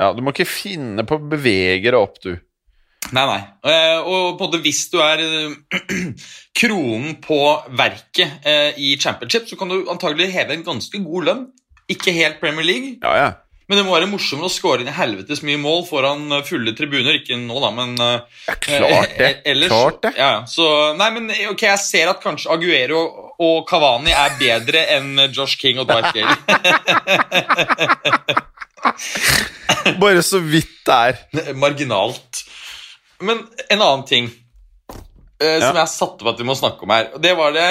Ja, 0.00 0.12
Du 0.16 0.22
må 0.24 0.32
ikke 0.32 0.48
finne 0.48 1.04
på 1.04 1.18
å 1.18 1.26
bevege 1.30 1.90
deg 1.92 1.98
opp, 1.98 2.16
du. 2.24 2.32
Nei, 3.16 3.24
nei. 3.26 3.40
Eh, 3.66 3.98
og 4.00 4.36
på 4.38 4.44
en 4.44 4.50
måte 4.50 4.60
hvis 4.64 4.82
du 4.92 4.98
er 5.02 5.20
eh, 5.24 5.76
kronen 6.60 7.14
på 7.24 7.38
verket 7.76 8.44
eh, 8.48 8.76
i 8.80 8.94
championship, 9.00 9.48
så 9.48 9.56
kan 9.60 9.72
du 9.72 9.82
antagelig 9.90 10.30
heve 10.34 10.56
en 10.56 10.64
ganske 10.66 11.00
god 11.04 11.28
lønn. 11.28 11.46
Ikke 11.90 12.12
helt 12.14 12.38
Premier 12.42 12.64
League, 12.68 12.92
Ja, 13.02 13.14
ja. 13.18 13.30
men 13.66 13.80
det 13.80 13.84
må 13.88 13.96
være 13.96 14.06
morsommere 14.12 14.46
å 14.46 14.52
score 14.52 14.84
inn 14.84 14.90
i 14.92 14.94
helvetes 14.94 15.40
mye 15.42 15.58
mål 15.58 15.82
foran 15.88 16.28
fulle 16.46 16.72
tribuner. 16.78 17.18
Ikke 17.18 17.36
nå, 17.40 17.56
da, 17.64 17.70
men 17.74 17.96
ja 17.98 18.54
klart 18.62 19.16
det. 19.18 19.30
ellers, 19.50 19.72
Klart 19.72 20.00
det. 20.06 20.12
Ja, 20.20 20.30
så, 20.46 20.68
nei, 21.00 21.08
men 21.16 21.32
ok, 21.50 21.64
jeg 21.66 21.82
ser 21.82 22.12
at 22.12 22.22
kanskje 22.22 22.52
Aguero 22.54 23.02
og 23.40 23.64
Cavani 23.70 24.12
er 24.12 24.30
bedre 24.40 24.82
enn 24.96 25.18
Josh 25.32 25.56
King 25.60 25.78
og 25.80 25.86
Dwight 25.88 26.12
Gale. 26.12 26.36
Bare 30.00 30.22
så 30.24 30.38
vidt 30.44 30.68
det 30.86 30.96
er. 30.96 31.16
Marginalt. 31.56 32.42
Men 33.24 33.38
en 33.70 33.82
annen 33.84 34.04
ting 34.08 34.28
eh, 35.40 35.60
som 35.60 35.76
jeg 35.76 35.88
satte 35.92 36.24
på 36.24 36.30
at 36.32 36.38
vi 36.40 36.46
må 36.48 36.54
snakke 36.58 36.84
om 36.86 36.90
her, 36.94 37.04
det 37.20 37.34
var 37.38 37.52
det 37.56 37.68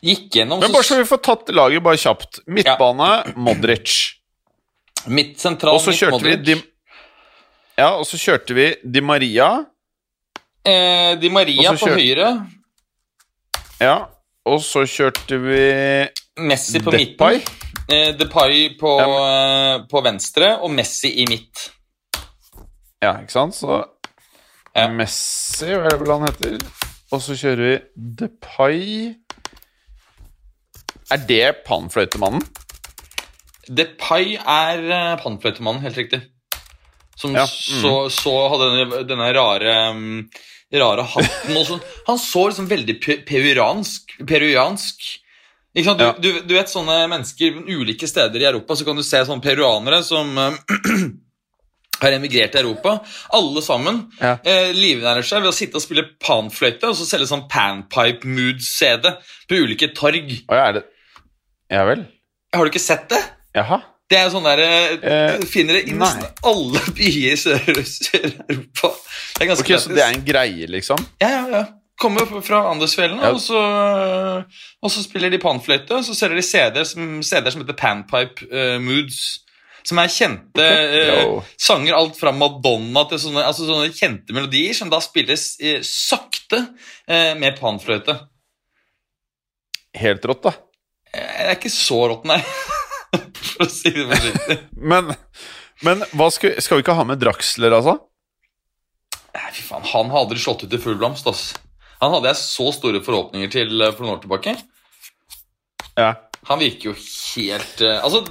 Gikk 0.00 0.30
gjennom 0.38 0.60
Men 0.62 0.72
bare 0.72 0.86
så 0.86 0.96
vi 0.96 1.04
får 1.04 1.18
tatt 1.26 1.50
laget 1.52 1.82
bare 1.84 1.98
kjapt. 2.00 2.38
Midtbane, 2.48 3.08
Modric. 3.36 3.96
Midt 5.12 5.36
sentral 5.42 5.74
Og 5.76 5.82
så 5.84 5.90
midt 5.92 6.10
Modric. 6.14 6.38
vi. 6.38 6.44
Di 6.54 6.60
Ja, 7.80 7.90
og 7.98 8.06
så 8.08 8.16
kjørte 8.20 8.54
vi 8.56 8.66
Di 8.84 9.00
Maria. 9.04 9.50
eh, 10.64 11.12
Di 11.20 11.28
Maria 11.32 11.72
på 11.76 11.88
høyre, 11.92 12.30
Ja. 13.80 14.10
Og 14.48 14.60
så 14.64 14.84
kjørte 14.88 15.36
vi 15.40 15.60
Messi 16.40 16.80
på 16.80 16.92
Depay. 16.94 17.40
midten, 17.40 17.76
eh, 17.92 18.12
Depay 18.16 18.78
på, 18.80 18.92
eh, 19.00 19.86
på 19.90 20.02
venstre 20.04 20.58
og 20.60 20.70
Messi 20.70 21.12
i 21.22 21.26
midt. 21.28 21.70
Ja, 23.02 23.16
ikke 23.20 23.32
sant? 23.32 23.54
Så 23.54 23.84
Ja. 24.76 24.86
Messi, 24.88 25.66
hva 25.66 25.86
er 25.86 25.90
det 25.90 26.00
vel 26.00 26.12
han 26.12 26.28
heter? 26.28 26.58
Og 27.12 27.20
så 27.20 27.34
kjører 27.34 27.56
vi 27.64 27.78
Depay 27.96 29.14
Er 31.10 31.16
det 31.26 31.64
panfløytemannen? 31.66 32.44
Depay 33.66 34.36
er 34.36 34.78
panfløytemannen, 34.78 35.18
pannfløytemannen, 35.24 35.82
helt 35.82 35.96
riktig. 35.96 36.22
Som 37.16 37.34
Ja, 37.34 37.42
mm. 37.42 37.82
så, 37.82 38.08
så 38.08 38.48
hadde 38.48 38.68
denne, 38.70 39.02
denne 39.08 39.32
rare 39.34 39.90
um, 39.90 40.30
Rare 40.72 41.02
hatten 41.02 41.56
og 41.58 41.64
sånn. 41.66 41.80
Han 42.06 42.18
så 42.22 42.44
liksom 42.48 42.68
veldig 42.70 42.94
peruansk, 43.26 44.12
peruansk. 44.28 45.08
Ikke 45.74 45.84
sant? 45.86 45.98
Du, 45.98 46.04
Ja. 46.04 46.12
du, 46.18 46.28
du 46.46 46.54
vet 46.54 46.70
sånne 46.70 47.08
mennesker 47.10 47.58
ulike 47.70 48.06
steder 48.10 48.40
i 48.42 48.46
Europa, 48.48 48.74
så 48.78 48.84
kan 48.86 48.96
du 48.98 49.02
se 49.06 49.18
sånne 49.26 49.42
peruanere 49.42 50.00
som 50.06 50.30
um, 50.38 50.56
har 52.02 52.14
emigrert 52.16 52.52
til 52.54 52.64
Europa. 52.64 52.96
Alle 53.36 53.62
sammen 53.62 54.00
Ja. 54.20 54.36
eh, 54.44 54.70
livnærer 54.74 55.26
seg 55.26 55.42
ved 55.42 55.50
å 55.52 55.54
sitte 55.56 55.76
og 55.78 55.82
spille 55.84 56.06
panfløyte 56.22 56.88
og 56.90 56.96
så 56.98 57.06
selge 57.06 57.28
sånn 57.30 57.46
panpipe 57.50 58.26
mood-CD 58.26 59.10
på 59.50 59.58
ulike 59.66 59.90
torg. 59.94 60.30
Å 60.48 60.54
ja, 60.58 60.64
er 60.70 60.72
det 60.80 60.84
Ja 61.70 61.84
vel? 61.86 62.06
Har 62.54 62.64
du 62.66 62.70
ikke 62.72 62.82
sett 62.82 63.08
det? 63.12 63.20
Jaha. 63.54 63.82
Det 64.10 64.18
er 64.18 64.30
sånn 64.32 64.42
der, 64.42 64.58
Du 64.98 65.06
Eh, 65.06 65.44
finner 65.46 65.76
det 65.78 65.84
i 65.90 65.94
nesten 65.94 66.26
alle 66.42 66.80
byer 66.98 67.30
i 67.30 67.84
Sør-Europa. 67.86 68.90
Det 69.36 69.44
er 69.44 69.50
ganske 69.52 69.66
Ok, 69.66 69.80
Så 69.84 69.92
det 69.94 70.02
er 70.04 70.14
en 70.14 70.24
greie, 70.26 70.66
liksom? 70.70 70.98
Ja, 71.22 71.28
ja, 71.34 71.44
ja. 71.58 71.62
Kommer 72.00 72.24
fra 72.40 72.62
Andesfjellene, 72.70 73.20
Ja. 73.26 73.34
og, 73.36 73.40
så, 73.44 73.60
og 74.80 74.90
så 74.92 75.02
spiller 75.04 75.28
de 75.32 75.38
panfløyte, 75.42 75.98
og 75.98 76.04
så 76.06 76.14
selger 76.16 76.40
de 76.40 76.44
CD-er 76.46 76.86
som, 76.88 77.18
CD 77.26 77.50
som 77.52 77.60
heter 77.60 77.76
Panpipe 77.76 78.46
uh, 78.48 78.78
Moods. 78.80 79.18
Som 79.84 79.96
er 80.00 80.08
kjente 80.12 80.64
Jo. 80.64 81.38
sanger, 81.60 81.94
alt 81.96 82.16
fra 82.20 82.32
Madonna 82.36 83.06
til 83.08 83.20
sånne, 83.20 83.44
altså 83.48 83.64
sånne 83.68 83.92
kjente 83.96 84.32
melodier, 84.36 84.74
som 84.76 84.90
da 84.92 84.98
spilles 85.04 85.54
uh, 85.60 85.78
sakte 85.84 86.62
med 87.40 87.56
panfløyte. 87.60 88.16
Helt 90.00 90.24
rått, 90.28 90.44
da. 90.46 90.52
Eh, 91.12 91.20
Det 91.20 91.48
er 91.48 91.56
ikke 91.56 91.72
så 91.74 92.00
rått, 92.12 92.24
nei. 92.28 92.38
For 93.50 93.64
å 93.66 93.70
si 93.72 93.90
det 93.92 94.04
forsiktig. 94.10 94.58
Men, 94.92 95.10
men 95.82 96.04
hva 96.12 96.28
skal, 96.32 96.54
skal 96.62 96.78
vi 96.78 96.84
ikke 96.84 96.94
ha 96.98 97.04
med 97.08 97.18
Draxler, 97.22 97.72
altså? 97.72 97.96
Fy 99.52 99.62
faen, 99.62 99.84
Han 99.92 100.10
har 100.10 100.24
aldri 100.24 100.38
slått 100.42 100.64
ut 100.64 100.72
i 100.74 100.78
full 100.78 100.96
blomst. 100.98 101.26
ass. 101.30 101.54
Han 102.00 102.12
hadde 102.14 102.30
jeg 102.32 102.36
så 102.40 102.70
store 102.72 103.00
forhåpninger 103.04 103.50
til 103.52 103.80
eh, 103.84 103.92
for 103.92 104.04
noen 104.06 104.16
år 104.16 104.22
tilbake. 104.24 104.56
Ja. 105.98 106.14
Han 106.48 106.58
virker 106.62 106.90
jo 106.90 106.94
helt 106.96 107.80
eh, 107.84 107.98
Altså, 108.00 108.22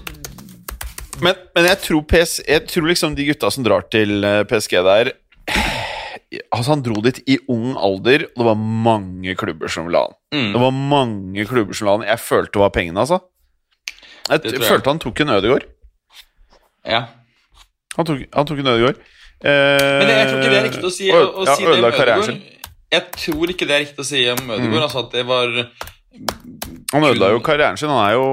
Men, 1.21 1.35
men 1.53 1.65
jeg 1.67 1.77
tror 1.83 2.01
PS 2.09 2.39
Jeg 2.47 2.63
tror 2.71 2.87
liksom 2.89 3.13
de 3.17 3.25
gutta 3.27 3.51
som 3.53 3.65
drar 3.67 3.83
til 3.91 4.23
eh, 4.25 4.39
PSG 4.49 4.79
der 4.87 5.11
Altså 6.55 6.71
Han 6.71 6.81
dro 6.85 7.01
dit 7.05 7.19
i 7.29 7.37
ung 7.51 7.75
alder, 7.77 8.25
og 8.31 8.41
det 8.41 8.47
var 8.47 8.57
mange 8.87 9.35
klubber 9.37 9.69
som 9.71 9.87
la 9.93 10.05
han. 10.07 10.15
mm, 10.33 10.49
Det 10.55 10.61
var 10.61 10.73
mange 10.95 11.45
klubber 11.49 11.77
som 11.77 11.87
la 11.89 11.95
han. 11.99 12.07
Jeg 12.09 12.21
følte 12.21 12.53
det 12.57 12.61
var 12.63 12.73
pengene, 12.75 13.01
altså. 13.05 13.17
Jeg, 14.29 14.43
jeg. 14.45 14.61
følte 14.61 14.91
han 14.93 14.99
tok 15.01 15.21
en 15.25 15.31
Ødegård. 15.37 15.65
ja. 16.85 16.99
Han 17.97 18.05
tok, 18.05 18.21
han 18.29 18.45
tok 18.45 18.61
en 18.61 18.69
Ødegård. 18.75 18.99
Eh, 19.39 19.99
Men 19.99 20.09
jeg 20.11 20.25
tror 20.29 20.39
ikke 20.41 20.51
det 20.51 20.57
er 20.59 20.65
riktig 20.67 20.87
å 20.89 20.91
si, 20.91 21.09
å, 21.15 21.19
å 21.39 21.45
ja, 21.47 21.53
si 21.55 21.63
det 21.63 21.75
om. 21.77 21.85
Ødegaard. 21.87 22.41
Jeg 22.89 23.03
tror 23.15 23.51
ikke 23.53 23.67
det 23.69 23.75
er 23.77 23.83
riktig 23.85 24.03
å 24.03 24.07
si 24.09 24.23
om 24.33 24.41
Ødegaard. 24.49 24.73
Mm. 24.73 24.81
Altså 24.83 25.03
at 25.05 25.13
det 25.15 25.25
var 25.29 25.53
Han 26.93 27.05
ødela 27.07 27.29
jo 27.35 27.39
karrieren 27.45 27.77
sin. 27.79 27.91
Han 27.93 28.01
er 28.03 28.17
jo 28.17 28.25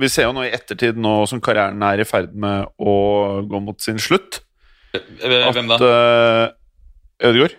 Vi 0.00 0.08
ser 0.10 0.26
jo 0.26 0.32
nå 0.34 0.42
i 0.46 0.50
ettertid, 0.56 0.96
nå 0.98 1.12
som 1.30 1.42
karrieren 1.44 1.82
er 1.86 2.02
i 2.02 2.08
ferd 2.08 2.32
med 2.34 2.66
å 2.82 2.94
gå 3.46 3.60
mot 3.62 3.78
sin 3.84 4.00
slutt, 4.02 4.40
eh, 4.96 5.52
Hvem 5.54 5.68
da? 5.70 5.76
eh, 5.78 7.28
Ødegaard 7.28 7.54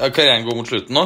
Ja, 0.00 0.08
karrieren 0.08 0.46
går 0.48 0.56
mot 0.62 0.70
slutten 0.70 0.96
nå? 0.96 1.04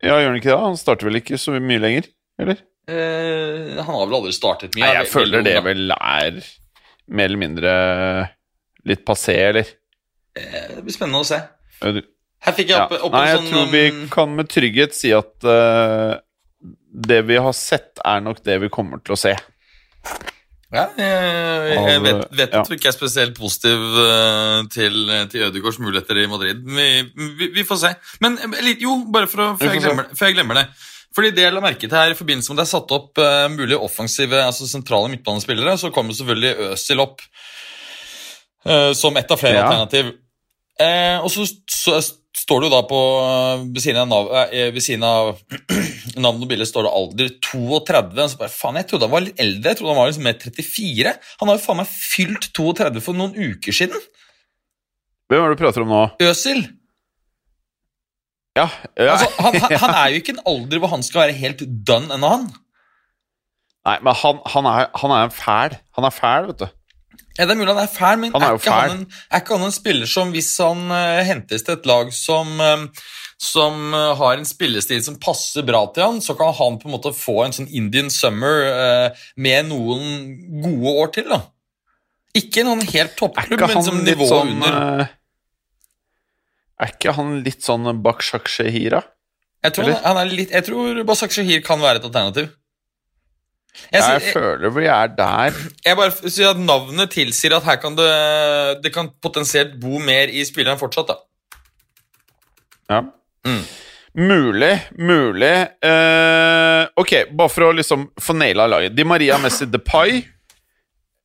Ja, 0.00 0.14
gjør 0.16 0.30
han 0.30 0.38
ikke 0.38 0.52
det? 0.52 0.60
Han 0.62 0.78
starter 0.80 1.10
vel 1.10 1.18
ikke 1.18 1.36
så 1.40 1.52
mye 1.60 1.82
lenger? 1.82 2.06
Eller? 2.40 2.62
Eh, 2.88 3.74
han 3.76 3.90
har 3.90 4.06
vel 4.06 4.16
aldri 4.20 4.32
startet 4.32 4.72
mye. 4.78 4.86
Nei, 4.86 4.94
jeg 5.02 5.10
føler 5.12 5.42
det 5.44 5.58
vel 5.66 5.90
er 5.92 6.38
mer 7.10 7.26
eller 7.28 7.40
mindre 7.42 7.74
litt 8.88 9.04
passé, 9.06 9.36
eller? 9.50 9.68
Eh, 10.36 10.76
Det 10.76 10.82
blir 10.86 10.94
spennende 10.94 11.22
å 11.22 11.28
se. 11.28 11.40
Her 11.80 12.56
fikk 12.56 12.70
jeg 12.70 12.76
Ja. 12.76 12.84
opp, 12.86 12.96
opp 13.08 13.12
Nei, 13.12 13.20
en 13.20 13.28
jeg 13.28 13.38
sånn 13.38 13.52
tror 13.52 13.70
vi 13.72 13.84
um, 13.90 14.02
kan 14.12 14.36
med 14.36 14.48
trygghet 14.48 14.94
si 14.96 15.12
at 15.12 15.44
uh, 15.44 16.16
det 16.90 17.22
vi 17.28 17.36
har 17.36 17.52
sett, 17.56 18.00
er 18.04 18.20
nok 18.24 18.42
det 18.44 18.60
vi 18.64 18.70
kommer 18.72 19.02
til 19.04 19.16
å 19.16 19.20
se. 19.20 19.34
Ja, 20.70 20.84
jeg, 20.94 21.78
jeg 21.82 22.02
vet, 22.04 22.20
vet 22.30 22.52
ja. 22.54 22.60
at 22.60 22.68
du 22.70 22.76
ikke 22.76 22.92
er 22.92 22.94
spesielt 22.94 23.34
positiv 23.34 23.80
eh, 24.04 24.60
til, 24.70 25.00
til 25.32 25.48
Ødegaards 25.48 25.80
muligheter 25.82 26.20
i 26.22 26.28
Madrid. 26.30 26.60
Vi, 26.62 26.86
vi, 27.40 27.48
vi 27.56 27.64
får 27.66 27.80
se. 27.82 27.90
Men 28.22 28.38
eh, 28.38 28.60
litt, 28.62 28.84
jo, 28.84 29.00
bare 29.10 29.26
for 29.30 29.42
å, 29.42 29.48
før, 29.58 29.72
jeg 29.74 29.82
glemmer, 29.82 30.12
før 30.14 30.30
jeg 30.30 30.36
glemmer 30.38 30.60
det. 30.60 30.64
Fordi 31.16 31.32
det 31.34 31.42
jeg 31.42 31.56
la 31.56 31.62
merke 31.64 31.88
til 31.88 31.98
her 31.98 32.14
i 32.14 32.18
forbindelse 32.18 32.52
med 32.52 32.60
at 32.60 32.62
det 32.62 32.68
er 32.68 32.70
satt 32.70 32.94
opp 32.94 33.18
uh, 33.18 33.48
mulige 33.50 33.80
offensive, 33.82 34.44
altså 34.46 34.68
sentrale 34.70 35.10
midtbanespillere, 35.10 35.74
så 35.80 35.90
kommer 35.94 36.14
selvfølgelig 36.14 36.70
Øzil 36.70 37.02
opp 37.02 37.18
eh, 37.18 37.26
som 38.94 39.16
ett 39.16 39.30
av 39.30 39.38
flere 39.40 39.56
Ja. 39.60 39.66
alternativ. 39.68 40.10
Eh, 40.80 41.18
og 41.24 41.30
så, 41.32 41.44
så 41.68 41.98
står 42.40 42.60
det 42.62 42.68
jo 42.70 42.72
da 42.72 42.80
på 42.88 42.98
eh, 43.20 43.62
ved 43.74 43.82
siden 43.84 44.00
av, 44.00 44.08
nav, 44.08 44.28
eh, 44.52 44.70
ved 44.72 44.80
siden 44.84 45.02
av 45.04 45.34
navn 46.16 46.40
og 46.44 46.48
bilde 46.48 46.64
står 46.68 46.86
det 46.86 46.92
alder 46.96 47.32
32. 47.44 48.28
Så 48.32 48.38
bare, 48.40 48.52
faen, 48.52 48.78
Jeg 48.80 48.88
trodde 48.88 49.08
han 49.08 49.12
var 49.12 49.24
litt 49.26 49.40
eldre. 49.44 49.72
Jeg 49.74 49.80
trodde 49.80 49.92
han 49.94 50.00
var 50.00 50.08
liksom 50.12 50.24
mer 50.28 50.38
34. 50.40 51.14
Han 51.42 51.48
har 51.52 51.58
jo 51.58 51.64
faen 51.66 51.80
meg 51.82 51.90
fylt 51.92 52.48
32 52.56 53.02
for 53.04 53.18
noen 53.18 53.36
uker 53.36 53.76
siden. 53.76 54.00
Hvem 55.30 55.44
er 55.44 55.52
det 55.52 55.58
du 55.58 55.64
prater 55.64 55.84
om 55.84 55.92
nå? 55.92 56.02
Øsil. 56.26 56.64
Ja, 58.58 58.66
ja. 58.98 59.12
Altså, 59.14 59.28
han, 59.38 59.54
han, 59.62 59.76
han 59.84 59.94
er 59.94 60.08
jo 60.10 60.20
ikke 60.20 60.32
en 60.34 60.42
alder 60.50 60.80
hvor 60.82 60.90
han 60.96 61.04
skal 61.06 61.22
være 61.26 61.36
helt 61.38 61.60
done 61.86 62.10
ennå, 62.16 62.30
han. 62.34 62.48
Nei, 63.86 63.94
men 64.04 64.16
han, 64.20 64.40
han, 64.52 64.66
er, 64.68 64.88
han 65.00 65.14
er 65.16 65.30
fæl. 65.32 65.76
Han 65.96 66.06
er 66.08 66.12
fæl, 66.16 66.48
vet 66.50 66.64
du. 66.64 66.66
Ja, 67.38 67.46
Det 67.46 67.54
er 67.54 67.58
mulig 67.60 67.72
han 67.72 67.82
er 67.84 67.92
fæl, 67.92 68.18
men 68.20 68.32
Han 68.34 68.42
er 68.42 68.52
er, 68.52 68.58
ikke 68.58 68.66
ikke 68.68 68.78
han 68.80 68.96
en, 68.98 69.04
er 69.30 69.42
ikke 69.42 69.56
han 69.56 69.66
en 69.68 69.74
spiller 69.74 70.10
som 70.10 70.32
hvis 70.34 70.50
han 70.60 70.82
uh, 70.90 71.20
hentes 71.26 71.64
til 71.66 71.76
et 71.76 71.86
lag 71.88 72.10
som, 72.12 72.50
uh, 72.60 73.06
som 73.40 73.94
uh, 73.94 74.10
har 74.18 74.40
en 74.40 74.48
spillestil 74.48 75.00
som 75.06 75.20
passer 75.22 75.64
bra 75.66 75.84
til 75.94 76.06
han, 76.06 76.18
så 76.24 76.36
kan 76.38 76.52
han 76.58 76.80
på 76.82 76.90
en 76.90 76.96
måte 76.96 77.14
få 77.16 77.38
en 77.44 77.56
sånn 77.56 77.70
Indian 77.70 78.10
summer 78.12 79.14
med 79.40 79.70
noen 79.70 80.34
gode 80.64 80.96
år 81.04 81.14
til, 81.14 81.30
da. 81.30 81.40
Ikke 82.36 82.62
noen 82.66 82.82
helt 82.84 83.14
Er 83.14 83.16
toppklubb, 83.18 83.62
men 83.62 83.82
som 83.82 84.02
nivået 84.02 84.10
nivå 84.12 84.28
sånn 84.30 84.52
under. 84.58 85.08
Er 86.80 86.92
ikke 86.94 87.14
han 87.16 87.40
litt 87.46 87.64
sånn 87.66 87.88
Bakshak 88.04 88.48
Shehira? 88.48 89.02
Jeg 89.60 89.76
tror, 89.76 89.90
han, 89.92 90.00
han 90.06 90.20
er 90.22 90.32
litt, 90.32 90.52
jeg 90.54 90.64
tror 90.64 91.02
Basak 91.08 91.34
Shahir 91.34 91.60
kan 91.64 91.82
være 91.82 92.00
et 92.00 92.06
alternativ. 92.08 92.48
Jeg, 93.90 94.02
Jeg, 94.02 94.20
sier- 94.20 94.32
føler 94.34 94.70
vi 94.76 94.84
er 94.86 95.08
der. 95.16 95.56
Jeg 95.86 95.96
bare 95.96 96.30
sier 96.30 96.50
at 96.52 96.58
Navnet 96.60 97.10
tilsier 97.14 97.56
at 97.56 97.64
her 97.64 97.76
kan 97.82 97.96
det, 97.96 98.10
det 98.84 98.92
kan 98.94 99.08
potensielt 99.22 99.78
bo 99.80 99.98
mer 99.98 100.28
i 100.28 100.44
spilleren 100.44 100.78
fortsatt. 100.78 101.08
da. 101.08 101.16
Ja. 102.90 103.00
Mm. 103.46 103.62
Mulig, 104.20 104.72
mulig. 104.98 105.54
Uh, 105.86 106.86
ok, 106.98 107.12
bare 107.38 107.48
for 107.52 107.68
å 107.68 107.74
liksom 107.78 108.08
få 108.20 108.34
naila 108.36 108.66
laget. 108.66 108.94
Di 108.98 109.04
Maria 109.06 109.38
Messi 109.38 109.66
Depay. 109.70 110.18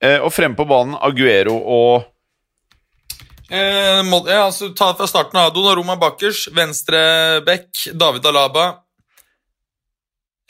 Uh, 0.05 0.19
og 0.21 0.29
fremme 0.35 0.55
på 0.55 0.67
banen 0.69 0.97
Aguero 1.01 1.55
og 1.59 2.11
Eh, 3.45 3.99
må, 4.09 4.23
ja, 4.25 4.47
altså, 4.47 4.71
ta 4.73 4.87
fra 4.97 5.05
starten 5.05 5.37
av. 5.37 5.51
Donnarumma 5.53 5.93
bakkers, 6.01 6.47
venstre 6.57 7.43
bekk 7.45 7.83
David 7.93 8.25
Alaba. 8.25 8.63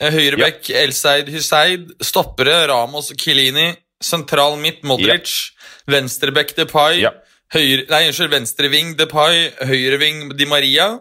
Eh, 0.00 0.10
høyre 0.12 0.38
Ja. 0.38 0.50
Elseid 0.82 1.28
Husseid. 1.32 1.90
Stoppere 2.04 2.66
Ramos 2.68 3.10
og 3.10 3.16
Kilini. 3.16 3.70
Sentral 4.02 4.58
midt 4.60 4.82
Modric. 4.84 5.30
Venstrebekk, 5.88 6.54
Depay. 6.56 7.00
Ja. 7.00 7.10
Høyre, 7.54 7.86
nei, 7.88 8.02
unnskyld, 8.10 8.30
venstreving, 8.34 8.96
Depay. 8.98 9.50
Høyreving, 9.64 10.36
Di 10.36 10.44
Maria. 10.44 10.98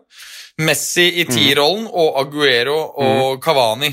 Messi 0.58 1.10
i 1.20 1.26
Mm. 1.26 1.34
T-rollen 1.36 1.88
og 1.91 2.20
Aguero 2.22 2.78
og 2.96 3.41
Cavani. 3.43 3.88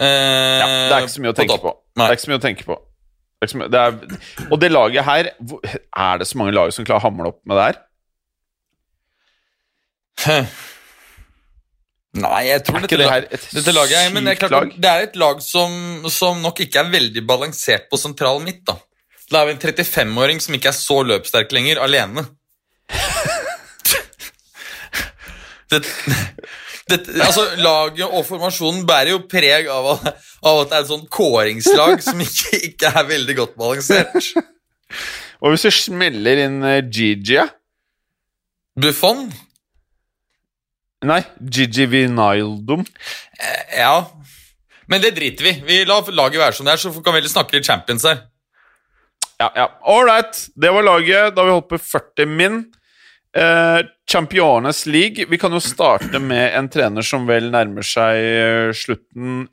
Eh, 0.00 0.58
ja, 0.58 0.66
Det 0.88 0.92
er 0.94 1.00
ikke 1.02 1.16
så 1.16 1.20
mye 1.20 1.32
å 1.32 1.36
tenke 1.36 1.58
på. 1.60 1.74
Det 1.96 2.04
er 2.06 2.12
ikke 2.14 2.24
så 2.24 2.30
mye 2.30 2.38
å 2.38 2.46
tenke 2.46 2.64
på. 2.64 2.78
Det 3.42 3.54
mye, 3.54 3.68
det 3.70 3.78
er, 3.78 3.92
og 4.50 4.58
det 4.60 4.72
laget 4.72 5.04
her 5.04 5.28
Er 5.96 6.18
det 6.18 6.26
så 6.26 6.38
mange 6.38 6.52
lag 6.54 6.72
som 6.72 6.84
klarer 6.84 6.98
å 6.98 7.06
hamle 7.06 7.28
opp 7.28 7.38
med 7.46 7.56
det 7.56 7.66
her? 10.26 10.46
Nei, 12.16 12.46
jeg 12.48 12.62
tror 12.64 12.80
dette, 12.80 12.96
det 12.96 13.08
her 13.10 13.24
et 13.28 13.42
dette 13.52 13.72
laget 13.76 13.98
er, 14.00 14.12
men 14.14 14.24
det 14.24 14.32
er, 14.32 14.38
klart, 14.40 14.54
lag? 14.54 14.70
det 14.80 14.90
er 14.90 15.02
et 15.04 15.16
lag 15.20 15.40
som, 15.44 15.72
som 16.10 16.38
nok 16.40 16.62
ikke 16.64 16.80
er 16.80 16.92
veldig 16.94 17.22
balansert 17.28 17.84
på 17.92 18.00
sentral 18.00 18.40
midt. 18.44 18.62
da. 18.70 18.78
Da 19.28 19.42
er 19.42 19.50
vi 19.50 19.56
en 19.58 19.60
35-åring 19.60 20.40
som 20.40 20.54
ikke 20.56 20.70
er 20.70 20.76
så 20.76 21.02
løpssterk 21.04 21.52
lenger, 21.52 21.82
alene. 21.84 22.24
det, 25.68 25.82
det, 26.88 26.98
altså, 27.20 27.44
Laget 27.60 28.08
og 28.08 28.24
formasjonen 28.24 28.86
bærer 28.88 29.12
jo 29.12 29.20
preg 29.28 29.68
av, 29.68 29.90
av 30.00 30.62
at 30.62 30.70
det 30.70 30.78
er 30.78 30.86
et 30.86 30.92
sånt 30.94 31.10
kåringslag 31.12 32.00
som 32.06 32.16
ikke, 32.24 32.62
ikke 32.70 32.88
er 32.88 33.12
veldig 33.12 33.36
godt 33.42 33.54
balansert. 33.60 34.32
Og 35.44 35.52
hvis 35.52 35.68
du 35.68 35.70
smeller 35.76 36.40
inn 36.46 36.64
eh, 36.66 36.80
Gigi? 36.88 37.44
Buffon? 38.80 39.28
Nei, 41.06 41.20
Gigi 41.40 41.86
Vinaldum. 41.86 42.80
Eh, 43.38 43.78
Ja. 43.78 44.10
Men 44.88 45.02
det 45.04 45.10
driter 45.18 45.44
vi. 45.44 45.52
Vi 45.66 45.84
lar 45.84 46.06
laget 46.16 46.40
være 46.40 46.54
som 46.56 46.64
det 46.66 46.72
er, 46.72 46.80
så 46.80 46.88
kan 47.04 47.12
vi 47.12 47.18
heller 47.20 47.28
snakke 47.28 47.52
litt 47.58 47.66
Champions 47.68 48.06
her. 48.08 48.22
Ja, 49.38 49.50
ja. 49.54 49.66
All 49.84 50.06
right. 50.08 50.38
Det 50.56 50.70
var 50.72 50.82
laget. 50.82 51.34
Da 51.36 51.42
har 51.42 51.46
vi 51.50 51.52
holdt 51.52 51.68
på 51.68 51.78
40 51.78 52.24
min. 52.26 52.56
Eh, 53.36 53.82
Championes 54.10 54.86
League. 54.88 55.26
Vi 55.28 55.38
kan 55.38 55.52
jo 55.52 55.60
starte 55.60 56.18
med 56.18 56.56
en 56.56 56.70
trener 56.72 57.04
som 57.04 57.26
vel 57.28 57.50
nærmer 57.52 57.84
seg 57.84 58.16
eh, 58.16 58.70
slutten, 58.74 59.44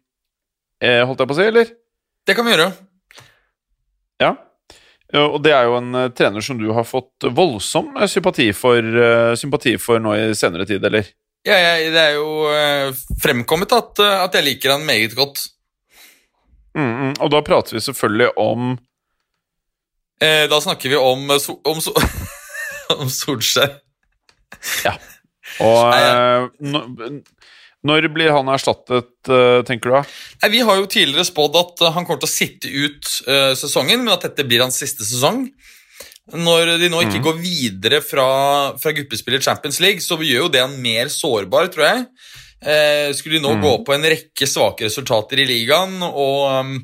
eh, 0.82 1.04
holdt 1.06 1.20
jeg 1.20 1.28
på 1.28 1.36
å 1.36 1.40
si, 1.42 1.50
eller? 1.52 1.74
Det 2.26 2.36
kan 2.40 2.48
vi 2.48 2.56
gjøre. 2.56 2.70
Ja. 4.24 4.32
Eh, 5.14 5.20
Og 5.28 5.44
det 5.44 5.52
er 5.52 5.68
jo 5.68 5.76
en 5.82 5.92
eh, 6.00 6.08
trener 6.16 6.42
som 6.42 6.58
du 6.58 6.72
har 6.74 6.88
fått 6.88 7.28
voldsom 7.28 7.92
sympati 8.08 8.48
for, 8.56 9.36
sympati 9.36 9.76
for 9.78 10.00
nå 10.00 10.16
i 10.16 10.32
senere 10.34 10.66
tid, 10.66 10.80
eller? 10.88 11.12
Ja, 11.46 11.56
jeg, 11.62 11.92
det 11.94 12.02
er 12.02 12.16
jo 12.18 12.30
eh, 12.50 13.04
fremkommet 13.22 13.74
at, 13.76 14.02
eh, 14.02 14.22
at 14.26 14.34
jeg 14.38 14.48
liker 14.48 14.76
han 14.76 14.86
meget 14.88 15.14
godt. 15.18 15.44
Mm, 16.76 16.90
mm. 16.90 17.14
Og 17.24 17.32
da 17.32 17.42
prater 17.46 17.78
vi 17.78 17.84
selvfølgelig 17.86 18.34
om 18.42 18.76
Eh, 20.24 20.46
da 20.48 20.62
snakker 20.64 20.90
vi 20.90 20.96
om, 20.96 21.26
eh, 21.30 21.40
so, 21.44 21.58
om, 21.68 21.82
so, 21.84 21.92
om 23.02 23.10
Solskjær. 23.12 23.74
Og 25.60 25.82
Nei, 25.92 26.00
ja. 26.02 26.46
når, 26.64 27.18
når 27.86 28.08
blir 28.16 28.32
han 28.34 28.48
erstattet, 28.50 29.12
tenker 29.68 29.92
du? 29.92 30.14
Nei, 30.42 30.50
vi 30.56 30.62
har 30.66 30.80
jo 30.80 30.88
tidligere 30.88 31.28
spådd 31.28 31.60
at 31.60 31.84
han 31.98 32.08
kommer 32.08 32.24
til 32.24 32.32
å 32.32 32.32
sitte 32.32 32.72
ut 32.72 33.12
uh, 33.28 33.52
sesongen, 33.60 34.02
men 34.02 34.16
at 34.16 34.26
dette 34.26 34.48
blir 34.48 34.64
hans 34.64 34.80
siste 34.82 35.06
sesong. 35.06 35.46
Når 36.34 36.80
de 36.82 36.90
nå 36.90 37.04
ikke 37.06 37.22
går 37.22 37.38
videre 37.38 38.00
fra, 38.02 38.26
fra 38.82 38.94
gruppespillet 38.98 39.46
Champions 39.46 39.78
League, 39.84 40.02
så 40.02 40.18
gjør 40.18 40.48
jo 40.48 40.50
det 40.56 40.64
han 40.64 40.74
mer 40.82 41.12
sårbar, 41.14 41.70
tror 41.74 41.86
jeg. 41.86 42.06
Eh, 42.66 43.12
skulle 43.14 43.38
de 43.38 43.44
nå 43.44 43.54
gå 43.62 43.74
på 43.86 43.94
en 43.94 44.08
rekke 44.10 44.48
svake 44.50 44.88
resultater 44.88 45.44
i 45.44 45.46
ligaen, 45.46 46.00
og 46.02 46.40
um, 46.50 46.76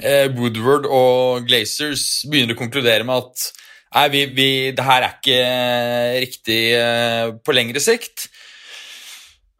eh, 0.00 0.30
Woodward 0.32 0.88
og 0.88 1.44
Glazers 1.48 2.22
begynner 2.30 2.56
å 2.56 2.62
konkludere 2.62 3.04
med 3.04 3.20
at 3.20 3.50
nei, 3.98 4.06
vi, 4.14 4.24
vi, 4.32 4.50
det 4.76 4.86
her 4.86 5.04
er 5.04 5.18
ikke 5.18 5.40
riktig 6.24 6.60
eh, 6.78 7.34
på 7.44 7.56
lengre 7.56 7.84
sikt. 7.84 8.30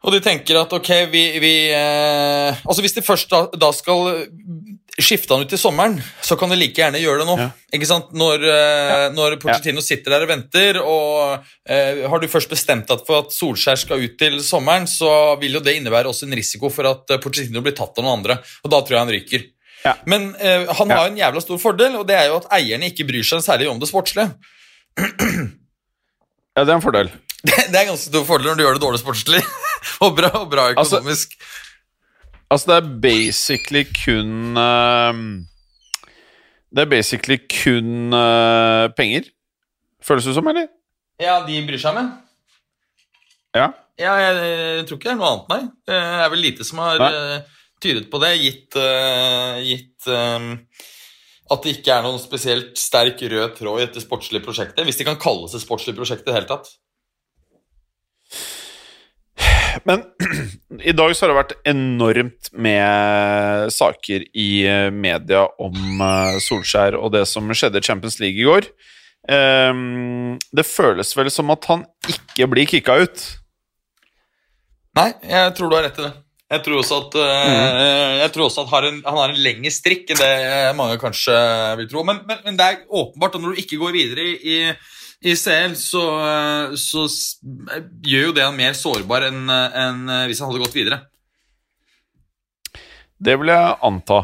Og 0.01 0.15
de 0.15 0.21
tenker 0.23 0.57
at 0.57 0.71
ok, 0.73 0.89
vi, 1.11 1.23
vi 1.37 1.53
eh, 1.77 2.61
Altså 2.65 2.81
Hvis 2.81 2.95
de 2.95 3.03
først 3.05 3.29
da, 3.29 3.43
da 3.53 3.69
skal 3.75 4.23
skifte 5.05 5.33
han 5.35 5.45
ut 5.45 5.51
til 5.51 5.59
sommeren, 5.61 5.97
så 6.25 6.35
kan 6.39 6.51
du 6.51 6.55
like 6.57 6.77
gjerne 6.77 6.99
gjøre 7.01 7.21
det 7.21 7.27
nå. 7.29 7.35
Ja. 7.39 7.47
Ikke 7.77 7.87
sant? 7.89 8.11
Når, 8.17 8.43
ja. 8.47 9.07
når 9.15 9.37
Pochettino 9.41 9.83
sitter 9.83 10.15
der 10.15 10.25
og 10.25 10.31
venter, 10.31 10.79
og 10.81 11.45
eh, 11.65 12.03
har 12.11 12.21
du 12.21 12.27
først 12.31 12.51
bestemt 12.51 12.89
deg 12.91 13.05
for 13.07 13.23
at 13.23 13.33
Solskjær 13.35 13.79
skal 13.79 14.03
ut 14.03 14.17
til 14.19 14.37
sommeren, 14.45 14.87
så 14.89 15.35
vil 15.41 15.59
jo 15.59 15.63
det 15.63 15.77
innebære 15.79 16.11
også 16.11 16.27
en 16.27 16.37
risiko 16.37 16.71
for 16.73 16.89
at 16.91 17.15
Porcetino 17.23 17.63
blir 17.65 17.75
tatt 17.77 17.97
av 17.97 18.05
noen 18.05 18.19
andre, 18.19 18.39
og 18.65 18.73
da 18.73 18.81
tror 18.81 18.97
jeg 18.97 19.05
han 19.05 19.15
ryker. 19.17 19.47
Ja. 19.85 19.95
Men 20.05 20.31
eh, 20.37 20.67
han 20.77 20.93
har 20.93 21.09
en 21.09 21.17
jævla 21.17 21.41
stor 21.41 21.59
fordel, 21.61 21.95
og 21.99 22.05
det 22.09 22.17
er 22.19 22.29
jo 22.29 22.37
at 22.41 22.51
eierne 22.59 22.91
ikke 22.91 23.07
bryr 23.09 23.25
seg 23.25 23.41
særlig 23.45 23.69
om 23.71 23.81
det 23.81 23.89
sportslige. 23.91 24.31
Ja, 26.51 26.65
det 26.67 26.73
er 26.73 26.81
en 26.81 26.83
fordel. 26.83 27.07
Det, 27.41 27.53
det 27.71 27.77
er 27.77 27.85
en 27.85 27.93
ganske 27.93 28.09
stor 28.09 28.25
fordel 28.27 28.51
når 28.51 28.57
du 28.59 28.63
gjør 28.65 28.75
det 28.75 28.81
dårlig 28.83 28.99
sportslig, 28.99 29.39
og 30.03 30.17
bra, 30.17 30.31
og 30.41 30.49
bra 30.51 30.65
Altså- 30.73 30.99
økonomisk. 30.99 31.37
Altså, 31.37 31.70
det 32.51 32.75
er 32.81 32.89
basically 33.03 33.85
kun 33.95 34.57
uh, 34.59 35.13
Det 36.67 36.83
er 36.83 36.89
basically 36.91 37.37
kun 37.47 38.11
uh, 38.11 38.91
penger. 38.97 39.29
Føles 40.03 40.27
det 40.27 40.35
som, 40.35 40.47
eller? 40.51 40.67
ja, 41.21 41.37
de 41.45 41.61
bryr 41.67 41.79
seg 41.79 41.95
med. 41.95 42.11
Ja. 43.53 43.71
Ja, 44.01 44.13
jeg, 44.17 44.37
jeg 44.41 44.85
tror 44.89 44.97
ikke 44.97 45.09
det 45.09 45.13
er 45.13 45.19
noe 45.19 45.31
annet, 45.31 45.51
nei. 45.51 45.61
Det 45.85 45.97
er 46.25 46.31
vel 46.33 46.41
lite 46.41 46.65
som 46.65 46.79
har 46.81 47.03
uh, 47.03 47.59
tydet 47.81 48.07
på 48.11 48.21
det, 48.21 48.31
gitt, 48.41 48.77
eh, 48.77 49.59
gitt 49.65 50.07
eh, 50.09 50.47
at 51.51 51.65
det 51.65 51.75
ikke 51.75 51.95
er 51.95 52.05
noen 52.05 52.21
spesielt 52.21 52.77
sterk 52.79 53.21
rød 53.25 53.57
tråd 53.57 53.81
i 53.81 53.85
dette 53.87 54.03
sportslige 54.03 54.45
prosjektet. 54.45 54.85
Hvis 54.87 55.01
det 55.01 55.07
kan 55.09 55.19
kalles 55.21 55.55
et 55.57 55.63
sportslig 55.63 55.95
prosjekt 55.97 56.23
i 56.23 56.29
det 56.29 56.37
hele 56.37 56.49
tatt. 56.49 56.69
Men 59.87 60.03
i 60.89 60.93
dag 60.95 61.13
så 61.15 61.25
har 61.25 61.31
det 61.31 61.39
vært 61.39 61.57
enormt 61.71 62.51
med 62.53 63.73
saker 63.73 64.25
i 64.31 64.49
eh, 64.69 64.87
media 64.93 65.45
om 65.61 65.75
eh, 66.05 66.39
Solskjær 66.43 66.97
og 66.99 67.13
det 67.15 67.25
som 67.29 67.49
skjedde 67.51 67.81
i 67.81 67.85
Champions 67.85 68.19
League 68.21 68.41
i 68.41 68.47
går. 68.47 68.69
Ehm, 69.29 70.39
det 70.49 70.65
føles 70.65 71.13
vel 71.17 71.29
som 71.33 71.53
at 71.53 71.67
han 71.69 71.85
ikke 72.09 72.49
blir 72.51 72.69
kicka 72.69 72.97
ut. 73.03 73.23
Nei, 74.97 75.11
jeg 75.23 75.55
tror 75.55 75.71
du 75.71 75.77
har 75.77 75.87
rett 75.87 76.01
i 76.01 76.07
det. 76.07 76.13
Jeg 76.51 76.63
tror 76.65 76.81
også 76.81 76.97
at, 77.05 77.13
mm. 77.15 78.23
tror 78.33 78.49
også 78.49 78.65
at 78.65 78.71
har 78.73 78.85
en, 78.89 78.97
han 79.05 79.19
har 79.21 79.31
en 79.31 79.37
lengre 79.39 79.71
strikk 79.71 80.09
enn 80.11 80.19
det 80.19 80.31
mange 80.75 80.97
kanskje 80.99 81.35
vil 81.79 81.87
tro. 81.93 82.03
Men, 82.03 82.19
men, 82.27 82.41
men 82.43 82.57
det 82.59 82.65
er 82.65 82.81
åpenbart 82.89 83.37
at 83.37 83.45
når 83.45 83.53
du 83.53 83.61
ikke 83.61 83.79
går 83.79 83.95
videre 83.95 84.25
i, 84.25 84.33
i, 84.35 84.57
i 85.21 85.35
CL, 85.37 85.75
så, 85.77 86.01
eh, 86.25 86.75
så 86.81 87.05
gjør 88.01 88.29
jo 88.29 88.35
det 88.37 88.45
han 88.47 88.57
mer 88.57 88.73
sårbar 88.77 89.27
enn 89.27 89.49
en 89.49 90.05
hvis 90.29 90.41
han 90.41 90.49
hadde 90.49 90.63
gått 90.63 90.77
videre. 90.77 91.01
Det 93.21 93.35
vil 93.37 93.51
jeg 93.53 93.75
anta. 93.85 94.23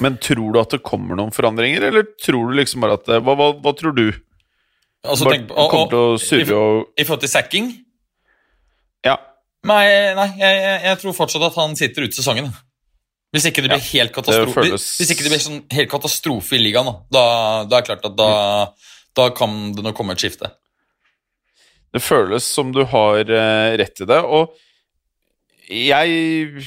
Men 0.00 0.16
tror 0.22 0.54
du 0.54 0.60
at 0.60 0.72
det 0.72 0.80
kommer 0.86 1.18
noen 1.18 1.34
forandringer, 1.34 1.88
eller 1.90 2.06
tror 2.22 2.48
du 2.48 2.56
liksom 2.56 2.84
bare 2.84 2.96
at 3.00 3.10
hva, 3.18 3.34
hva, 3.34 3.50
hva 3.58 3.72
tror 3.76 3.96
du? 3.96 4.06
Altså, 5.04 5.24
Bare 5.26 5.36
tenk 5.36 5.48
på- 5.48 5.56
og- 5.56 5.70
kommer 5.70 5.90
til 5.90 5.98
å 5.98 6.18
surre 6.18 6.56
og 6.56 6.86
I 6.96 7.04
forhold 7.04 7.20
til 7.20 7.28
sacking? 7.28 7.68
Ja. 9.04 9.16
Nei, 9.64 10.14
nei 10.14 10.28
jeg, 10.38 10.82
jeg, 10.84 10.98
tror 10.98 11.12
fortsatt 11.14 11.42
at 11.50 11.54
han 11.54 11.76
sitter 11.76 12.06
ute 12.06 12.16
sesongen. 12.16 12.50
Hvis 13.34 13.44
ikke 13.50 13.62
det 13.62 13.70
blir 13.74 13.84
helt 13.92 14.12
katastrofe 14.12 14.54
det 14.54 14.70
føles- 14.72 14.96
Hvis 14.98 15.10
ikke 15.12 15.22
det 15.26 15.32
blir 15.32 15.44
sånn 15.44 15.62
helt 15.70 15.90
katastrofe 15.90 16.56
i 16.56 16.62
ligaen, 16.62 16.86
da, 17.10 17.64
da, 17.64 17.76
er 17.76 17.82
det 17.82 17.86
klart 17.90 18.04
at 18.06 18.16
da, 18.16 18.72
da 19.18 19.28
kan 19.34 19.58
det 19.76 19.84
nok 19.84 19.96
komme 19.98 20.14
et 20.16 20.22
skifte. 20.22 20.52
Det 21.94 22.02
føles 22.04 22.44
som 22.44 22.72
du 22.74 22.82
har 22.88 23.22
eh, 23.24 23.74
rett 23.80 24.04
i 24.04 24.08
det, 24.08 24.20
og 24.22 24.54
jeg 25.68 26.62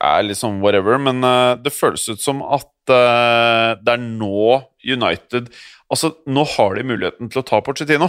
er 0.00 0.34
sånn 0.36 0.60
whatever, 0.64 0.98
men 1.00 1.24
eh, 1.24 1.54
det 1.60 1.72
føles 1.74 2.06
ut 2.08 2.22
som 2.22 2.42
at 2.42 2.92
eh, 2.92 3.76
det 3.80 3.96
er 3.96 4.04
nå 4.04 4.60
United 4.84 5.52
Altså, 5.92 6.14
nå 6.26 6.42
har 6.56 6.74
de 6.74 6.82
muligheten 6.88 7.28
til 7.30 7.38
å 7.38 7.44
ta 7.46 7.58
Porcetino. 7.62 8.08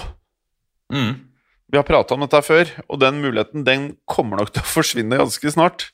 Mm. 0.89 1.11
Vi 1.69 1.77
har 1.77 1.83
prata 1.85 2.15
om 2.15 2.23
dette 2.23 2.39
før, 2.41 2.69
og 2.87 3.01
den 3.03 3.19
muligheten 3.21 3.65
den 3.67 3.89
kommer 4.09 4.39
nok 4.39 4.53
til 4.55 4.63
å 4.63 4.71
forsvinne 4.77 5.19
ganske 5.19 5.51
snart. 5.53 5.89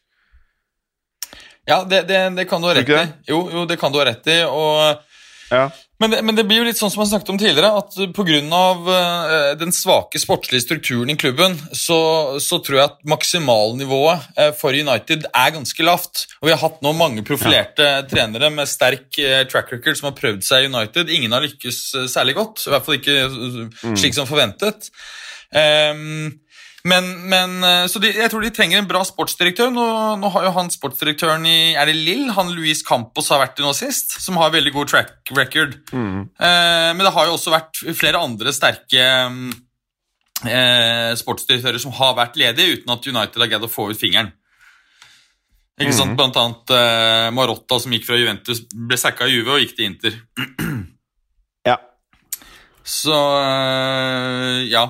Ja, 1.67 1.81
det, 1.83 2.05
det, 2.07 2.21
det 2.37 2.45
kan 2.47 2.61
du 2.61 2.69
ha 2.69 2.75
rett 2.77 2.89
i. 2.89 3.01
Jo, 3.27 3.41
jo, 3.51 3.65
det 3.67 3.79
kan 3.81 3.91
du 3.91 3.99
ha 3.99 4.05
rett 4.07 4.29
i. 4.31 4.37
Og, 4.45 5.07
Ja. 5.51 5.65
Men, 6.01 6.11
det, 6.11 6.21
men 6.25 6.37
det 6.37 6.47
blir 6.49 6.61
jo 6.61 6.67
litt 6.67 6.79
sånn 6.79 6.91
som 6.93 7.03
jeg 7.03 7.11
snakket 7.13 7.31
om 7.33 7.39
tidligere, 7.39 7.71
at 7.79 7.97
pga. 8.17 8.39
Uh, 8.51 9.51
den 9.59 9.73
svake 9.75 10.19
sportslige 10.21 10.65
strukturen 10.65 11.11
i 11.13 11.17
klubben, 11.19 11.57
så, 11.77 11.99
så 12.41 12.59
tror 12.63 12.77
jeg 12.77 12.89
at 12.89 12.99
maksimalnivået 13.07 14.27
eh, 14.39 14.51
for 14.57 14.75
United 14.75 15.27
er 15.29 15.53
ganske 15.55 15.85
lavt. 15.85 16.25
Og 16.41 16.49
vi 16.49 16.53
har 16.55 16.61
hatt 16.61 16.81
nå 16.83 16.93
mange 16.97 17.25
profilerte 17.27 17.89
trenere 18.11 18.51
med 18.53 18.69
sterk 18.69 19.19
eh, 19.21 19.43
track 19.49 19.73
record 19.75 19.99
som 19.99 20.11
har 20.11 20.17
prøvd 20.17 20.45
seg 20.47 20.65
i 20.65 20.71
United. 20.71 21.11
Ingen 21.11 21.35
har 21.35 21.45
lykkes 21.45 21.81
eh, 21.99 22.07
særlig 22.11 22.37
godt, 22.39 22.65
i 22.65 22.73
hvert 22.73 22.87
fall 22.87 22.99
ikke 22.99 23.17
eh, 23.25 23.91
slik 23.99 24.17
som 24.17 24.29
forventet. 24.29 24.91
Ehm, 25.51 26.39
men, 26.87 27.07
men 27.29 27.57
eh, 27.63 27.85
Så 27.91 28.01
de, 28.01 28.09
jeg 28.15 28.31
tror 28.31 28.43
de 28.43 28.51
trenger 28.53 28.81
en 28.81 28.89
bra 28.89 29.03
sportsdirektør. 29.05 29.71
Nå, 29.73 29.85
nå 30.21 30.31
har 30.33 30.47
jo 30.47 30.53
han 30.55 30.71
sportsdirektøren 30.73 31.45
i 31.49 31.73
Er 31.77 31.89
det 31.89 31.97
Lill? 31.97 32.29
Han 32.37 32.53
Luis 32.55 32.81
Campos 32.85 33.29
har 33.33 33.41
vært 33.43 33.59
det 33.59 33.65
nå 33.65 33.73
sist, 33.77 34.17
som 34.23 34.39
har 34.41 34.53
veldig 34.53 34.73
god 34.75 34.91
track 34.93 35.33
record. 35.37 35.77
Eh, 35.93 36.91
men 36.95 37.03
det 37.05 37.13
har 37.15 37.29
jo 37.29 37.37
også 37.37 37.53
vært 37.53 37.83
flere 37.97 38.21
andre 38.21 38.53
sterke 38.55 39.07
mm, 39.33 39.49
eh, 40.49 41.11
sportsdirektører 41.21 41.81
som 41.81 41.93
har 41.99 42.17
vært 42.17 42.39
ledige, 42.41 42.79
uten 42.81 42.95
at 42.95 43.09
United 43.11 43.43
har 43.45 43.51
greid 43.53 43.67
å 43.67 43.71
få 43.71 43.91
ut 43.91 44.01
fingeren. 44.01 44.33
Ikke 45.81 45.95
sant? 45.97 46.17
Blant 46.17 46.37
annet 46.37 46.73
eh, 46.77 47.27
Marotta, 47.33 47.79
som 47.81 47.93
gikk 47.93 48.05
fra 48.09 48.19
Juventus, 48.19 48.65
ble 48.73 48.97
sacka 48.99 49.29
i 49.29 49.37
Juve 49.37 49.55
og 49.55 49.63
gikk 49.63 49.77
til 49.77 49.89
Inter. 49.89 50.17
ja. 51.69 51.77
Så 52.81 53.13
eh, 53.13 54.63
ja. 54.71 54.87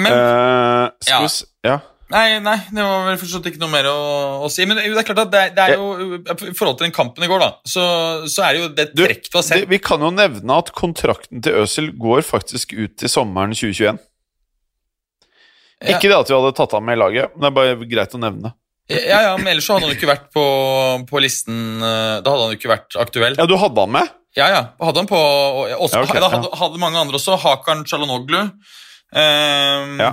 Men 0.00 0.16
uh, 0.16 0.90
Ja. 1.08 1.22
ja. 1.66 1.78
Nei, 2.10 2.40
nei, 2.42 2.56
det 2.74 2.82
var 2.82 3.04
vel 3.06 3.18
forstått 3.20 3.44
ikke 3.52 3.60
noe 3.62 3.70
mer 3.70 3.86
å, 3.86 3.98
å 4.42 4.48
si. 4.50 4.64
Men 4.66 4.80
det 4.80 4.88
er 4.88 5.06
klart 5.06 5.22
at 5.22 5.30
det, 5.30 5.42
det 5.54 5.62
er 5.62 5.76
jo 5.76 6.18
I 6.18 6.54
forhold 6.58 6.80
til 6.80 6.88
den 6.88 6.94
kampen 6.94 7.22
i 7.22 7.28
går, 7.30 7.42
da, 7.42 7.50
så, 7.62 7.84
så 8.26 8.48
er 8.48 8.56
det 8.56 8.62
jo 8.64 8.70
det 8.80 8.86
trekk 8.98 9.28
du 9.28 9.36
har 9.38 9.44
sett. 9.46 9.68
vi 9.70 9.78
kan 9.78 10.02
jo 10.02 10.10
nevne 10.10 10.56
at 10.58 10.72
kontrakten 10.74 11.44
til 11.46 11.60
Øzil 11.62 11.92
går 11.94 12.24
faktisk 12.26 12.74
ut 12.74 12.96
til 12.98 13.12
sommeren 13.12 13.54
2021. 13.54 14.00
Ja. 15.80 15.94
Ikke 15.94 16.10
det 16.10 16.18
at 16.18 16.28
vi 16.28 16.34
hadde 16.34 16.56
tatt 16.58 16.74
ham 16.76 16.84
med 16.84 16.98
i 16.98 17.00
laget, 17.00 17.30
men 17.36 17.46
det 17.46 17.52
er 17.52 17.56
bare 17.60 17.90
greit 17.94 18.18
å 18.18 18.20
nevne. 18.20 18.52
Ja, 18.90 19.20
ja, 19.22 19.34
men 19.38 19.46
ellers 19.52 19.68
så 19.68 19.76
hadde 19.76 19.86
han 19.86 19.94
jo 19.94 20.00
ikke 20.00 20.10
vært 20.10 20.30
på, 20.34 20.44
på 21.06 21.20
listen 21.22 21.78
eh, 21.78 22.16
Da 22.24 22.32
hadde 22.32 22.42
han 22.42 22.50
jo 22.50 22.58
ikke 22.58 22.72
vært 22.72 22.96
aktuell. 22.98 23.36
Ja, 23.38 23.46
du 23.46 23.54
hadde 23.60 23.84
han 23.86 23.92
med? 23.94 24.10
Ja, 24.34 24.48
ja. 24.50 24.62
Hadde 24.82 25.04
han 25.04 25.10
på 25.10 25.18
og 25.18 25.60
også, 25.86 26.00
Ja, 26.00 26.06
okay, 26.08 26.22
da 26.22 26.30
hadde, 26.32 26.50
hadde 26.58 26.82
mange 26.82 26.98
andre 26.98 27.18
også. 27.20 27.38
Hakan 27.38 27.84
Chalanoglu. 27.86 28.40
Um, 29.10 29.98
Ja. 30.00 30.10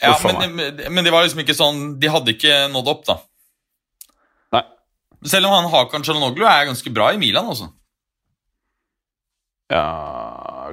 ja 0.00 0.14
men, 0.36 0.58
men 0.92 1.04
de 1.04 1.10
var 1.10 1.24
liksom 1.24 1.40
ikke 1.40 1.54
sånn 1.56 1.94
De 1.96 2.10
hadde 2.12 2.34
ikke 2.34 2.66
nådd 2.68 2.90
opp, 2.92 3.06
da. 3.08 3.14
Nei. 4.52 4.62
Selv 5.24 5.48
om 5.48 5.54
han 5.56 5.70
Hakan 5.72 6.04
Chalanoglu 6.04 6.44
er 6.44 6.68
ganske 6.68 6.92
bra 6.92 7.08
i 7.14 7.20
Milan, 7.20 7.48
altså. 7.48 7.70
Ja 9.72 9.86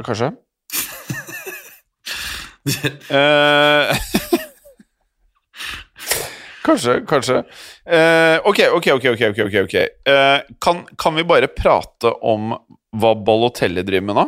Kanskje? 0.03 0.33
Eh, 2.65 3.91
kanskje, 6.65 6.95
kanskje. 7.05 7.35
Uh, 7.85 8.39
ok, 8.49 8.59
ok, 8.73 8.87
ok. 8.95 9.05
ok, 9.13 9.21
ok, 9.29 9.39
ok, 9.45 9.57
ok. 9.67 9.75
Eh, 10.09 10.39
kan, 10.59 10.81
kan 10.97 11.15
vi 11.15 11.23
bare 11.29 11.47
prate 11.53 12.09
om 12.25 12.55
hva 12.97 13.11
Balotelli 13.21 13.83
driver 13.85 14.07
med 14.07 14.17
nå? 14.17 14.25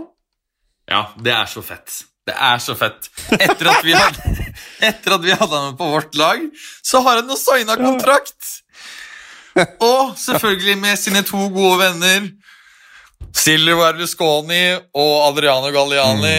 Ja, 0.92 1.02
det 1.18 1.34
er 1.34 1.50
så 1.50 1.66
fett. 1.66 2.04
Det 2.28 2.36
er 2.36 2.60
så 2.60 2.76
fett. 2.76 3.08
Etter 3.38 3.70
at 3.72 3.86
vi 3.88 3.96
hadde, 3.96 4.34
etter 4.90 5.16
at 5.16 5.24
vi 5.24 5.32
hadde 5.32 5.54
han 5.54 5.70
med 5.72 5.78
på 5.80 5.90
vårt 5.94 6.16
lag, 6.20 6.44
så 6.84 7.02
har 7.06 7.22
han 7.22 7.32
jo 7.32 7.40
signa 7.40 7.78
kontrakt! 7.80 8.56
Og 9.82 10.12
selvfølgelig 10.22 10.76
med 10.78 11.00
sine 11.02 11.24
to 11.26 11.48
gode 11.50 11.80
venner, 11.82 12.28
Silvio 13.38 13.80
Berlusconi 13.80 14.76
og 14.98 15.14
Adriano 15.32 15.72
Galliani, 15.74 16.36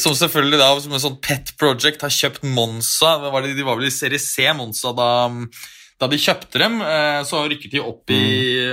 som 0.00 0.16
selvfølgelig 0.18 0.58
da 0.58 0.70
som 0.82 0.96
en 0.96 1.02
sånn 1.04 1.20
pet 1.22 1.52
project 1.60 2.02
har 2.02 2.12
kjøpt 2.14 2.42
Monza. 2.56 3.16
Var 3.22 3.44
det, 3.44 3.54
de 3.58 3.66
var 3.66 3.78
vel 3.78 3.90
i 3.90 3.94
Serie 3.94 4.18
C, 4.18 4.48
Monza, 4.56 4.90
da, 4.96 5.28
da 6.00 6.08
de 6.08 6.16
kjøpte 6.16 6.60
dem, 6.62 6.78
eh, 6.80 7.18
så 7.28 7.42
rykket 7.44 7.74
de 7.74 7.80
opp, 7.84 8.08
i, 8.14 8.20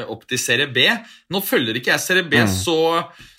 opp 0.07 0.21
til 0.29 0.39
Serie 0.39 0.69
B. 0.71 0.85
Nå 1.33 1.41
følger 1.43 1.75
ikke 1.75 1.91
jeg 1.91 2.03
Serie 2.03 2.23
B 2.23 2.39
så, 2.51 2.77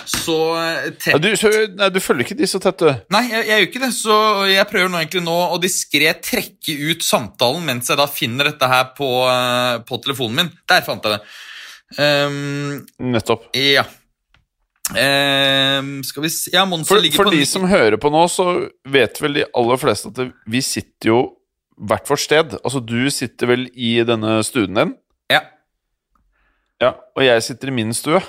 så 0.05 0.37
Ja, 0.59 0.91
tett. 1.01 1.23
du, 1.25 1.31
så, 1.41 1.53
nei, 1.73 1.89
du 1.95 2.01
følger 2.05 2.27
ikke 2.27 2.37
de 2.37 2.49
så 2.51 2.61
tett, 2.61 2.85
du. 2.85 2.91
Nei, 3.15 3.25
jeg, 3.31 3.47
jeg 3.49 3.63
gjør 3.63 3.69
ikke 3.71 3.85
det, 3.87 3.93
så 3.97 4.19
jeg 4.51 4.69
prøver 4.69 4.93
nå 4.93 5.01
egentlig 5.01 5.25
nå 5.25 5.37
å 5.55 5.61
diskré 5.63 6.13
trekke 6.21 6.77
ut 6.91 7.07
samtalen 7.07 7.65
mens 7.65 7.89
jeg 7.89 8.01
da 8.01 8.09
finner 8.13 8.51
dette 8.53 8.69
her 8.69 8.91
på, 8.99 9.09
eh, 9.33 9.79
på 9.89 10.01
telefonen 10.05 10.43
min. 10.43 10.53
Der 10.69 10.85
fant 10.85 11.09
jeg 11.09 11.17
det. 11.17 11.23
Um, 11.97 12.85
Nettopp. 13.15 13.49
ja. 13.57 13.87
Um, 14.89 15.99
skal 16.05 16.23
vi 16.25 16.31
se 16.33 16.51
Ja, 16.55 16.63
Monza 16.65 16.95
For, 16.95 17.03
ligger 17.05 17.21
for 17.21 17.29
på 17.29 17.35
de 17.37 17.45
som 17.49 17.67
hører 17.69 17.99
på 18.01 18.09
nå, 18.13 18.23
så 18.33 18.47
vet 18.89 19.21
vel 19.21 19.35
de 19.37 19.43
aller 19.57 19.81
fleste 19.81 20.09
at 20.09 20.23
vi 20.49 20.63
sitter 20.65 21.11
jo 21.11 21.19
hvert 21.79 22.09
vårt 22.11 22.25
sted. 22.25 22.59
Altså, 22.63 22.81
du 22.85 23.11
sitter 23.15 23.51
vel 23.53 23.69
i 23.75 23.99
denne 24.07 24.41
stuen 24.47 24.75
din, 24.75 24.95
Ja. 25.31 25.43
ja, 26.81 26.93
og 27.17 27.23
jeg 27.25 27.43
sitter 27.43 27.69
i 27.69 27.77
min 27.79 27.95
stue, 27.95 28.21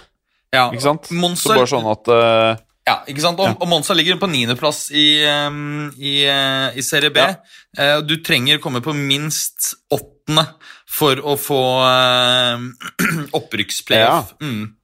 ja. 0.53 0.69
ikke 0.71 0.85
sant? 0.85 1.11
Monster, 1.11 1.53
Så 1.53 1.59
bare 1.59 1.71
sånn 1.71 1.89
at 1.91 2.11
uh, 2.13 2.65
ja, 2.89 2.95
ikke 3.09 3.21
sant? 3.21 3.39
Og, 3.39 3.51
Ja. 3.51 3.55
og 3.59 3.69
Monza 3.69 3.93
ligger 3.93 4.17
på 4.21 4.29
niendeplass 4.31 4.87
i, 4.91 5.21
um, 5.29 5.91
i, 5.97 6.23
uh, 6.25 6.73
i 6.73 6.81
Serie 6.85 7.11
B. 7.13 7.21
Ja. 7.21 7.35
Uh, 7.77 8.01
du 8.01 8.15
trenger 8.25 8.57
komme 8.63 8.81
på 8.81 8.95
minst 8.97 9.75
åttende 9.93 10.45
for 10.89 11.21
å 11.21 11.35
få 11.37 11.61
uh, 11.85 12.57
opprykksplayoff. 13.39 14.33
Mm. 14.41 14.75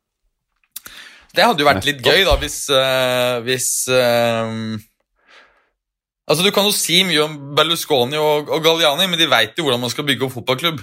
Det 1.35 1.43
hadde 1.43 1.65
jo 1.65 1.67
vært 1.67 1.87
litt 1.87 2.05
gøy, 2.05 2.21
da, 2.23 2.37
hvis, 2.39 2.61
hvis 3.43 3.69
Altså, 6.25 6.43
Du 6.45 6.51
kan 6.53 6.65
jo 6.65 6.73
si 6.73 7.03
mye 7.05 7.21
om 7.25 7.33
Berlusconi 7.57 8.17
og, 8.17 8.49
og 8.49 8.63
Galliani, 8.65 9.07
men 9.11 9.19
de 9.21 9.27
veit 9.29 9.57
jo 9.57 9.67
hvordan 9.67 9.83
man 9.83 9.93
skal 9.93 10.07
bygge 10.07 10.25
opp 10.27 10.33
fotballklubb. 10.39 10.79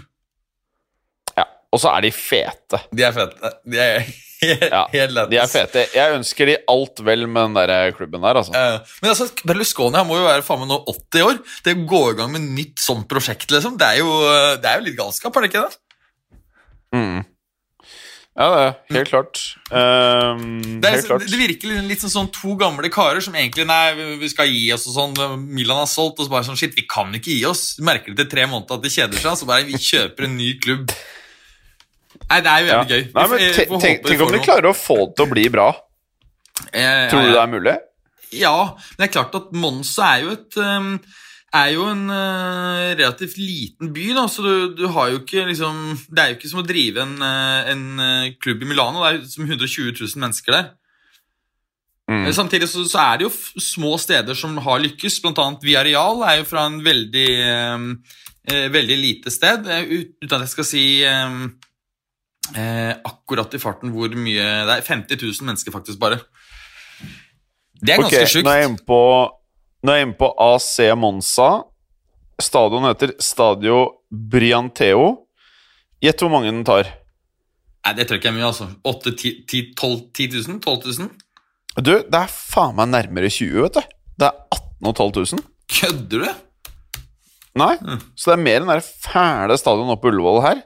Ja. 1.39 1.47
Og 1.75 1.81
så 1.83 1.91
er 1.97 2.05
de 2.07 2.13
fete. 2.15 2.83
De 2.95 3.07
er 3.09 3.17
fete. 3.17 3.51
De 3.67 3.81
er 3.83 4.05
helt, 4.43 4.69
Ja. 4.75 4.85
De 5.31 5.39
er 5.39 5.51
fete. 5.51 5.85
Jeg 5.95 6.17
ønsker 6.17 6.49
de 6.51 6.57
alt 6.71 7.03
vel 7.07 7.27
med 7.31 7.51
den 7.51 7.59
der 7.59 7.93
klubben 7.95 8.23
der, 8.23 8.39
altså. 8.41 8.55
Eh, 8.59 8.95
men 9.03 9.13
altså, 9.15 9.29
Berlusconi 9.47 9.99
han 9.99 10.09
må 10.09 10.19
jo 10.21 10.29
være 10.29 10.47
faen 10.47 10.63
meg 10.63 10.71
nå 10.73 10.81
80 10.95 11.27
år. 11.27 11.43
Det 11.67 11.75
å 11.79 11.85
gå 11.91 12.03
i 12.11 12.17
gang 12.19 12.33
med 12.35 12.47
nytt 12.59 12.83
sånt 12.83 13.07
prosjekt, 13.11 13.51
liksom, 13.55 13.79
det 13.79 13.87
er 13.93 14.03
jo, 14.03 14.11
det 14.63 14.71
er 14.71 14.79
jo 14.81 14.87
litt 14.89 14.99
galskap, 14.99 15.35
er 15.39 15.47
det 15.47 15.53
ikke 15.53 15.67
det? 15.67 15.79
Mm. 16.93 17.21
Ja, 18.33 18.47
det 18.49 18.61
er 18.65 18.97
helt 18.97 19.11
klart. 19.13 19.41
Um, 19.69 20.81
Det, 20.81 20.89
er, 20.89 20.95
helt 20.97 21.07
klart. 21.11 21.25
det 21.29 21.37
virker 21.37 21.75
litt, 21.85 22.01
sånn, 22.01 22.13
sånn 22.15 22.31
to 22.33 22.55
gamle 22.57 22.89
karer 22.89 23.21
som 23.21 23.35
egentlig 23.37 23.67
Nei, 23.69 23.93
vi- 24.23 24.31
skal 24.33 24.49
gi 24.49 24.71
oss 24.73 24.87
og 24.89 24.95
sånn. 24.97 25.43
Milan 25.53 25.83
har 25.83 25.91
solgt, 25.91 26.19
og 26.19 26.25
så 26.27 26.31
bare 26.33 26.47
sånn 26.49 26.57
Shit, 26.57 26.75
vi 26.75 26.87
kan 26.89 27.13
ikke 27.13 27.29
gi 27.37 27.45
oss. 27.45 27.75
Du 27.77 27.83
merker 27.85 28.15
det 28.15 28.23
til 28.25 28.31
tre 28.39 28.47
måneder 28.49 28.79
at 28.79 28.83
de 28.87 28.89
kjeder 28.89 29.21
seg, 29.21 29.37
så 29.37 29.47
bare 29.47 29.65
vi 29.69 29.75
kjøper 29.77 30.25
en 30.25 30.37
ny 30.39 30.55
klubb. 30.59 30.91
Nei, 32.31 32.41
det 32.41 32.49
er 32.55 32.61
jo 32.61 32.67
Ja. 32.73 32.85
gøy. 32.85 33.03
Nei, 33.15 33.27
men 33.29 33.39
tenk, 33.53 33.81
tenk, 33.83 34.03
tenk 34.07 34.21
om 34.25 34.33
de 34.33 34.39
klarer 34.39 34.71
å 34.73 34.77
få 34.77 34.97
det 35.09 35.17
til 35.17 35.27
å 35.27 35.31
bli 35.35 35.49
bra. 35.53 35.69
Eh, 36.73 37.11
Tror 37.11 37.23
du 37.27 37.33
det 37.33 37.43
er 37.43 37.53
mulig? 37.53 37.77
Ja, 38.33 38.65
men 38.97 38.97
det 38.97 39.11
er 39.11 39.21
klart 39.21 39.35
at 39.37 39.53
Monza 39.53 40.03
er 40.17 40.23
jo 40.23 40.31
et 40.39 40.57
um, 40.57 40.95
er 41.55 41.73
jo 41.75 41.87
en 41.91 42.07
uh, 42.09 42.93
relativt 42.97 43.37
liten 43.37 43.91
by, 43.93 44.07
da, 44.17 44.27
så 44.31 44.45
du, 44.45 44.53
du 44.79 44.87
har 44.95 45.11
jo 45.13 45.19
ikke 45.21 45.45
liksom 45.51 45.83
Det 46.09 46.23
er 46.23 46.31
jo 46.31 46.37
ikke 46.39 46.51
som 46.53 46.63
å 46.63 46.67
drive 46.67 47.03
en, 47.05 47.17
uh, 47.21 47.73
en 47.73 47.83
uh, 48.01 48.31
klubb 48.41 48.65
i 48.65 48.71
Milano. 48.71 49.03
Det 49.05 49.11
er 49.11 49.27
som 49.35 49.45
120 49.45 49.93
000 49.93 50.23
mennesker 50.23 50.57
der. 50.57 50.71
Mm. 52.11 52.33
Samtidig 52.35 52.69
så, 52.69 52.85
så 52.89 52.99
er 53.01 53.21
det 53.21 53.29
jo 53.29 53.63
små 53.63 53.95
steder 54.01 54.37
som 54.37 54.57
har 54.65 54.83
lykkes. 54.83 55.21
Blant 55.23 55.41
annet 55.41 55.65
Viareal 55.65 56.25
er 56.27 56.41
jo 56.41 56.49
fra 56.49 56.67
en 56.69 56.81
veldig 56.85 57.29
eh, 57.39 58.69
veldig 58.73 58.99
lite 58.99 59.31
sted. 59.31 59.67
eh, 59.67 59.83
Uten 59.83 60.35
at 60.37 60.45
jeg 60.45 60.53
skal 60.53 60.69
si 60.69 60.85
eh, 61.05 61.37
akkurat 63.05 63.55
i 63.55 63.63
farten 63.63 63.93
hvor 63.95 64.11
mye 64.19 64.49
Det 64.67 64.79
er 64.79 64.89
50 64.89 65.23
000 65.23 65.47
mennesker, 65.47 65.73
faktisk, 65.73 65.99
bare. 65.99 66.19
Det 67.73 67.95
er 67.95 68.03
ganske 68.03 68.19
okay, 68.19 68.27
sjukt. 68.31 68.45
Nå 68.47 68.51
er 68.51 68.61
jeg 68.61 68.71
inne 68.71 68.87
på, 68.87 69.01
nå 69.83 69.93
er 69.93 69.99
jeg 70.01 70.07
inne 70.09 70.19
på 70.21 70.29
AC 70.39 70.73
Monza. 70.99 71.51
Stadion 72.43 72.87
heter 72.89 73.13
Stadio 73.23 73.81
Brianteo. 74.11 75.07
Gjett 76.03 76.23
hvor 76.25 76.33
mange 76.33 76.51
den 76.51 76.65
tar. 76.67 76.89
Nei, 77.83 77.93
det 77.99 78.07
tror 78.07 78.17
jeg 78.19 78.23
ikke 78.23 78.31
er 78.33 78.37
mye, 78.39 78.49
altså. 78.51 78.69
8, 78.87 79.13
10, 79.19 79.33
10, 79.51 79.61
12, 79.79 80.01
10 80.15 80.29
000? 80.49 80.61
12 80.63 80.99
000? 81.03 81.13
Du, 81.83 81.93
det 82.05 82.19
er 82.19 82.31
faen 82.31 82.77
meg 82.79 82.91
nærmere 82.93 83.31
20, 83.33 83.63
vet 83.67 83.79
du. 83.79 83.95
Det 84.23 84.29
er 84.29 84.59
18 84.59 84.99
500. 84.99 85.47
Kødder 85.73 86.27
du? 86.27 86.33
Nei, 87.59 87.75
Mm. 87.85 87.99
så 88.17 88.31
det 88.31 88.35
er 88.39 88.43
mer 88.47 88.63
enn 88.63 88.71
det 88.73 88.85
fæle 89.05 89.57
stadionet 89.61 89.93
oppe 89.93 90.07
på 90.07 90.13
Ullevål 90.15 90.39
her. 90.47 90.61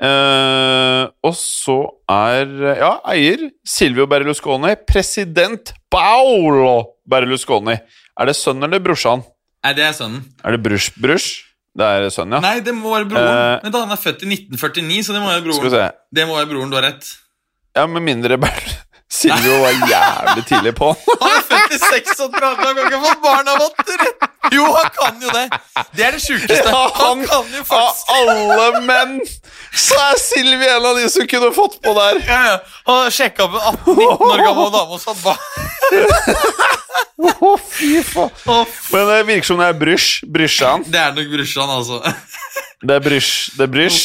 Eh, 0.00 1.02
og 1.26 1.34
så 1.36 1.74
er 2.08 2.52
ja, 2.78 2.92
eier 3.12 3.42
Silvio 3.68 4.06
Berlusconi, 4.08 4.76
president 4.88 5.72
Paolo 5.92 6.94
Berlusconi. 7.10 7.74
Er 8.20 8.28
det 8.28 8.36
sønnen 8.36 8.66
eller 8.68 8.82
brorsan? 8.84 9.22
Nei, 9.64 9.72
det 9.76 9.84
er 9.86 9.94
sønnen. 9.96 10.26
Er 10.44 10.56
det 10.56 10.60
brusj, 10.64 10.90
brusj? 11.00 11.30
Det 11.76 11.86
er 11.86 12.08
sønnen, 12.12 12.36
ja. 12.36 12.40
Nei, 12.44 12.60
det 12.66 12.74
må 12.76 12.92
være 12.92 13.08
broren. 13.08 13.30
Eh, 13.30 13.60
Men 13.64 13.72
da 13.72 13.82
Han 13.84 13.94
er 13.94 14.00
født 14.00 14.24
i 14.26 14.28
1949, 14.28 15.02
så 15.06 15.14
det 15.16 15.20
må 15.22 15.30
være 15.30 15.44
broren. 15.46 15.60
Skal 15.60 15.70
vi 15.70 15.76
se. 15.76 15.88
Det 16.18 16.26
må 16.28 16.36
være 16.36 16.50
broren, 16.50 16.72
du 16.72 16.76
har 16.76 16.86
rett. 16.88 17.10
Ja, 17.78 17.86
med 17.86 18.02
mindre 18.02 18.36
Ber 18.42 18.64
Silvio 19.10 19.56
var 19.62 19.72
jævlig 19.90 20.44
tidlig 20.46 20.72
på. 20.78 20.92
Han 21.22 21.32
er 21.36 21.42
født 21.48 21.72
i 21.74 21.78
36, 21.78 22.36
han 22.40 22.56
kan 22.60 22.78
ikke 22.84 23.00
få 23.02 23.14
barn 23.24 23.48
av 23.50 23.58
votter! 23.58 24.04
Jo, 24.54 24.64
han 24.74 24.86
kan 24.94 25.18
jo 25.22 25.30
det! 25.34 25.42
Det 25.98 26.04
er 26.06 26.14
det 26.16 26.20
sjukeste. 26.22 26.60
Ja, 26.70 26.82
Han 26.94 27.18
han- 27.18 27.26
kan 27.28 27.50
jo 27.56 27.64
faktisk 27.66 28.12
Av 28.14 28.30
alle 28.30 28.80
menn 28.86 29.16
så 29.76 29.98
er 30.02 30.16
Silvio 30.18 30.70
en 30.76 30.86
av 30.92 30.96
de 30.98 31.08
som 31.12 31.26
kunne 31.30 31.50
fått 31.54 31.76
på 31.84 31.92
der. 31.98 32.22
ja, 32.26 32.38
ja. 32.48 32.56
Han 32.88 33.10
sjekka 33.14 33.44
opp 33.46 33.54
en 33.58 33.76
18-19 33.98 34.24
år 34.30 34.42
gammel 34.46 34.72
dame 34.74 34.96
og 34.96 35.02
satt 35.02 35.20
bak. 35.22 35.38
Å, 37.20 37.52
fy 37.70 38.00
faen. 38.06 38.32
Men 38.94 39.06
det 39.12 39.18
virker 39.28 39.46
som 39.50 39.60
det 39.60 39.68
er 39.70 39.78
brysj. 39.78 40.08
Brysjan. 40.26 40.86
Det 40.90 40.98
er 41.02 41.12
nok 41.18 41.30
brorsan, 41.34 41.70
altså. 41.76 42.00
Det 42.82 42.96
er 42.96 43.04
brysj. 43.04 43.32
Det 43.58 43.66
er 43.66 43.72
brysj. 43.74 44.00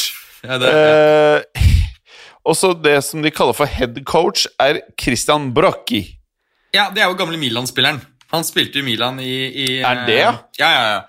Ja, 0.46 0.60
det, 0.62 0.74
ja. 0.76 0.84
Eh, 1.40 1.72
også 2.46 2.74
det 2.78 3.00
som 3.06 3.24
de 3.26 3.32
kaller 3.34 3.58
for 3.58 3.70
head 3.70 3.98
coach, 4.08 4.46
er 4.62 4.82
Christian 5.02 5.52
Brocchi. 5.56 6.04
Ja, 6.76 6.90
det 6.94 7.02
er 7.02 7.10
jo 7.10 7.18
gamle 7.18 7.40
Milan-spilleren. 7.42 8.02
Han 8.34 8.46
spilte 8.46 8.80
jo 8.80 8.84
i 8.84 8.90
Milan 8.90 9.20
i, 9.22 9.34
i 9.48 9.68
Er 9.80 10.04
det, 10.08 10.18
ja? 10.20 10.34
Ja, 10.60 10.70
ja, 10.74 10.86
ja. 10.96 11.02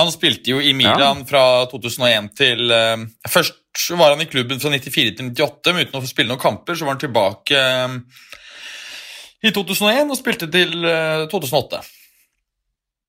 Han 0.00 0.08
spilte 0.12 0.54
jo 0.54 0.60
i 0.64 0.72
Milan 0.72 1.26
fra 1.28 1.66
2001 1.68 2.30
til 2.38 2.70
uh, 2.72 3.02
Først 3.28 3.58
var 3.98 4.14
han 4.14 4.22
i 4.24 4.28
klubben 4.30 4.60
fra 4.62 4.72
94 4.72 5.12
til 5.18 5.28
98, 5.28 5.74
men 5.74 5.84
uten 5.84 5.98
å 5.98 6.02
få 6.02 6.08
spille 6.08 6.32
noen 6.32 6.40
kamper. 6.40 6.78
Så 6.78 6.86
var 6.86 6.96
han 6.96 7.02
tilbake 7.02 7.60
uh, 7.60 7.98
i 9.44 9.52
2001 9.52 10.08
og 10.08 10.18
spilte 10.18 10.48
til 10.50 10.72
uh, 10.86 11.26
2008. 11.30 11.82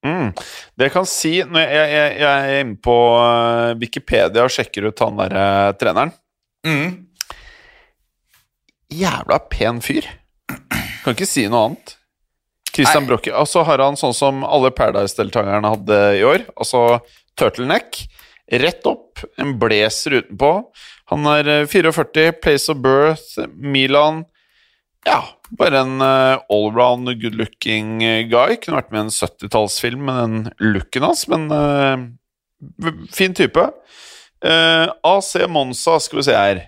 Mm. 0.01 0.31
Det 0.75 0.87
jeg 0.87 0.93
kan 0.95 1.07
si 1.07 1.31
når 1.45 1.63
jeg, 1.63 1.89
jeg, 1.93 2.13
jeg 2.23 2.29
er 2.51 2.63
inne 2.63 2.79
på 2.81 2.95
eh, 3.21 3.73
Wikipedia 3.77 4.47
og 4.47 4.49
sjekker 4.49 4.87
ut 4.89 5.03
han 5.05 5.19
derre 5.19 5.43
treneren 5.77 6.09
Mm. 6.61 6.91
Jævla 8.91 9.39
pen 9.51 9.79
fyr. 9.83 10.07
Kan 11.01 11.15
ikke 11.15 11.29
si 11.29 11.47
noe 11.49 11.69
annet. 11.69 11.95
Christian 12.71 13.07
Brokke. 13.07 13.33
Og 13.35 13.47
så 13.49 13.63
har 13.67 13.83
han 13.83 13.99
sånn 13.99 14.15
som 14.15 14.45
alle 14.47 14.71
Paradise-deltakerne 14.75 15.73
hadde 15.73 15.99
i 16.19 16.25
år. 16.27 16.45
Altså 16.55 17.01
turtleneck. 17.39 18.03
Rett 18.51 18.87
opp, 18.89 19.21
en 19.39 19.55
blazer 19.59 20.17
utenpå. 20.19 20.51
Han 21.11 21.27
er 21.31 21.47
eh, 21.47 21.67
44, 21.71 22.33
place 22.43 22.71
of 22.71 22.81
birth, 22.83 23.39
Milan. 23.55 24.25
Ja, 25.07 25.21
bare 25.57 25.81
en 25.81 26.01
uh, 26.03 26.41
allround 26.51 27.09
good 27.21 27.37
looking 27.39 28.03
eh, 28.03 28.25
guy. 28.29 28.57
Kunne 28.59 28.81
vært 28.81 28.91
med 28.91 28.99
i 28.99 29.05
en 29.07 29.13
70-tallsfilm 29.15 30.03
med 30.07 30.19
den 30.19 30.73
looken 30.75 31.07
hans, 31.07 31.23
men 31.31 31.47
uh, 31.51 33.07
fin 33.11 33.35
type. 33.37 33.63
Uh, 34.43 34.91
AC 35.07 35.33
Monza, 35.49 35.95
skal 36.03 36.21
vi 36.21 36.27
se 36.27 36.35
her. 36.37 36.61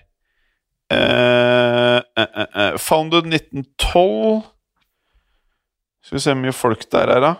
Eh, 0.92 1.96
eh, 1.96 2.76
founded 2.78 3.24
1912 3.26 4.42
Skal 6.04 6.18
vi 6.18 6.20
se 6.20 6.34
hvor 6.34 6.42
mye 6.42 6.52
folk 6.52 6.84
der 6.92 7.08
er, 7.14 7.20
da. 7.24 7.32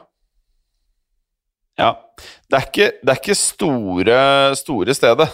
Ja. 1.79 1.91
Det 2.49 2.57
er 2.57 2.69
ikke, 2.71 2.87
det 3.03 3.13
er 3.13 3.19
ikke 3.21 3.37
store, 3.37 4.19
store 4.57 4.95
stedet, 4.97 5.27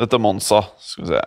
dette 0.00 0.18
Monza. 0.18 0.64
Skal 0.82 1.04
vi 1.04 1.12
se. 1.12 1.20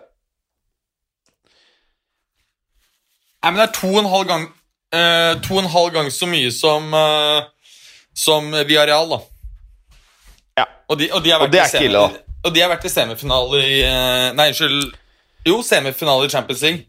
Nei, 3.42 3.50
men 3.50 3.62
det 3.62 3.68
er 3.70 3.74
to 3.78 3.88
og 3.88 4.02
en 4.02 4.10
halv 4.12 4.28
gang 4.28 4.44
eh, 4.94 5.32
To 5.42 5.56
og 5.56 5.64
en 5.64 5.72
halv 5.72 5.94
gang 5.96 6.10
så 6.14 6.28
mye 6.30 6.52
som 6.54 6.92
uh, 6.94 7.40
Som 8.14 8.52
Viareal, 8.68 9.08
da. 9.16 9.18
Ja. 10.60 10.66
Og 10.92 11.00
de, 11.00 11.08
og 11.10 11.24
de 11.24 11.32
Og 11.34 11.48
det 11.50 11.62
er 11.62 11.72
ikke 11.72 11.88
ille, 11.88 12.04
da. 12.04 12.36
Og 12.44 12.54
de 12.54 12.60
har 12.60 12.70
vært 12.70 12.84
i 12.86 12.92
semifinale 12.92 13.62
i 13.64 13.80
Nei, 14.36 14.50
unnskyld. 14.52 14.92
Jo, 15.46 15.62
semifinale 15.66 16.26
i 16.26 16.30
Champions 16.30 16.62
League. 16.62 16.84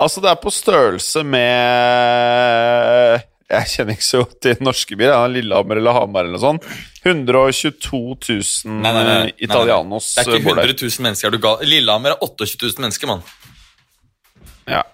Altså, 0.00 0.22
det 0.24 0.30
er 0.30 0.38
på 0.40 0.50
størrelse 0.54 1.20
med 1.28 3.20
Jeg 3.50 3.66
kjenner 3.72 3.96
ikke 3.96 4.06
så 4.06 4.20
godt 4.22 4.36
til 4.46 4.60
norske 4.64 4.96
byer. 4.96 5.26
Lillehammer 5.34 5.80
eller 5.80 5.96
Hamar 5.98 6.24
eller 6.24 6.38
noe 6.38 6.44
sånt. 6.44 6.68
122 7.02 7.98
000 7.98 8.78
Nei, 8.80 8.92
nei, 8.94 9.02
nei, 9.08 9.32
italianos 9.42 10.12
Det 10.14 10.22
er 10.22 10.36
ikke 10.38 10.46
bor 10.46 10.60
100 10.62 10.76
000 10.86 11.04
mennesker. 11.08 11.26
Er 11.28 11.34
du 11.34 11.40
gal? 11.42 11.64
Lillehammer 11.66 12.14
er 12.14 12.22
28 12.24 12.70
000 12.78 12.84
mennesker, 12.86 13.10
mann. 13.10 13.24
Ja, 14.70 14.84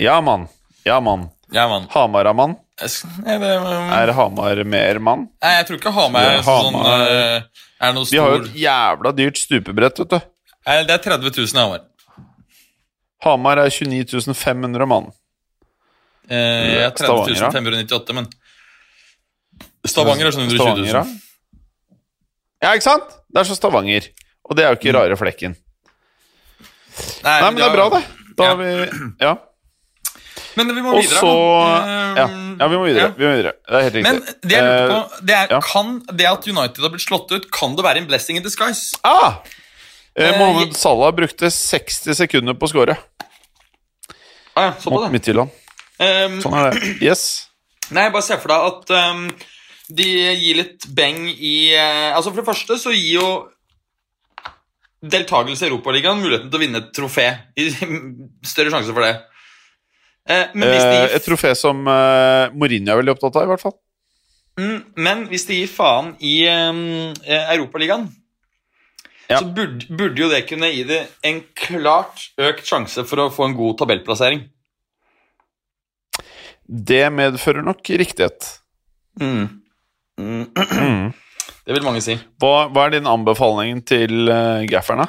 ja 0.00 0.20
mann. 0.22 0.46
Ja, 0.86 1.00
mann. 1.02 1.26
Ja, 1.54 1.66
man. 1.70 1.84
Hamar 1.92 2.26
er 2.30 2.34
mann. 2.34 2.56
Det, 2.78 2.88
Er 3.96 4.12
Hamar 4.12 4.58
mer 4.68 4.98
mann? 5.00 5.28
nei, 5.42 5.52
jeg 5.56 5.66
tror 5.68 5.78
ikke 5.78 5.92
Hamar 5.96 6.26
er 6.28 6.42
Hamar- 6.44 6.66
sånn 6.66 7.06
eh, 7.08 7.44
Er 7.86 7.94
noe 7.96 8.04
De 8.10 8.18
har 8.20 8.34
jo 8.34 8.40
et 8.42 8.50
jævla 8.60 9.12
dyrt 9.16 9.38
stupebrett, 9.40 10.00
vet 10.02 10.10
du. 10.12 10.18
Nei, 10.66 10.80
Det 10.86 10.96
er 10.96 11.02
30 11.04 11.30
000 11.30 11.46
i 11.46 11.60
Hamar. 11.62 11.84
Hamar 13.24 13.60
er 13.62 13.70
29 13.70 14.34
500 14.34 14.86
mann. 14.90 15.06
Eh, 16.28 16.82
er 16.82 16.90
30 16.90 17.06
Stavanger, 17.06 17.50
598, 17.54 18.14
men 18.18 18.26
Stavanger 19.86 20.26
er 20.26 20.34
sånn 20.34 20.48
120 20.50 20.82
000. 20.82 20.88
Stavanger. 20.90 21.22
Ja, 22.64 22.72
ikke 22.74 22.86
sant? 22.88 23.14
Det 23.30 23.42
er 23.42 23.48
så 23.50 23.56
Stavanger. 23.58 24.08
Og 24.46 24.56
det 24.58 24.64
er 24.66 24.72
jo 24.74 24.78
ikke 24.80 24.94
rare 24.96 25.18
flekken. 25.20 25.54
Nei, 27.22 27.36
men 27.44 27.58
det 27.58 27.66
er 27.66 27.74
bra, 27.74 27.88
det. 27.92 28.02
Da 28.36 28.44
Ja. 28.44 28.54
har 28.54 28.56
vi 28.56 29.14
Ja. 29.20 29.34
Men 30.56 30.68
vi 30.74 30.80
må 30.80 30.94
Og 30.94 31.02
videre. 31.02 31.20
så 31.20 31.32
ja. 32.16 32.24
Eh, 32.24 32.56
ja, 32.58 32.66
vi 32.68 32.76
må 32.80 32.84
videre. 32.86 33.02
ja. 33.02 33.08
Vi 33.16 33.24
må 33.26 33.32
videre. 33.36 33.52
Det 33.68 33.74
er 33.76 33.82
helt 33.82 33.94
riktig. 33.94 34.12
Men 34.12 34.20
det 34.42 34.56
jeg 34.56 34.62
lurte 34.64 34.88
på, 34.94 35.26
det 35.26 35.34
er, 35.36 35.46
ja. 35.50 35.60
kan 35.60 35.98
det 36.16 36.26
at 36.30 36.48
United 36.48 36.80
har 36.82 36.90
blitt 36.94 37.04
slått 37.06 37.30
ut, 37.36 37.50
kan 37.52 37.76
det 37.76 37.84
være 37.84 37.98
en 37.98 38.06
blessing 38.08 38.36
in 38.38 38.42
disguise? 38.42 38.96
Ah! 39.04 39.42
Eh, 40.16 40.30
Eh, 40.30 40.38
Mohammed 40.38 40.76
Salah 40.76 41.12
brukte 41.12 41.50
60 41.50 42.14
sekunder 42.16 42.56
på 42.56 42.64
å 42.64 42.72
score 42.72 42.96
Ah, 44.56 44.70
ja, 44.70 44.72
så 44.80 44.88
på 44.88 44.94
mot 44.94 45.04
det. 45.04 45.10
Midtjylland. 45.12 45.50
Um, 46.00 46.38
Sånn 46.40 46.54
er 46.56 46.70
det. 46.70 46.94
Yes. 47.10 47.50
Nei, 47.92 48.08
bare 48.08 48.24
se 48.24 48.38
for 48.40 48.48
deg 48.48 48.64
at 48.70 48.94
um, 49.12 49.26
de 49.92 50.06
gir 50.40 50.56
litt 50.62 50.86
beng 50.96 51.28
i 51.28 51.74
uh, 51.76 52.16
Altså, 52.16 52.32
for 52.32 52.40
det 52.40 52.48
første 52.48 52.78
så 52.80 52.94
gir 52.94 53.18
jo 53.18 53.28
deltakelse 55.06 55.66
i 55.66 55.68
Europaligaen 55.68 56.22
muligheten 56.22 56.48
til 56.48 56.56
å 56.56 56.62
vinne 56.64 56.80
et 56.80 56.88
trofé. 56.96 57.28
Større 58.50 58.72
sjanse 58.72 58.96
for 58.96 59.04
det. 59.04 59.12
Uh, 60.24 60.48
men, 60.56 60.70
hvis 60.72 60.88
de 60.88 61.02
uh, 61.04 61.16
et 61.20 61.28
trofé 61.28 61.52
som 61.54 61.84
Mourinho 61.84 62.96
er 62.96 63.02
veldig 63.02 63.12
opptatt 63.18 63.36
av, 63.36 63.44
i 63.44 63.52
hvert 63.52 63.66
fall. 63.68 63.76
mm, 64.56 64.78
men 64.96 65.26
hvis 65.28 65.44
de 65.52 65.60
gir 65.60 65.68
faen 65.68 66.14
i 66.24 66.38
um, 66.48 67.12
Europaligaen, 67.28 68.08
Ja. 69.26 69.40
så 69.40 69.48
burde, 69.50 69.86
burde 69.90 70.22
jo 70.22 70.28
det 70.30 70.44
kunne 70.46 70.70
gi 70.70 70.84
det 70.86 71.00
en 71.26 71.40
klart 71.58 72.28
økt 72.38 72.68
sjanse 72.68 73.02
for 73.08 73.24
å 73.24 73.30
få 73.34 73.48
en 73.48 73.56
god 73.58 73.80
tabellplassering. 73.80 74.44
Det 76.66 77.04
medfører 77.14 77.66
nok 77.66 77.90
riktighet. 77.98 78.48
Mm. 79.20 79.46
Mm. 80.20 80.46
Mm. 80.54 81.12
Det 81.66 81.74
vil 81.74 81.86
mange 81.86 82.02
si. 82.02 82.14
Hva, 82.42 82.68
hva 82.70 82.86
er 82.86 82.96
din 82.96 83.10
anbefaling 83.10 83.82
til 83.86 84.30
uh, 84.30 84.62
gafferen, 84.70 85.06
da? 85.06 85.08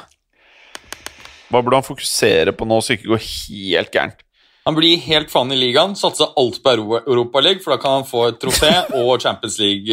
Hva 1.48 1.62
burde 1.62 1.78
han 1.80 1.86
fokusere 1.86 2.52
på 2.54 2.66
nå, 2.68 2.80
så 2.82 2.96
ikke 2.96 3.12
går 3.14 3.22
helt 3.24 3.94
gærent? 3.94 4.24
Han 4.68 4.76
blir 4.76 5.00
helt 5.06 5.30
faen 5.32 5.54
i 5.54 5.56
ligaen, 5.56 5.94
satser 5.96 6.34
alt 6.36 6.58
på 6.62 6.74
Euro 6.74 6.98
Europaligaen, 7.00 7.62
for 7.64 7.72
da 7.72 7.80
kan 7.80 8.00
han 8.00 8.08
få 8.08 8.26
et 8.28 8.40
trofé 8.42 8.72
og 9.00 9.14
Champions 9.22 9.58
League. 9.62 9.90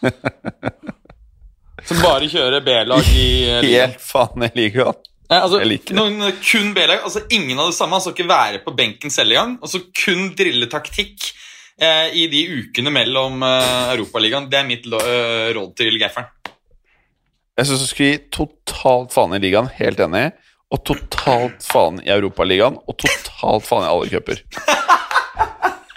Så 1.88 1.96
bare 2.02 2.28
kjøre 2.30 2.60
B-lag 2.66 3.06
i 3.14 3.28
eh, 3.48 3.60
ligaen. 3.64 3.90
Helt 3.94 4.02
faen 4.04 4.46
i 4.46 4.50
ligaen. 4.58 4.98
Nei, 5.30 5.38
altså, 5.38 5.60
jeg 5.62 5.68
liker 5.70 5.94
det. 5.94 5.98
noen, 6.00 6.32
kun 6.42 6.72
B-lag, 6.74 7.04
altså 7.06 7.20
ingen 7.30 7.58
av 7.62 7.68
det 7.70 7.76
samme. 7.76 7.94
Han 7.94 8.02
skal 8.02 8.16
ikke 8.16 8.30
være 8.30 8.60
på 8.64 8.74
benken 8.78 9.12
selv 9.14 9.30
engang. 9.36 9.52
Og 9.62 9.70
så 9.70 9.78
kun 9.94 10.32
drille 10.38 10.66
taktikk 10.72 11.28
eh, 11.78 12.08
i 12.18 12.26
de 12.32 12.40
ukene 12.64 12.90
mellom 12.94 13.42
eh, 13.46 13.92
Europaligaen. 13.94 14.48
Det 14.50 14.58
er 14.58 14.66
mitt 14.68 14.88
lo- 14.90 14.98
eh, 15.06 15.52
råd 15.56 15.74
til 15.78 15.98
gafferen. 16.02 16.28
Jeg 17.60 17.68
syns 17.68 17.82
du 17.82 17.88
skulle 17.90 18.10
gi 18.14 18.20
totalt 18.32 19.12
faen 19.14 19.34
i 19.36 19.40
ligaen, 19.42 19.68
helt 19.78 20.00
enig. 20.02 20.26
Og 20.70 20.78
totalt 20.86 21.62
faen 21.66 21.98
i 22.02 22.10
Europaligaen, 22.14 22.76
og 22.88 22.94
totalt 23.02 23.66
faen 23.68 23.84
i 23.86 23.90
alle 23.90 24.10
cuper. 24.10 24.38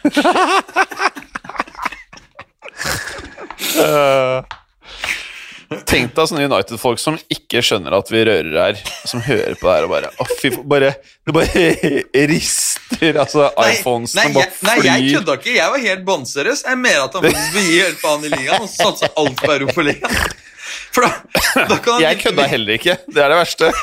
Eh, 3.73 4.43
Tenk 5.89 6.13
deg 6.17 6.29
sånne 6.29 6.45
United-folk 6.47 7.01
som 7.01 7.17
ikke 7.33 7.61
skjønner 7.65 7.95
at 7.97 8.11
vi 8.13 8.21
rører 8.27 8.57
her, 8.59 8.79
som 9.09 9.21
hører 9.25 9.55
på 9.59 9.67
det 9.67 9.75
her 9.75 9.87
og 9.87 9.91
bare 9.93 10.11
Å, 10.21 10.27
fy. 10.39 10.51
Bare, 10.69 10.93
det 11.25 11.35
bare 11.35 11.65
rister. 12.31 13.19
Altså, 13.23 13.49
iPhones 13.65 14.15
nei, 14.17 14.27
nei, 14.29 14.33
bare 14.39 14.55
flyr. 14.59 14.69
nei, 14.69 14.77
jeg 14.87 15.17
kødda 15.17 15.37
ikke. 15.41 15.53
Jeg 15.57 15.75
var 15.75 15.85
helt 15.87 16.05
bånnseriøs. 16.07 16.63
Jeg 16.69 16.81
mener 16.81 17.05
at 17.07 17.17
han 17.19 17.27
faktisk 17.27 17.57
vil 17.57 17.69
gi 17.71 17.79
helt 17.83 18.01
faen 18.03 18.25
i 18.27 18.33
ligaen 18.33 18.65
og 18.67 18.71
satse 18.71 19.11
alt 19.19 19.41
på 19.43 19.51
Europaligaen. 19.57 20.33
For 20.93 21.05
da, 21.05 21.11
da 21.69 21.77
kan 21.77 21.93
han 21.97 22.01
Jeg 22.05 22.21
kødda 22.23 22.47
heller 22.51 22.77
ikke. 22.79 22.97
Det 23.07 23.23
er 23.23 23.33
det 23.33 23.39
verste. 23.43 23.71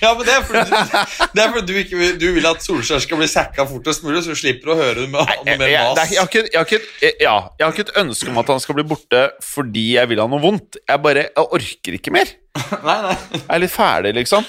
Ja, 0.00 0.10
men 0.16 0.24
det 0.24 0.32
er 0.32 0.42
fordi 0.44 0.60
det 1.34 1.42
er 1.42 1.50
fordi 1.52 1.72
du 1.72 1.78
ikke 1.80 1.96
vil, 1.98 2.12
du 2.20 2.26
vil 2.36 2.46
at 2.48 2.62
Solskjær 2.64 3.00
skal 3.04 3.18
bli 3.20 3.26
sacka 3.28 3.64
fortest 3.68 4.02
mulig, 4.04 4.22
så 4.24 4.32
du 4.34 4.38
slipper 4.38 4.72
å 4.72 4.76
høre 4.78 5.06
med, 5.08 5.20
noe 5.20 5.56
mer 5.60 5.66
er- 5.66 5.90
mas. 5.90 6.12
jeg, 6.12 6.20
ja, 6.20 6.62
jeg 7.20 7.64
har 7.64 7.72
ikke 7.74 7.84
et 7.88 7.92
ønske 8.00 8.28
om 8.32 8.38
at 8.40 8.52
han 8.52 8.60
skal 8.64 8.76
bli 8.78 8.84
borte 8.88 9.22
fordi 9.44 9.86
jeg 9.96 10.08
vil 10.12 10.20
ha 10.22 10.26
noe 10.30 10.40
vondt. 10.42 10.78
Jeg 10.88 11.02
bare 11.04 11.26
jeg 11.28 11.46
orker 11.58 11.96
ikke 11.98 12.12
mer. 12.16 12.32
Nei, 12.88 12.96
nei. 13.08 13.16
Jeg 13.34 13.44
er 13.56 13.62
litt 13.64 13.74
ferdig, 13.74 14.14
liksom. 14.20 14.48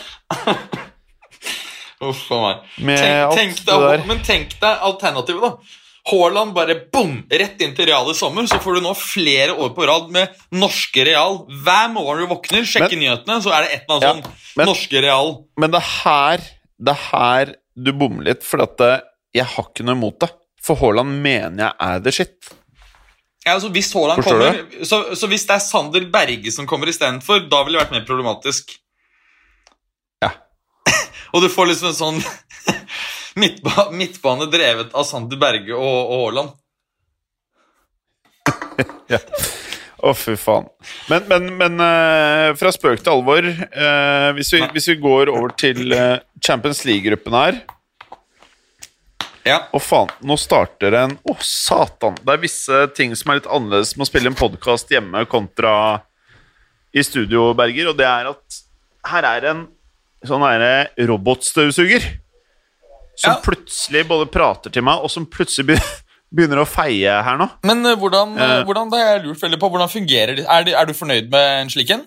Uff 2.01 2.23
a 2.33 2.39
meg. 2.41 2.63
Tenk, 2.81 3.35
tenk 3.37 3.59
deg, 3.67 4.07
men 4.09 4.23
tenk 4.25 4.55
deg 4.61 4.85
alternativet, 4.87 5.43
da. 5.43 5.80
Haaland 6.09 6.55
bare 6.55 6.75
bom, 6.93 7.11
rett 7.29 7.59
inn 7.61 7.75
til 7.77 7.85
Real 7.85 8.07
i 8.09 8.15
sommer. 8.17 8.47
Så 8.49 8.57
får 8.63 8.79
du 8.79 8.81
nå 8.87 8.93
flere 8.97 9.53
år 9.53 9.69
på 9.75 9.85
rad 9.85 10.07
med 10.13 10.33
norske 10.57 11.03
Real. 11.05 11.43
Hver 11.65 11.91
morgen 11.93 12.23
du 12.23 12.31
våkner, 12.31 12.65
sjekker 12.65 12.97
nyhetene, 12.97 13.37
så 13.43 13.53
er 13.53 13.67
det 13.67 13.75
et 13.75 13.83
eller 13.85 13.97
annet 13.97 14.07
Ja, 14.07 14.13
sånn 14.31 14.57
men- 14.57 14.71
norske 14.71 15.03
Real. 15.05 15.35
Men 15.61 15.71
det 15.75 15.81
er 15.83 15.89
her, 16.01 16.47
det 16.81 16.95
er 16.95 17.03
her 17.11 17.53
du 17.77 17.91
bommer 17.93 18.25
litt, 18.31 18.41
for 18.43 18.63
at 18.65 18.81
eh, 18.81 18.97
jeg 19.37 19.45
har 19.45 19.69
ikke 19.69 19.85
noe 19.85 19.95
imot 19.99 20.19
det. 20.25 20.31
For 20.61 20.75
Haaland 20.81 21.21
mener 21.23 21.67
jeg 21.69 21.75
er 21.79 21.99
the 22.05 22.11
shit. 22.11 22.51
Ja, 23.45 23.55
altså 23.55 23.71
Hvis 23.73 23.93
Haaland 23.93 24.21
kommer 24.21 24.59
så, 24.85 25.15
så 25.17 25.27
hvis 25.29 25.45
det 25.49 25.55
er 25.55 25.63
Sander 25.65 26.03
Berge 26.13 26.51
som 26.53 26.67
kommer 26.69 26.89
istedenfor, 26.91 27.47
da 27.49 27.63
ville 27.63 27.77
det 27.79 27.85
vært 27.87 27.95
mer 27.95 28.05
problematisk. 28.09 28.73
Ja. 30.21 30.29
Og 31.33 31.41
du 31.41 31.49
får 31.49 31.71
liksom 31.71 31.89
en 31.93 31.97
sånn 31.97 32.19
midtba 33.35 33.89
midtbane 33.91 34.47
drevet 34.51 34.93
av 34.93 35.07
Sander 35.07 35.39
Berge 35.39 35.75
og, 35.75 36.11
Haaland. 36.11 36.53
ja. 39.13 39.19
Å, 40.01 40.13
fy 40.17 40.33
faen. 40.39 40.65
Men, 41.11 41.27
men, 41.29 41.51
men 41.59 41.77
uh, 41.77 42.51
fra 42.57 42.71
spøk 42.73 43.03
til 43.03 43.13
alvor 43.13 43.45
uh, 43.45 44.31
hvis, 44.37 44.49
vi, 44.55 44.63
hvis 44.73 44.89
vi 44.89 44.97
går 45.03 45.29
over 45.29 45.53
til 45.53 45.93
uh, 45.93 46.17
Champions 46.41 46.81
League-gruppen 46.87 47.37
her 47.37 47.59
Ja. 49.45 49.59
Å, 49.69 49.81
faen. 49.81 50.09
Nå 50.25 50.39
starter 50.41 50.97
en 51.03 51.13
Å, 51.21 51.35
satan. 51.45 52.17
Det 52.17 52.33
er 52.33 52.41
visse 52.41 52.81
ting 52.97 53.13
som 53.17 53.29
er 53.29 53.41
litt 53.41 53.51
annerledes 53.51 53.93
med 53.95 54.07
å 54.07 54.09
spille 54.09 54.33
en 54.33 54.39
podkast 54.39 54.89
hjemme 54.93 55.21
kontra 55.29 55.75
i 56.91 57.05
studio, 57.05 57.51
Berger, 57.55 57.93
og 57.93 58.01
det 58.01 58.09
er 58.09 58.27
at 58.33 58.57
her 59.07 59.27
er 59.29 59.45
en 59.53 59.61
sånn 60.27 60.43
derre 60.43 61.05
robotstøvsuger 61.07 62.03
som 63.21 63.35
Ja. 63.35 63.41
plutselig 63.45 64.01
både 64.09 64.25
prater 64.33 64.73
til 64.73 64.83
meg, 64.87 65.03
og 65.03 65.11
som 65.13 65.27
plutselig 65.29 65.77
begynner 66.35 66.61
å 66.63 66.67
feie 66.69 67.11
her 67.25 67.37
nå. 67.37 67.47
Men 67.67 67.85
uh, 67.85 67.93
hvordan, 67.99 68.33
Eh. 68.39 68.57
hvordan 68.65 68.89
det 68.91 68.99
har 69.01 69.13
jeg 69.17 69.25
lurt 69.27 69.41
veldig 69.43 69.59
på, 69.61 69.69
hvordan 69.73 69.91
fungerer 69.91 70.35
det? 70.39 70.45
Er, 70.49 70.67
er 70.81 70.89
du 70.89 70.93
fornøyd 70.97 71.29
med 71.33 71.47
en 71.61 71.69
slik 71.73 71.91
en? 71.93 72.05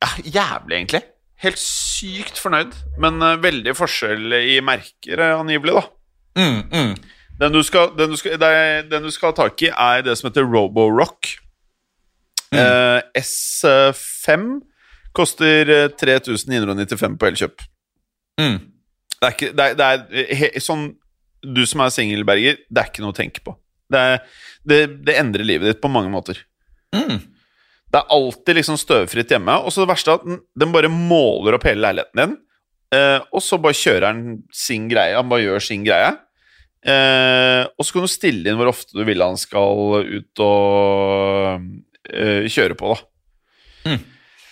Ja, 0.00 0.08
jævlig, 0.24 0.76
egentlig. 0.80 1.02
Helt 1.44 1.60
sykt 1.60 2.38
fornøyd, 2.40 2.72
men 3.00 3.20
uh, 3.22 3.34
veldig 3.40 3.74
forskjell 3.76 4.32
i 4.40 4.58
merker, 4.64 5.20
angivelig, 5.38 5.76
da. 5.78 5.86
Mm, 6.40 6.62
mm. 6.72 6.94
Den 7.40 7.52
du, 7.56 7.62
skal, 7.64 7.92
den, 7.96 8.10
du 8.12 8.16
skal, 8.20 8.34
er, 8.44 8.82
den 8.88 9.06
du 9.06 9.10
skal 9.12 9.32
ha 9.32 9.36
tak 9.44 9.62
i, 9.64 9.70
er 9.72 10.02
det 10.04 10.16
som 10.20 10.28
heter 10.28 10.44
Roborock. 10.44 11.30
Eh, 12.52 13.00
S5 13.16 14.44
koster 15.16 15.70
eh, 15.70 15.86
3995 15.96 17.16
på 17.20 17.28
Elkjøp. 17.30 17.62
Mm. 18.40 18.58
Det 19.20 19.28
er 19.28 19.34
ikke 19.36 19.50
det 19.56 19.64
er, 19.64 19.74
det 19.76 19.86
er 19.86 20.36
he, 20.38 20.48
sånn 20.64 20.86
Du 21.44 21.60
som 21.68 21.82
er 21.84 21.92
singel, 21.92 22.24
Berger, 22.28 22.56
det 22.68 22.82
er 22.82 22.88
ikke 22.88 23.04
noe 23.04 23.14
å 23.14 23.16
tenke 23.16 23.42
på. 23.44 23.54
Det, 23.90 24.00
er, 24.00 24.22
det, 24.68 24.78
det 25.06 25.18
endrer 25.20 25.46
livet 25.46 25.70
ditt 25.70 25.82
på 25.82 25.90
mange 25.92 26.12
måter. 26.12 26.40
Mm. 26.94 27.20
Det 27.90 27.98
er 27.98 28.12
alltid 28.14 28.58
liksom 28.60 28.78
støvfritt 28.78 29.32
hjemme. 29.34 29.56
Og 29.64 29.72
så 29.72 29.82
det 29.82 29.90
verste 29.90 30.12
er 30.12 30.20
at 30.20 30.26
den, 30.26 30.42
den 30.62 30.74
bare 30.74 30.90
måler 30.92 31.56
opp 31.56 31.64
hele 31.66 31.82
leiligheten 31.86 32.20
din. 32.20 32.36
Eh, 32.94 33.18
og 33.32 33.42
så 33.42 33.58
bare 33.62 33.78
kjører 33.78 34.06
han 34.10 34.22
sin 34.54 34.86
greie. 34.90 35.16
Han 35.16 35.30
bare 35.30 35.46
gjør 35.46 35.64
sin 35.64 35.86
greie. 35.86 36.12
Eh, 36.80 37.64
og 37.66 37.86
så 37.86 37.96
kan 37.96 38.06
du 38.06 38.10
stille 38.10 38.50
inn 38.50 38.60
hvor 38.60 38.70
ofte 38.70 38.96
du 38.96 39.02
vil 39.08 39.24
han 39.24 39.36
skal 39.40 40.06
ut 40.06 40.44
og 40.44 41.66
eh, 42.08 42.46
kjøre 42.48 42.78
på, 42.78 42.94
da. 42.94 43.90
Mm. 43.90 44.00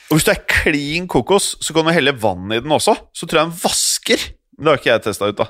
Og 0.09 0.17
hvis 0.17 0.25
du 0.25 0.33
er 0.33 0.45
klin 0.49 1.09
kokos, 1.11 1.53
så 1.61 1.75
kan 1.77 1.85
du 1.85 1.93
helle 1.93 2.17
vann 2.17 2.49
i 2.57 2.61
den 2.65 2.73
også. 2.73 2.97
Så 3.13 3.29
tror 3.29 3.43
jeg 3.43 3.51
den 3.51 3.61
vasker. 3.61 4.29
Det 4.59 4.71
har 4.73 4.81
ikke 4.81 4.91
jeg 4.91 5.05
testa 5.07 5.31
ut, 5.31 5.39
da. 5.39 5.49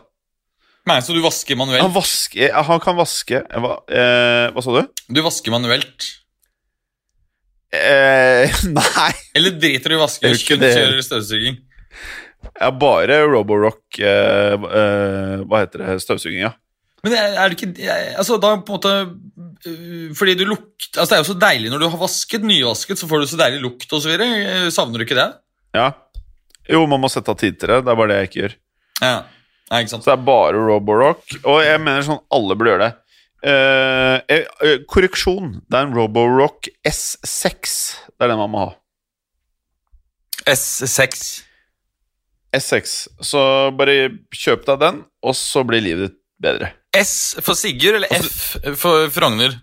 Nei, 0.88 1.00
Så 1.04 1.16
du 1.16 1.20
vasker 1.24 1.56
Han 1.56 1.66
manuelt? 1.66 1.92
vasker 1.92 2.52
Han 2.68 2.80
kan 2.80 2.96
vaske 2.96 3.42
Hva, 3.44 3.74
eh, 3.92 4.46
hva 4.54 4.64
sa 4.64 4.72
du? 4.78 5.02
Du 5.12 5.20
vasker 5.24 5.52
manuelt. 5.52 6.06
Eh, 7.72 8.48
nei. 8.78 9.11
Eller 9.36 9.59
driter 9.61 9.92
du 9.92 9.98
i 9.98 10.00
å 10.00 10.09
ikke 10.09 10.56
kjører 10.56 11.02
støvsuging? 11.04 11.59
Har 12.56 12.72
bare 12.80 13.20
Roborock 13.28 13.98
eh, 14.00 14.54
eh, 14.54 15.34
Hva 15.44 15.64
heter 15.64 15.84
det? 15.84 15.98
Støvsuging, 16.04 16.40
ja. 16.46 16.54
Men 17.04 17.14
er, 17.14 17.52
det 17.52 17.59
ikke 17.59 17.96
Altså, 18.18 18.38
da 18.42 18.54
på 18.56 18.72
en 18.72 18.78
måte 18.78 18.94
øh, 19.68 20.09
Fordi 20.18 20.34
du 20.38 20.46
lukter 20.48 21.02
Altså, 21.02 21.11
det 21.12 21.18
er 21.18 21.22
jo 21.22 21.30
så 21.32 21.38
deilig 21.44 21.72
når 21.74 21.82
du 21.82 21.88
har 21.92 22.00
vasket, 22.00 22.46
nyvasket, 22.46 23.00
så 23.00 23.11
får 23.11 23.22
du 23.22 23.28
så 23.30 23.40
deilig 23.40 23.61
lukt 23.62 23.90
så 23.90 24.00
videre. 24.09 24.70
Savner 24.74 25.00
du 25.00 25.06
ikke 25.06 25.18
det? 25.18 25.30
ja. 25.76 25.92
Jo, 26.68 26.82
man 26.84 27.00
må 27.00 27.09
sette 27.09 27.32
av 27.32 27.38
tid 27.40 27.56
til 27.56 27.70
det. 27.70 27.78
Det 27.86 27.92
er 27.92 27.96
bare 27.96 28.11
det 28.11 28.16
jeg 28.18 28.28
ikke 28.28 28.40
gjør. 28.42 28.54
Ja. 29.03 29.26
Ja, 29.68 29.82
ikke 29.82 29.92
sant? 29.92 30.05
Så 30.05 30.11
det 30.11 30.16
er 30.16 30.24
bare 30.26 30.64
Roborock. 30.64 31.24
Og 31.44 31.61
jeg 31.61 31.80
mener 31.82 32.07
sånn 32.07 32.22
alle 32.32 32.57
burde 32.57 32.72
gjøre 32.72 32.86
det. 32.86 32.94
Eh, 33.49 34.16
eh, 34.34 34.46
eh, 34.64 34.78
korreksjon. 34.88 35.59
Det 35.68 35.78
er 35.78 35.86
en 35.86 35.94
Roborock 35.94 36.70
S6. 36.88 37.74
Det 38.09 38.24
er 38.24 38.32
den 38.32 38.40
man 38.40 38.55
må 38.55 38.64
ha. 38.64 38.72
S6. 40.49 41.28
S6. 42.57 42.96
Så 43.20 43.44
bare 43.76 44.09
kjøp 44.32 44.64
deg 44.66 44.80
den, 44.82 45.05
og 45.22 45.36
så 45.36 45.62
blir 45.68 45.84
livet 45.84 46.09
ditt 46.09 46.18
bedre. 46.40 46.72
S 46.96 47.36
for 47.44 47.59
Sigurd, 47.59 48.01
eller 48.01 48.11
F 48.16 48.57
for 48.80 49.12
Frogner? 49.12 49.59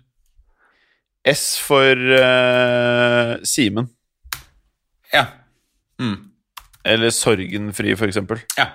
S 1.26 1.56
for 1.58 1.98
uh, 1.98 3.34
Simen. 3.42 3.90
Ja. 5.10 5.26
Mm. 5.98 6.30
Eller 6.86 7.10
Sorgenfri, 7.10 7.96
for 7.98 8.06
eksempel. 8.06 8.46
ja. 8.54 8.70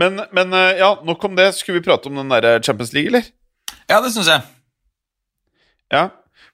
Men, 0.00 0.20
men 0.34 0.52
eh, 0.52 0.80
ja, 0.80 0.90
nok 1.06 1.24
om 1.24 1.38
det. 1.38 1.52
Skulle 1.58 1.80
vi 1.80 1.86
prate 1.86 2.10
om 2.10 2.18
den 2.18 2.34
der 2.34 2.60
Champions 2.62 2.92
League, 2.96 3.12
eller? 3.12 3.30
Ja, 3.88 4.00
det 4.00 4.12
syns 4.14 4.30
jeg. 4.32 4.42
Ja. 5.94 6.08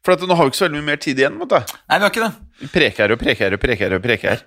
For 0.04 0.16
nå 0.16 0.36
har 0.36 0.46
vi 0.46 0.52
ikke 0.52 0.60
så 0.60 0.66
veldig 0.66 0.80
mye 0.80 0.88
mer 0.94 1.00
tid 1.00 1.18
igjen. 1.20 1.36
vet 1.42 1.52
du. 1.52 1.74
Nei, 1.88 1.98
vi 1.98 2.04
har 2.04 2.12
ikke 2.12 2.26
det. 2.26 2.32
Vi 2.60 2.70
Preker 2.72 3.04
her 3.04 3.14
og 3.14 3.20
preker 3.20 3.46
her 3.46 3.56
og 3.56 3.62
preker 3.64 3.96
og 3.96 4.04
preker. 4.04 4.44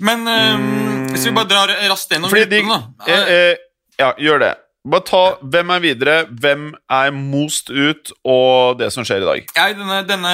Men 0.00 0.24
mm. 0.24 1.10
hvis 1.12 1.26
vi 1.28 1.32
bare 1.36 1.48
drar 1.48 1.72
raskt 1.90 2.12
gjennom 2.12 2.32
gruppen, 2.32 2.70
da. 2.72 3.08
eh, 3.12 3.32
eh, 3.36 3.64
ja, 4.00 4.12
gjør 4.20 4.44
det. 4.44 4.52
Bare 4.80 5.04
ta 5.04 5.22
hvem 5.44 5.70
er 5.74 5.80
videre, 5.84 6.12
hvem 6.40 6.70
er 6.88 7.10
most 7.12 7.68
ut, 7.68 8.12
og 8.24 8.78
det 8.80 8.88
som 8.94 9.04
skjer 9.04 9.20
i 9.20 9.28
dag. 9.28 9.50
Ja, 9.58 9.66
I 9.68 9.76
denne, 9.76 9.98
denne 10.08 10.32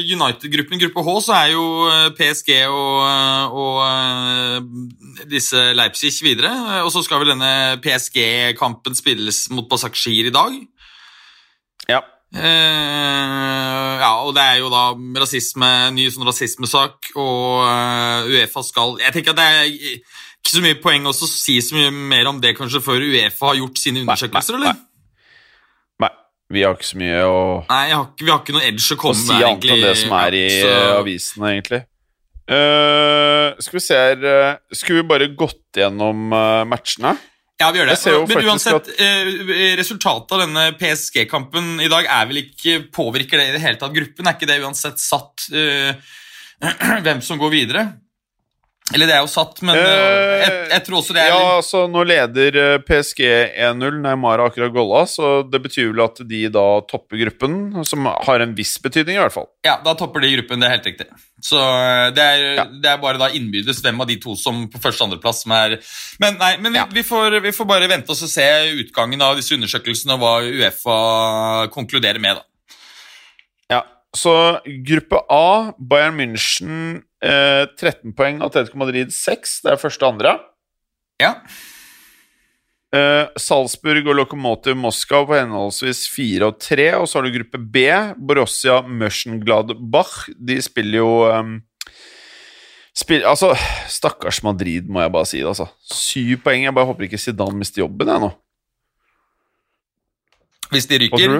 United-gruppen, 0.00 0.80
gruppe 0.80 1.04
H, 1.04 1.16
så 1.26 1.34
er 1.36 1.50
jo 1.52 1.66
eh, 1.90 2.06
PSG 2.16 2.54
og, 2.72 3.04
eh, 3.04 3.58
og 3.60 5.28
disse 5.28 5.74
Leipzig 5.76 6.14
videre. 6.24 6.54
Og 6.86 6.92
så 6.94 7.04
skal 7.04 7.20
vel 7.20 7.34
denne 7.34 7.76
PSG-kampen 7.84 8.96
spilles 8.96 9.44
mot 9.52 9.68
Basakshir 9.68 10.30
i 10.30 10.32
dag. 10.32 10.56
Ja. 11.92 12.00
Uh, 12.36 13.92
ja, 14.00 14.10
og 14.26 14.32
det 14.36 14.42
er 14.42 14.56
jo 14.58 14.72
da 14.72 14.88
rasisme, 15.20 15.68
ny 15.94 16.08
sånn 16.10 16.26
rasismesak, 16.26 17.12
og 17.14 17.62
uh, 17.62 18.26
Uefa 18.26 18.64
skal 18.66 18.98
Jeg 19.00 19.14
tenker 19.14 19.32
at 19.32 19.38
det 19.38 19.46
er 19.46 20.24
ikke 20.46 20.54
så 20.56 20.62
mye 20.64 20.78
poeng 20.78 21.08
også 21.10 21.26
å 21.26 21.30
si 21.32 21.58
så 21.64 21.74
mye 21.76 21.90
mer 22.14 22.30
om 22.30 22.38
det 22.42 22.54
kanskje 22.58 22.80
før 22.84 23.02
Uefa 23.02 23.50
har 23.50 23.58
gjort 23.58 23.80
sine 23.82 24.04
undersøkelser, 24.04 24.56
nei, 24.56 24.62
eller? 24.62 24.80
Nei, 26.04 26.10
vi 26.54 26.64
har 26.64 26.78
ikke 26.78 26.90
så 26.92 27.00
mye 27.02 27.20
å, 27.26 27.36
Nei, 27.68 27.82
har 27.90 28.06
ikke, 28.06 28.24
vi 28.24 28.32
har 28.32 28.42
ikke 28.44 28.56
noe 28.56 28.66
edge 28.70 28.94
å 28.94 28.98
å 29.10 29.14
si 29.18 29.32
med. 29.32 29.46
annet 29.50 29.70
enn 29.74 29.86
det 29.88 29.94
som 30.04 30.16
er 30.22 30.38
i 30.38 30.44
så- 30.54 30.72
eh, 30.72 30.96
avisene, 31.02 31.52
egentlig. 31.56 31.82
Uh, 32.46 33.56
skal 33.58 33.74
vi 33.74 33.80
se 33.82 33.96
her 33.98 34.20
eh, 34.22 34.58
Skulle 34.70 35.00
vi 35.00 35.08
bare 35.10 35.26
gått 35.34 35.80
gjennom 35.80 36.28
matchene? 36.70 37.16
Ja, 37.58 37.72
vi 37.72 37.80
gjør 37.80 37.88
det. 37.88 37.96
Men 38.28 38.50
uansett, 38.52 38.88
eh, 39.00 39.74
resultatet 39.80 40.32
av 40.36 40.42
denne 40.44 40.66
PSG-kampen 40.78 41.80
i 41.80 41.88
dag 41.88 42.04
er 42.04 42.26
vel 42.28 42.42
ikke 42.44 42.84
Påvirker 42.92 43.40
det 43.40 43.48
i 43.48 43.54
det 43.56 43.62
hele 43.64 43.80
tatt 43.80 43.94
gruppen? 43.96 44.28
Er 44.28 44.36
ikke 44.36 44.46
det 44.50 44.60
uansett 44.60 45.00
satt 45.00 45.48
uh, 45.56 45.96
hvem 47.06 47.22
som 47.24 47.40
går 47.40 47.50
videre? 47.50 47.86
Eller 48.94 49.08
det 49.10 49.16
er 49.16 49.22
jo 49.24 49.30
satt, 49.32 49.58
men 49.66 49.74
eh, 49.74 50.42
jeg, 50.44 50.50
jeg 50.70 50.82
tror 50.86 50.96
også 51.00 51.14
det 51.16 51.22
er 51.24 51.32
Ja, 51.32 51.38
altså 51.56 51.80
Nå 51.90 52.04
leder 52.06 52.58
eh, 52.60 52.74
PSG 52.86 53.18
1-0. 53.58 53.96
Neymar 54.04 54.38
har 54.38 54.52
akkurat 54.52 54.70
golla, 54.76 55.00
så 55.10 55.40
det 55.50 55.58
betyr 55.64 55.88
vel 55.90 56.04
at 56.04 56.20
de 56.30 56.44
da 56.54 56.62
topper 56.86 57.18
gruppen, 57.24 57.56
som 57.88 58.06
har 58.06 58.44
en 58.44 58.52
viss 58.54 58.76
betydning, 58.84 59.18
i 59.18 59.22
hvert 59.24 59.34
fall. 59.34 59.48
Ja, 59.66 59.74
da 59.82 59.96
topper 59.98 60.22
de 60.22 60.30
gruppen, 60.36 60.62
det 60.62 60.68
er 60.68 60.76
helt 60.76 60.86
riktig. 60.86 61.08
Så 61.42 61.58
eh, 61.58 62.12
det 62.14 62.28
er, 62.28 62.44
Ja. 62.60 62.66
det 62.70 62.92
er 62.92 63.02
bare 63.02 63.18
da 63.24 63.32
innbyrdes 63.34 63.82
hvem 63.82 64.04
av 64.06 64.06
de 64.12 64.20
to 64.22 64.36
som 64.38 64.62
på 64.70 64.78
første- 64.78 65.02
og 65.02 65.10
andreplass 65.10 65.42
som 65.42 65.56
er 65.58 65.76
Men 66.22 66.38
nei, 66.38 66.52
men 66.62 66.72
vi, 66.72 66.78
Ja. 66.78 66.86
vi, 66.94 67.02
får, 67.10 67.40
vi 67.42 67.50
får 67.58 67.66
bare 67.74 67.90
vente 67.90 68.14
oss 68.14 68.22
og 68.22 68.30
se 68.30 68.46
utgangen 68.84 69.20
av 69.20 69.34
disse 69.40 69.58
undersøkelsene 69.58 70.14
og 70.14 70.22
hva 70.22 70.36
Uefa 70.46 71.00
konkluderer 71.74 72.22
med, 72.22 72.38
da. 72.38 72.46
Ja, 73.74 73.82
Så 74.14 74.32
gruppe 74.86 75.18
A, 75.28 75.72
Bayern 75.76 76.16
München 76.22 77.02
eh, 77.22 77.64
13 77.76 78.12
poeng, 78.16 78.42
Atletico 78.44 78.78
Madrid 78.80 79.12
6. 79.14 79.60
Det 79.64 79.72
er 79.72 79.80
første 79.80 80.06
og 80.06 80.14
andre. 80.16 80.36
Ja. 81.22 81.32
Eh, 82.94 83.26
Salzburg 83.40 84.06
og 84.06 84.14
Lokomotiv 84.20 84.76
Moskva 84.78 85.24
på 85.26 85.36
henholdsvis 85.36 86.04
4 86.12 86.50
og 86.50 86.60
3. 86.62 86.88
Og 87.00 87.08
så 87.08 87.18
har 87.18 87.26
du 87.26 87.34
gruppe 87.34 87.60
B, 87.60 87.86
Borussia 88.16 88.80
Mönchengladbach. 88.86 90.28
De 90.36 90.60
spiller 90.62 91.02
jo 91.02 91.10
um, 91.26 91.58
spill, 92.96 93.26
Altså, 93.26 93.52
stakkars 93.90 94.42
Madrid, 94.46 94.88
må 94.88 95.02
jeg 95.02 95.12
bare 95.12 95.28
si 95.28 95.42
det. 95.42 95.50
altså. 95.50 95.68
Syv 95.92 96.42
poeng. 96.44 96.64
Jeg 96.64 96.76
bare 96.76 96.88
håper 96.92 97.08
ikke 97.08 97.20
Zidane 97.20 97.58
mister 97.58 97.84
jobben, 97.84 98.12
jeg 98.12 98.24
nå. 98.26 98.32
Hvis 100.70 100.88
de 100.90 100.98
Hva 100.98 101.18
ryker. 101.18 101.38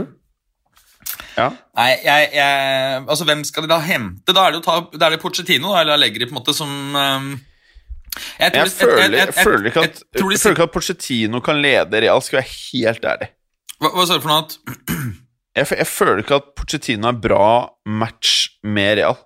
Ja. 1.36 1.50
Nei, 1.76 1.90
jeg, 2.00 2.30
jeg 2.32 3.00
Altså, 3.04 3.26
hvem 3.28 3.42
skal 3.44 3.66
de 3.66 3.68
da 3.68 3.76
hente? 3.84 4.32
Da 4.32 4.46
er 4.48 4.56
det 4.56 4.62
ta, 4.64 4.78
da 4.96 5.06
er 5.10 5.16
det 5.16 5.20
Pochettino 5.20 5.74
da, 5.74 5.82
eller 5.82 5.98
Allegri, 5.98 6.24
på 6.28 6.32
en 6.32 6.38
måte, 6.40 6.54
som 6.56 6.70
um, 6.96 7.26
jeg, 8.40 8.52
tror 8.54 8.62
Jeg 8.62 8.72
føler, 8.72 9.16
jeg- 9.20 9.34
føler 9.44 9.68
ikke 9.70 9.84
at, 9.84 10.00
de 10.16 10.22
føler 10.40 10.56
ikke 10.56 10.68
at 10.70 10.72
Pochettino 10.72 11.40
kan 11.44 11.60
lede 11.60 12.00
Real, 12.06 12.22
skal 12.24 12.40
være 12.40 12.54
helt 12.72 13.04
ærlig. 13.04 13.28
Hva, 13.76 13.90
hva 13.92 14.06
sa 14.08 14.16
du 14.16 14.24
for 14.24 14.32
noe? 14.32 14.46
At, 14.46 14.56
Jeg, 15.56 15.86
føler 15.88 16.22
ikke 16.24 16.36
at 16.40 16.48
Pochettino 16.56 17.08
er 17.12 17.20
bra 17.20 17.46
match 17.84 18.48
med 18.64 18.96
Real. 19.02 19.16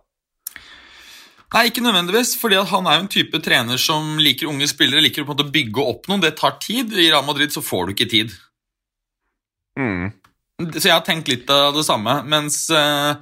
nei, 1.54 1.64
ikke 1.70 1.82
nødvendigvis, 1.82 2.36
fordi 2.38 2.58
han 2.70 2.86
er 2.86 2.98
jo 2.98 3.04
en 3.06 3.10
type 3.14 3.40
trener 3.42 3.78
som 3.82 4.18
liker 4.22 4.46
unge 4.50 4.66
spillere, 4.70 5.02
liker 5.02 5.22
å 5.26 5.34
bygge 5.50 5.82
opp 5.82 6.06
noen. 6.10 6.22
Det 6.22 6.34
tar 6.38 6.58
tid. 6.62 6.92
I 6.94 7.08
Real 7.10 7.26
Madrid 7.26 7.50
så 7.54 7.62
får 7.62 7.86
du 7.86 7.94
ikke 7.94 8.10
tid. 8.10 8.34
Mm. 9.78 10.10
Så 10.76 10.86
jeg 10.88 10.94
har 10.96 11.04
tenkt 11.06 11.28
litt 11.30 11.50
av 11.50 11.74
det 11.76 11.84
samme. 11.86 12.18
Mens, 12.28 12.62
eh, 12.70 13.14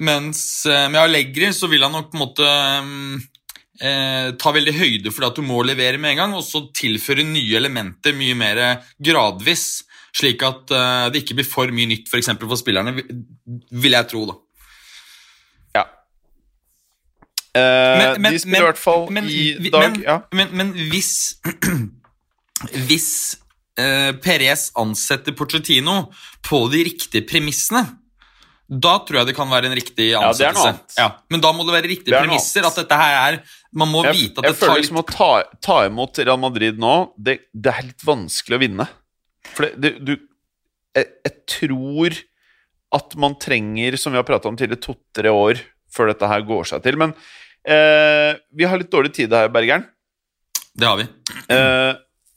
mens 0.00 0.40
eh, 0.66 0.86
med 0.88 1.00
Allegri 1.02 1.50
så 1.54 1.68
vil 1.70 1.82
han 1.84 1.92
nok 1.92 2.10
på 2.12 2.16
en 2.18 2.22
måte 2.24 2.48
mm, 2.84 3.16
eh, 3.80 4.28
ta 4.40 4.52
veldig 4.54 4.74
høyde 4.78 5.12
for 5.14 5.26
at 5.28 5.36
du 5.36 5.42
må 5.46 5.60
levere 5.66 5.98
med 6.00 6.14
en 6.14 6.22
gang, 6.24 6.34
og 6.38 6.44
så 6.46 6.64
tilføre 6.74 7.26
nye 7.26 7.58
elementer 7.60 8.16
mye 8.16 8.34
mer 8.38 8.62
gradvis, 9.02 9.82
slik 10.14 10.42
at 10.46 10.70
eh, 10.74 11.04
det 11.14 11.24
ikke 11.24 11.36
blir 11.40 11.48
for 11.50 11.70
mye 11.74 11.90
nytt 11.90 12.08
for, 12.10 12.22
for 12.22 12.60
spillerne, 12.60 12.96
vil- 12.96 13.98
jeg 13.98 14.08
tro. 14.12 14.24
da. 14.30 14.36
Ja. 15.74 15.84
Eh, 17.54 17.98
Men- 17.98 18.22
men- 18.22 18.32
de 18.32 18.38
spiller 18.42 18.62
i 18.64 18.68
hvert 18.72 18.78
fall 18.82 19.08
i 19.28 19.70
dag 19.70 19.80
men, 19.90 20.02
ja. 20.02 20.20
men, 20.32 20.48
men 20.56 20.72
hvis 20.90 21.14
Hvis 22.88 23.36
eh, 23.80 24.12
Perez 24.24 24.68
ansetter 24.80 25.34
Pochettino 25.36 26.10
på 26.46 26.64
de 26.72 26.84
riktige 26.88 27.24
premissene, 27.28 27.84
da 28.64 28.94
tror 29.04 29.20
jeg 29.20 29.28
det 29.28 29.34
kan 29.36 29.50
være 29.52 29.68
en 29.68 29.76
riktig 29.76 30.06
Ja, 30.14 30.22
er 30.22 30.30
ansettelse. 30.32 30.68
annet. 30.70 30.94
Ja, 30.96 31.08
men 31.30 31.42
da 31.44 31.50
må 31.52 31.66
det 31.68 31.74
være 31.74 31.90
riktige 31.90 32.14
Det 32.14 32.16
er 32.16 32.24
premisser. 32.24 32.64
At 32.64 32.78
dette 32.80 32.96
her 32.96 33.16
er 33.20 33.36
Man 33.76 33.90
må 33.92 34.00
Jeg, 34.06 34.14
vite 34.16 34.40
at 34.40 34.40
det 34.40 34.42
tar 34.42 34.48
Jeg 34.48 34.56
føler 34.56 34.72
litt 34.78 34.84
liksom 34.86 35.00
å 35.02 35.04
ta, 35.10 35.28
ta 35.60 35.76
imot 35.84 36.20
Real 36.24 36.40
Madrid 36.40 36.78
nå 36.80 36.94
Det, 37.20 37.34
det 37.52 37.74
er 37.74 37.82
litt 37.90 38.06
vanskelig 38.08 38.56
å 38.56 38.62
vinne. 38.64 38.86
For 39.52 39.68
det, 39.76 39.90
du 40.00 40.14
jeg, 40.96 41.10
jeg 41.26 41.34
tror 41.50 42.16
at 42.94 43.16
man 43.18 43.34
trenger, 43.42 43.96
som 43.98 44.14
vi 44.14 44.20
har 44.20 44.26
prata 44.26 44.48
om 44.48 44.56
tidligere, 44.56 44.80
to-tre 44.80 45.30
år 45.34 45.60
før 45.92 46.12
dette 46.12 46.28
her 46.30 46.44
går 46.46 46.64
seg 46.70 46.84
til. 46.86 46.96
Men 47.00 47.12
eh, 47.66 48.38
vi 48.54 48.64
har 48.70 48.78
litt 48.78 48.92
dårlig 48.92 49.10
tid 49.16 49.34
her, 49.34 49.50
Bergeren. 49.52 49.84
Det 50.74 50.86
har 50.86 51.00
vi. 51.00 51.06
Eh, 51.50 51.92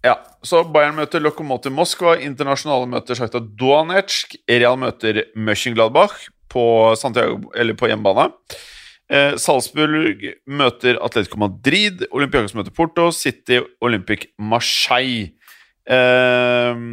ja, 0.05 0.13
så 0.45 0.61
Bayern 0.69 0.97
møter 0.99 1.21
Lokomotiv 1.23 1.73
Moskva. 1.73 2.15
Internasjonale 2.21 2.89
møter 2.91 3.17
Sjakta 3.17 3.41
Donetsk. 3.41 4.37
Real 4.49 4.77
møter 4.79 5.23
Mönchengladbach 5.35 6.27
på, 6.51 6.63
Santiago, 6.99 7.49
på 7.49 7.89
hjemmebane. 7.89 8.29
Eh, 9.07 9.37
Salzburg 9.39 10.21
møter 10.45 10.99
Atletico 11.03 11.39
Madrid. 11.41 12.05
Olympiakos 12.11 12.55
møter 12.57 12.75
Porto. 12.75 13.09
City 13.15 13.61
Olympic 13.83 14.29
Marseille. 14.37 15.33
Eh, 15.87 16.83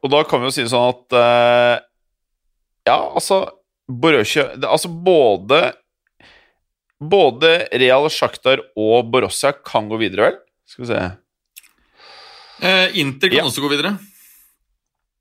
og 0.00 0.12
da 0.12 0.22
kan 0.26 0.42
vi 0.42 0.48
jo 0.48 0.54
si 0.54 0.64
det 0.64 0.72
sånn 0.72 0.90
at 0.90 1.14
eh, 1.14 1.74
Ja, 2.88 2.96
altså 2.96 3.36
Borussia 3.86 4.48
Altså 4.66 4.88
både 4.90 5.60
Både 6.98 7.52
Real, 7.70 8.08
Shakhtar 8.10 8.64
og 8.74 9.12
Borussia 9.12 9.52
kan 9.54 9.86
gå 9.92 10.00
videre, 10.00 10.26
vel? 10.26 10.40
Skal 10.66 10.84
vi 10.84 10.90
se 10.90 11.04
Eh, 12.62 12.98
Inter 13.00 13.28
kan 13.28 13.38
Ja. 13.38 13.44
også 13.44 13.60
gå 13.64 13.70
videre. 13.72 13.98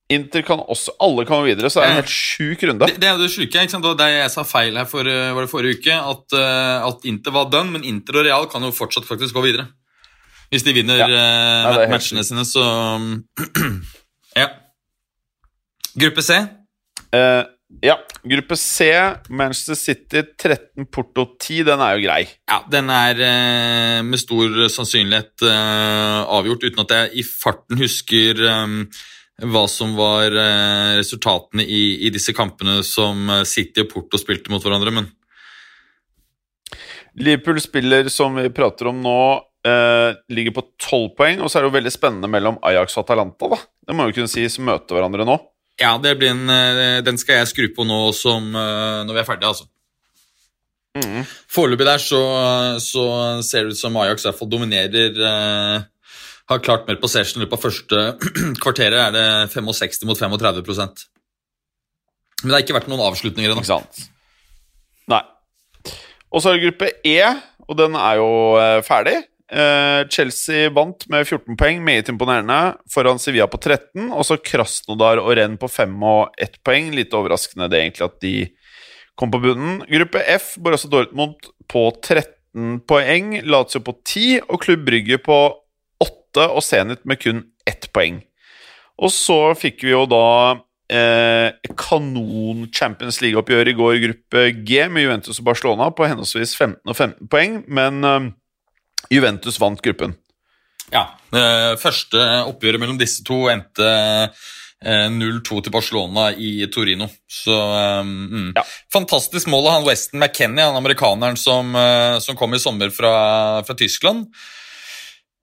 Inter 0.10 0.42
kan 0.42 0.58
også 0.60 0.90
Alle 1.00 1.24
kan 1.26 1.38
gå 1.44 1.46
videre, 1.56 1.70
så 1.70 1.82
det 1.82 1.86
er 1.86 1.92
en 1.92 2.00
helt 2.02 2.10
sjuk 2.10 2.64
runde. 2.66 2.88
Det, 2.90 3.00
det 3.00 3.08
er 3.12 3.18
det 3.22 3.30
sjuke. 3.30 3.54
ikke 3.62 3.70
sant? 3.70 3.84
Det 3.86 3.92
var 3.92 4.00
det 4.02 4.08
jeg 4.16 4.32
sa 4.34 4.44
feil 4.44 4.76
her 4.76 4.86
for, 4.90 5.06
eh, 5.08 5.34
var 5.38 5.46
det 5.46 5.52
forrige 5.52 5.78
uke. 5.80 5.94
At, 5.94 6.34
eh, 6.34 6.88
at 6.90 7.06
Inter 7.06 7.32
var 7.32 7.50
done, 7.54 7.72
men 7.72 7.84
Inter 7.84 8.18
og 8.18 8.26
Real 8.26 8.48
kan 8.50 8.62
jo 8.66 8.72
fortsatt 8.72 9.06
faktisk 9.06 9.36
gå 9.38 9.44
videre. 9.46 9.68
Hvis 10.52 10.64
de 10.66 10.74
vinner 10.74 10.98
Ja. 10.98 11.08
Nei, 11.08 11.86
matchene 11.92 12.24
sine, 12.26 12.42
så 12.42 12.64
Ja. 14.36 14.48
Gruppe 16.00 16.22
C. 16.26 16.34
Eh, 17.14 17.44
ja. 17.84 17.96
Gruppe 18.24 18.58
C, 18.60 18.90
Manchester 19.30 19.78
City 19.78 20.24
13, 20.42 20.88
Porto 20.92 21.26
10. 21.40 21.64
Den 21.70 21.84
er 21.86 21.96
jo 21.96 22.04
grei. 22.08 22.24
Ja, 22.50 22.64
Den 22.72 22.90
er 22.94 23.22
eh, 23.26 24.02
med 24.06 24.20
stor 24.22 24.66
sannsynlighet 24.74 25.46
eh, 25.46 26.18
avgjort, 26.26 26.66
uten 26.66 26.84
at 26.84 26.96
jeg 26.96 27.22
i 27.22 27.26
farten 27.28 27.80
husker 27.80 28.44
eh, 28.50 28.76
hva 29.48 29.64
som 29.72 29.94
var 30.00 30.34
eh, 30.34 30.98
resultatene 31.00 31.64
i, 31.64 31.84
i 32.08 32.12
disse 32.14 32.36
kampene 32.36 32.82
som 32.88 33.30
eh, 33.30 33.46
City 33.48 33.86
og 33.86 33.94
Porto 33.94 34.20
spilte 34.20 34.52
mot 34.52 34.66
hverandre. 34.66 34.96
Men 34.96 35.12
Liverpool 37.20 37.62
spiller, 37.62 38.10
som 38.12 38.36
vi 38.38 38.50
prater 38.54 38.90
om 38.92 39.00
nå, 39.04 39.20
eh, 39.68 40.18
ligger 40.34 40.58
på 40.58 40.66
12 40.90 41.08
poeng. 41.18 41.42
Og 41.44 41.50
så 41.52 41.60
er 41.60 41.66
det 41.66 41.72
jo 41.72 41.78
veldig 41.78 41.94
spennende 41.94 42.32
mellom 42.32 42.60
Ajax 42.66 42.98
og 42.98 43.06
Atalanta, 43.06 43.50
da. 43.54 43.62
Det 43.88 43.96
må 43.96 44.10
vi 44.10 44.20
kunne 44.20 44.32
si, 44.32 44.46
som 44.52 44.68
møter 44.70 44.98
hverandre 44.98 45.28
nå. 45.28 45.40
Ja, 45.80 45.96
det 46.02 46.16
blir 46.20 46.34
en, 46.34 46.50
eh, 46.52 47.02
den 47.06 47.20
skal 47.20 47.42
jeg 47.42 47.52
skru 47.52 47.68
på 47.76 47.86
nå 47.88 48.00
som, 48.16 48.50
eh, 48.56 49.04
når 49.08 49.16
vi 49.16 49.22
er 49.22 49.28
ferdige, 49.28 49.52
altså. 49.54 49.70
Mm. 50.98 51.22
Foreløpig 51.54 51.86
der 51.86 52.02
så, 52.02 52.20
så 52.82 53.04
ser 53.46 53.68
det 53.68 53.76
ut 53.76 53.80
som 53.80 53.98
Ajax 54.02 54.24
i 54.24 54.28
hvert 54.28 54.40
fall 54.40 54.50
dominerer 54.50 55.20
eh, 55.22 55.84
Har 56.50 56.64
klart 56.66 56.88
mer 56.90 56.98
possession 56.98 57.38
i 57.38 57.44
løpet 57.46 57.60
av 57.60 57.62
første 57.62 58.00
kvarteret. 58.64 58.98
er 58.98 59.14
det 59.14 59.54
65 59.54 60.08
mot 60.10 60.18
35% 60.18 61.06
Men 62.42 62.50
det 62.50 62.56
har 62.56 62.66
ikke 62.66 62.78
vært 62.80 62.90
noen 62.90 63.06
avslutninger 63.06 63.54
ennå. 63.54 63.62
Ikke 63.62 63.70
sant? 63.70 64.10
Nei. 65.14 65.22
Og 66.34 66.42
så 66.42 66.50
er 66.50 66.58
det 66.58 66.66
gruppe 66.72 66.90
E, 67.06 67.20
og 67.70 67.78
den 67.78 67.98
er 68.00 68.18
jo 68.18 68.32
eh, 68.58 68.82
ferdig. 68.86 69.16
Eh, 69.50 70.02
Chelsea 70.14 70.70
vant 70.70 71.08
med 71.10 71.26
14 71.26 71.58
poeng, 71.58 71.82
meget 71.82 72.12
imponerende, 72.12 72.78
foran 72.94 73.22
Sevilla 73.22 73.48
på 73.50 73.58
13. 73.58 74.12
Og 74.14 74.26
så 74.28 74.38
Krasnodar 74.38 75.22
og 75.24 75.34
Renn 75.40 75.58
på 75.60 75.70
5 75.72 75.96
og 76.06 76.36
1 76.38 76.60
poeng. 76.66 76.92
Litt 76.94 77.16
overraskende 77.18 77.70
det 77.72 77.82
egentlig 77.82 78.06
at 78.06 78.20
de 78.22 78.36
kom 79.20 79.34
på 79.34 79.42
bunnen. 79.44 79.82
Gruppe 79.90 80.22
F, 80.38 80.54
Borussia 80.62 80.92
Dortmund 80.92 81.50
på 81.70 81.90
13 81.98 82.80
poeng, 82.90 83.40
Lazio 83.46 83.82
på 83.86 83.98
10 84.06 84.46
og 84.48 84.62
Klubb 84.64 84.86
Brygge 84.88 85.20
på 85.22 85.40
8 86.04 86.50
og 86.54 86.64
Zenit 86.66 87.06
med 87.10 87.22
kun 87.22 87.44
1 87.68 87.90
poeng. 87.94 88.22
Og 89.00 89.14
så 89.16 89.54
fikk 89.58 89.84
vi 89.86 89.94
jo 89.94 90.04
da 90.10 90.60
eh, 90.92 91.56
kanon 91.80 92.66
Champions 92.76 93.22
League-oppgjør 93.24 93.72
i 93.72 93.78
går 93.78 94.02
gruppe 94.04 94.44
G 94.68 94.86
med 94.92 95.06
Juventus 95.06 95.40
og 95.40 95.48
Barcelona 95.48 95.90
på 95.96 96.08
henholdsvis 96.10 96.56
15 96.58 96.82
og 96.84 96.96
15 96.96 97.30
poeng, 97.32 97.62
men 97.68 98.04
eh, 98.04 98.30
Juventus 99.10 99.60
vant 99.62 99.82
gruppen. 99.82 100.16
Ja, 100.94 101.06
det 101.34 101.78
første 101.82 102.22
oppgjøret 102.50 102.82
mellom 102.82 102.98
disse 102.98 103.24
to 103.26 103.44
endte 103.52 103.90
eh, 103.90 105.10
0-2 105.14 105.60
til 105.66 105.74
Barcelona 105.74 106.30
i 106.34 106.66
Torino. 106.74 107.10
Så 107.30 107.56
eh, 107.56 108.06
mm. 108.06 108.52
Ja. 108.58 108.66
Fantastisk 108.94 109.50
mål 109.52 109.68
av 109.68 109.78
han 109.78 109.90
Weston 109.90 110.22
McKennie, 110.24 110.66
han 110.66 110.80
amerikaneren 110.80 111.38
som, 111.38 111.76
eh, 111.78 112.18
som 112.24 112.38
kom 112.40 112.56
i 112.58 112.62
sommer 112.62 112.94
fra, 112.94 113.14
fra 113.68 113.78
Tyskland. 113.78 114.30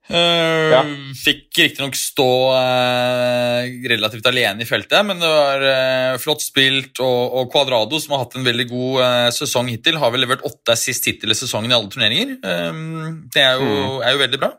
Eh, 0.08 0.70
Ja. 0.70 0.82
Fikk 1.16 1.56
riktignok 1.58 1.96
stå 1.98 2.26
uh, 2.54 3.62
relativt 3.90 4.26
alene 4.28 4.62
i 4.62 4.68
feltet, 4.68 5.00
men 5.06 5.18
det 5.22 5.30
var 5.30 5.62
uh, 5.64 6.18
flott 6.22 6.44
spilt. 6.44 7.00
Og, 7.02 7.36
og 7.40 7.48
Cuadrado, 7.52 7.98
som 8.02 8.14
har 8.14 8.24
hatt 8.24 8.36
en 8.38 8.46
veldig 8.46 8.66
god 8.70 9.00
uh, 9.02 9.30
sesong 9.34 9.70
hittil, 9.72 9.98
har 10.02 10.12
vel 10.14 10.22
levert 10.26 10.44
åtte 10.46 10.74
assist 10.76 11.08
hittil 11.08 11.32
i 11.34 11.38
sesongen 11.38 11.72
i 11.72 11.76
alle 11.78 11.90
turneringer. 11.90 12.36
Eh, 12.38 12.82
det 13.34 13.42
er 13.42 13.62
jo, 13.62 13.96
er 14.02 14.14
jo 14.14 14.22
veldig 14.22 14.42
bra. 14.42 14.52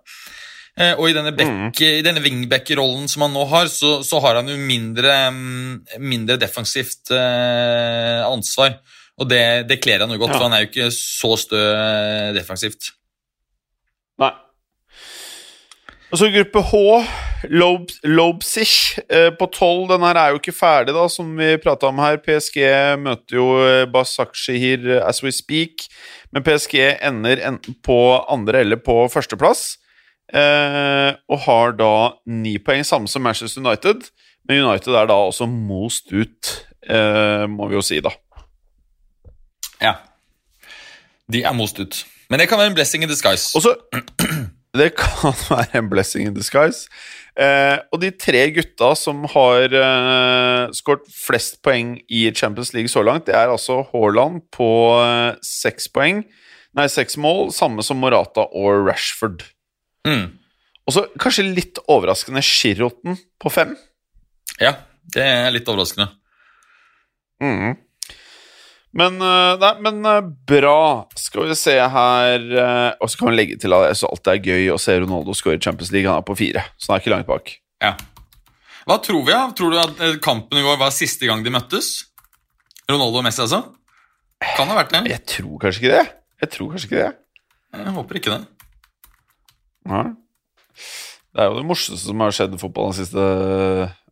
Og 1.00 1.08
i 1.10 1.14
denne, 1.16 1.32
back, 1.34 1.80
i 1.82 2.04
denne 2.06 2.22
wingback-rollen 2.22 3.08
som 3.10 3.24
han 3.26 3.32
nå 3.34 3.48
har, 3.50 3.66
så, 3.74 3.96
så 4.06 4.20
har 4.22 4.38
han 4.38 4.52
jo 4.52 4.58
mindre, 4.62 5.16
um, 5.34 5.80
mindre 6.06 6.36
defensivt 6.38 7.10
ansvar. 7.18 8.76
Og 9.18 9.26
det, 9.32 9.42
det 9.72 9.80
kler 9.82 10.04
han 10.06 10.14
jo 10.14 10.20
godt, 10.22 10.36
Ja. 10.36 10.38
for 10.38 10.46
han 10.46 10.54
er 10.54 10.62
jo 10.62 10.70
ikke 10.70 10.92
så 10.94 11.32
stø 11.42 11.64
defensivt. 12.38 12.92
Nei. 14.22 14.30
Og 16.08 16.22
så 16.22 16.30
gruppe 16.32 16.62
H, 16.64 16.78
Lob 17.52 17.90
Lobsich 18.08 18.96
eh, 19.12 19.28
på 19.36 19.48
12. 19.52 19.90
Den 19.92 20.06
her 20.08 20.20
er 20.20 20.32
jo 20.32 20.40
ikke 20.40 20.56
ferdig, 20.56 20.94
da, 20.96 21.04
som 21.12 21.34
vi 21.36 21.58
prata 21.60 21.90
om 21.90 22.00
her. 22.00 22.22
PSG 22.24 22.62
møter 23.04 23.36
jo 23.36 23.48
eh, 23.60 23.84
Basakshihir 23.92 25.02
as 25.02 25.20
we 25.24 25.34
speak, 25.36 25.90
men 26.32 26.46
PSG 26.48 26.80
ender 27.04 27.44
enten 27.50 27.76
på 27.84 28.00
andre 28.24 28.64
eller 28.64 28.80
på 28.80 29.02
førsteplass. 29.12 29.74
Eh, 30.32 31.12
og 31.28 31.44
har 31.44 31.76
da 31.76 31.94
ni 32.32 32.56
poeng, 32.60 32.88
samme 32.88 33.12
som 33.12 33.28
Manchester 33.28 33.64
United. 33.66 34.08
Men 34.48 34.64
United 34.64 34.96
er 34.96 35.12
da 35.12 35.20
også 35.28 35.50
most 35.52 36.16
ut, 36.16 36.54
eh, 36.88 37.44
må 37.52 37.68
vi 37.68 37.76
jo 37.76 37.84
si, 37.84 38.00
da. 38.00 38.16
Ja. 39.84 39.98
De 41.28 41.44
er 41.44 41.52
most 41.52 41.84
ut. 41.84 42.06
Men 42.32 42.40
det 42.40 42.48
kan 42.48 42.60
være 42.60 42.72
en 42.72 42.80
blessing 42.80 43.04
in 43.04 43.12
disguise. 43.12 43.52
Og 43.56 43.68
så 43.68 43.76
Det 44.78 44.94
kan 45.00 45.36
være 45.52 45.82
en 45.82 45.90
blessing 45.92 46.30
in 46.30 46.36
disguise. 46.36 46.88
Eh, 47.38 47.78
og 47.94 48.02
de 48.02 48.10
tre 48.18 48.48
gutta 48.56 48.94
som 48.98 49.26
har 49.30 49.74
eh, 49.78 50.64
skåret 50.74 51.06
flest 51.14 51.60
poeng 51.66 51.96
i 52.10 52.24
Champions 52.34 52.74
League 52.74 52.90
så 52.90 53.04
langt, 53.06 53.28
det 53.30 53.36
er 53.38 53.54
altså 53.54 53.84
Haaland 53.92 54.42
på 54.54 54.70
eh, 55.04 55.38
seks 55.46 55.90
poeng. 55.94 56.24
Nei, 56.78 56.88
seks 56.92 57.18
mål, 57.22 57.52
samme 57.56 57.86
som 57.86 58.02
Morata 58.02 58.46
og 58.58 58.88
Rashford. 58.90 59.46
Mm. 60.08 60.38
Og 60.88 60.96
så 60.96 61.04
kanskje 61.20 61.50
litt 61.50 61.82
overraskende 61.92 62.42
Shirroten 62.46 63.18
på 63.42 63.52
fem. 63.54 63.76
Ja, 64.62 64.74
det 65.14 65.26
er 65.26 65.52
litt 65.54 65.68
overraskende. 65.70 66.10
Mhm. 67.44 67.76
Men, 68.96 69.20
eh, 69.22 69.54
nei, 69.62 69.72
men 69.84 70.06
eh, 70.06 70.28
bra. 70.50 71.08
Skal 71.20 71.50
vi 71.50 71.58
se 71.60 71.76
her 71.76 72.46
eh, 72.48 72.92
Og 73.04 73.12
så 73.12 73.20
kan 73.20 73.30
vi 73.30 73.36
legge 73.36 73.58
til 73.62 73.76
at 73.76 73.90
jeg 73.92 74.10
alltid 74.10 74.32
er 74.34 74.52
gøy 74.52 74.70
å 74.74 74.80
se 74.82 74.96
Ronaldo 75.02 75.36
score 75.38 75.58
i 75.58 75.64
Champions 75.64 75.92
League. 75.94 76.10
Han 76.10 76.24
er 76.24 76.28
på 76.28 76.38
fire, 76.40 76.64
så 76.80 76.92
han 76.92 76.98
er 76.98 77.04
ikke 77.04 77.14
langt 77.14 77.30
bak. 77.30 77.56
Ja. 77.84 77.94
Hva 78.88 79.00
tror 79.04 79.26
vi? 79.28 79.34
da? 79.36 79.44
Tror 79.58 79.74
du 79.74 79.80
at 79.82 80.22
kampen 80.24 80.62
i 80.62 80.64
går 80.66 80.80
var 80.80 80.94
siste 80.96 81.28
gang 81.28 81.44
de 81.44 81.52
møttes? 81.54 82.08
Ronaldo 82.88 83.20
og 83.20 83.26
Messi, 83.28 83.44
altså? 83.44 83.66
Kan 84.56 84.70
ha 84.72 84.78
vært 84.78 84.94
det. 84.96 85.04
Jeg 85.12 85.26
tror 85.28 85.58
kanskje 85.60 85.84
ikke 85.84 85.98
det. 85.98 86.06
Jeg 86.42 86.54
tror 86.54 86.70
kanskje 86.72 86.88
ikke 86.88 87.02
det. 87.02 87.12
Jeg 87.76 87.94
håper 87.98 88.20
ikke 88.22 88.36
det. 88.38 88.42
Nei. 89.92 90.06
Det 91.36 91.44
er 91.44 91.52
jo 91.52 91.60
det 91.60 91.68
morsomste 91.68 92.08
som 92.08 92.24
har 92.24 92.34
skjedd 92.34 92.56
i 92.56 92.62
fotballen 92.62 92.96
den 92.96 93.02
siste, 93.04 93.26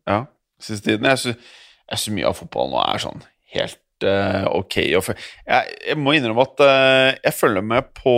ja, 0.06 0.18
siste 0.62 0.90
tiden. 0.90 1.08
Jeg 1.08 1.22
syns 1.24 2.06
mye 2.14 2.28
av 2.28 2.36
fotballen 2.38 2.76
nå 2.76 2.82
er 2.84 3.02
sånn 3.02 3.24
helt 3.56 3.80
eh, 4.04 4.44
ok. 4.50 4.76
Jeg, 4.82 5.22
jeg 5.46 5.96
må 6.00 6.12
innrømme 6.16 6.44
at 6.44 6.60
uh, 6.60 7.14
jeg 7.24 7.34
følger 7.36 7.64
med 7.64 7.88
på 7.96 8.12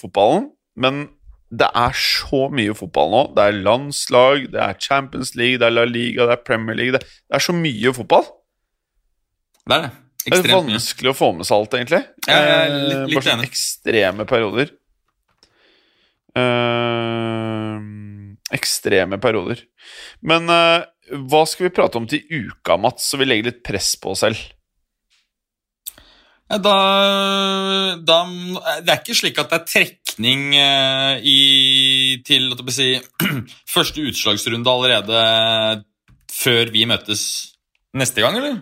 fotballen, 0.00 0.50
men 0.80 1.08
det 1.52 1.68
er 1.76 1.92
så 1.98 2.46
mye 2.48 2.72
fotball 2.72 3.10
nå. 3.12 3.22
Det 3.36 3.42
er 3.44 3.58
landslag, 3.66 4.46
det 4.54 4.60
er 4.64 4.78
Champions 4.80 5.34
League, 5.36 5.58
det 5.60 5.66
er 5.68 5.74
La 5.76 5.84
Liga, 5.84 6.24
det 6.30 6.38
er 6.38 6.46
Premier 6.46 6.78
League. 6.78 6.94
Det, 6.96 7.02
det 7.04 7.36
er 7.36 7.44
så 7.44 7.52
mye 7.52 7.92
fotball. 7.92 8.24
Det 9.68 9.76
er 9.76 9.82
det. 9.84 9.90
Det 10.22 10.38
er 10.38 10.54
vanskelig 10.54 11.08
mye. 11.10 11.12
å 11.12 11.18
få 11.18 11.28
med 11.34 11.48
seg 11.48 11.56
alt, 11.58 11.74
egentlig. 11.76 12.00
Ja, 12.28 12.38
er 12.38 12.70
litt- 12.70 12.96
Eh, 12.96 13.04
litt 13.10 13.18
Bare 13.18 13.26
sånne 13.26 13.48
ekstreme 13.50 14.24
perioder. 14.30 14.70
Uh, 16.32 17.76
ekstreme 18.56 19.18
perioder. 19.20 19.62
Men 20.24 20.48
uh, 20.48 20.84
hva 21.28 21.42
skal 21.48 21.68
vi 21.68 21.74
prate 21.76 21.98
om 22.00 22.06
til 22.08 22.22
uka, 22.30 22.78
Mats, 22.80 23.10
så 23.10 23.20
vi 23.20 23.26
legger 23.28 23.50
litt 23.50 23.62
press 23.66 23.92
på 24.00 24.14
oss 24.14 24.22
selv? 24.24 24.40
Da, 26.52 27.96
da 27.96 28.18
Det 28.84 28.90
er 28.92 28.98
ikke 28.98 29.16
slik 29.16 29.38
at 29.40 29.48
det 29.48 29.56
er 29.56 29.68
trekning 29.70 30.42
eh, 30.58 31.22
i, 31.24 31.38
til 32.26 32.52
si, 32.68 32.90
første 33.74 34.04
utslagsrunde 34.04 34.68
allerede 34.68 35.22
før 36.32 36.72
vi 36.74 36.84
møtes 36.84 37.22
neste 37.96 38.20
gang, 38.20 38.36
eller? 38.36 38.60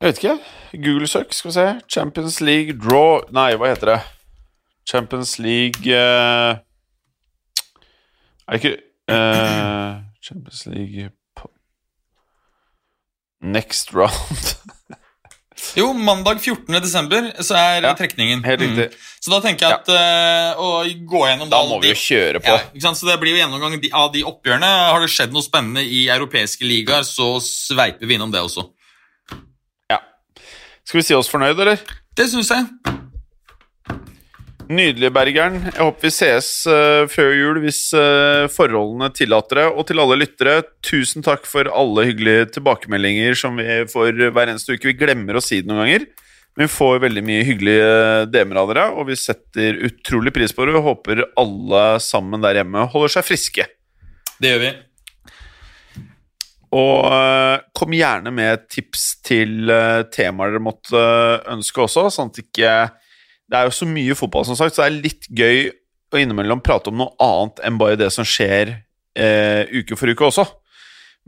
Jeg 0.00 0.08
vet 0.08 0.24
ikke. 0.24 0.38
Google 0.84 1.06
søk, 1.06 1.32
skal 1.32 1.48
vi 1.48 1.54
se. 1.54 1.80
Champions 1.88 2.40
League 2.40 2.74
draw 2.78 3.22
Nei, 3.32 3.54
hva 3.54 3.70
heter 3.70 3.92
det? 3.92 4.00
Champions 4.90 5.38
League 5.38 5.94
uh, 5.94 6.58
Er 8.44 8.52
det 8.52 8.64
ikke 8.64 8.76
uh, 9.08 10.02
Champions 10.20 10.66
League 10.66 11.10
Next 13.40 13.94
round 13.94 14.58
Jo, 15.78 15.88
mandag 15.96 16.40
14. 16.42 16.80
desember 16.84 17.30
så 17.42 17.56
er 17.58 17.82
Ja, 17.88 17.94
trekningen. 17.98 18.44
helt 18.44 18.60
riktig. 18.60 18.86
Mm. 18.92 18.98
Så 19.24 19.30
da 19.32 19.40
tenker 19.40 19.66
jeg 19.68 19.78
at 19.80 19.88
eh, 19.88 20.60
å 20.60 20.84
gå 21.08 21.22
gjennom 21.26 21.50
Da 21.50 21.62
må 21.66 21.80
vi 21.82 21.88
jo 21.88 21.94
kjøre 21.98 22.40
på. 22.44 22.52
Ja, 22.52 22.60
ikke 22.74 22.84
sant? 22.86 23.00
Så 23.00 23.08
det 23.08 23.16
blir 23.22 23.32
jo 23.34 23.40
gjennomgang 23.40 23.78
av 23.92 24.12
de 24.12 24.22
oppgjørene. 24.28 24.70
Har 24.92 25.00
det 25.00 25.10
skjedd 25.10 25.32
noe 25.32 25.42
spennende 25.42 25.82
i 25.82 26.06
europeiske 26.12 26.64
ligaer, 26.68 27.02
så 27.08 27.40
sveiper 27.40 28.06
vi 28.06 28.14
innom 28.18 28.30
det 28.34 28.42
også. 28.44 28.66
Ja. 29.90 29.98
Skal 30.84 31.00
vi 31.00 31.06
si 31.08 31.14
oss 31.16 31.30
fornøyd, 31.32 31.58
eller? 31.58 31.80
Det 32.14 32.28
syns 32.30 32.52
jeg. 32.52 32.68
Nydelig, 34.64 35.10
Bergeren. 35.12 35.58
Jeg 35.66 35.76
håper 35.76 36.06
vi 36.06 36.10
ses 36.14 36.46
uh, 36.70 37.04
før 37.10 37.34
jul 37.36 37.58
hvis 37.60 37.80
uh, 37.92 38.46
forholdene 38.52 39.10
tillater 39.12 39.60
det. 39.60 39.66
Og 39.74 39.84
til 39.88 40.00
alle 40.00 40.16
lyttere, 40.22 40.54
tusen 40.84 41.24
takk 41.24 41.44
for 41.48 41.68
alle 41.68 42.06
hyggelige 42.08 42.46
tilbakemeldinger 42.54 43.36
som 43.36 43.60
vi 43.60 43.82
får 43.90 44.22
hver 44.30 44.54
eneste 44.54 44.78
uke. 44.78 44.88
Vi 44.88 44.96
glemmer 45.02 45.36
å 45.36 45.44
si 45.44 45.60
det 45.60 45.68
noen 45.68 45.82
ganger, 45.84 46.08
men 46.56 46.64
vi 46.64 46.72
får 46.72 47.04
veldig 47.04 47.26
mye 47.28 47.44
hyggelige 47.44 47.92
DM-er 48.32 48.62
av 48.62 48.72
dere, 48.72 48.86
og 48.96 49.10
vi 49.10 49.18
setter 49.20 49.84
utrolig 49.90 50.32
pris 50.32 50.56
på 50.56 50.64
det 50.64 50.78
og 50.78 50.88
håper 50.88 51.24
alle 51.44 51.84
sammen 52.00 52.44
der 52.44 52.62
hjemme 52.62 52.88
holder 52.94 53.18
seg 53.18 53.28
friske. 53.28 53.68
Det 54.40 54.54
gjør 54.54 54.64
vi. 54.64 54.74
Og 56.74 57.06
eh, 57.06 57.56
kom 57.76 57.92
gjerne 57.94 58.32
med 58.34 58.64
tips 58.72 59.02
til 59.22 59.68
temaer 60.14 60.56
dere 60.56 60.64
måtte 60.64 61.08
ønske 61.52 61.84
også, 61.84 62.08
sånn 62.10 62.32
at 62.32 62.46
ikke 62.46 62.76
Det 63.54 63.60
er 63.60 63.68
jo 63.68 63.74
så 63.76 63.86
mye 63.86 64.14
fotball, 64.18 64.42
som 64.48 64.56
sagt, 64.58 64.74
så 64.74 64.82
det 64.82 64.88
er 64.88 65.02
litt 65.04 65.26
gøy 65.30 65.70
å 66.10 66.18
innimellom 66.18 66.58
prate 66.58 66.90
om 66.90 66.98
noe 66.98 67.14
annet 67.22 67.62
enn 67.62 67.78
bare 67.78 67.94
det 68.00 68.08
som 68.10 68.26
skjer 68.26 68.82
eh, 69.14 69.62
uke 69.70 69.94
for 69.94 70.10
uke 70.10 70.26
også. 70.26 70.42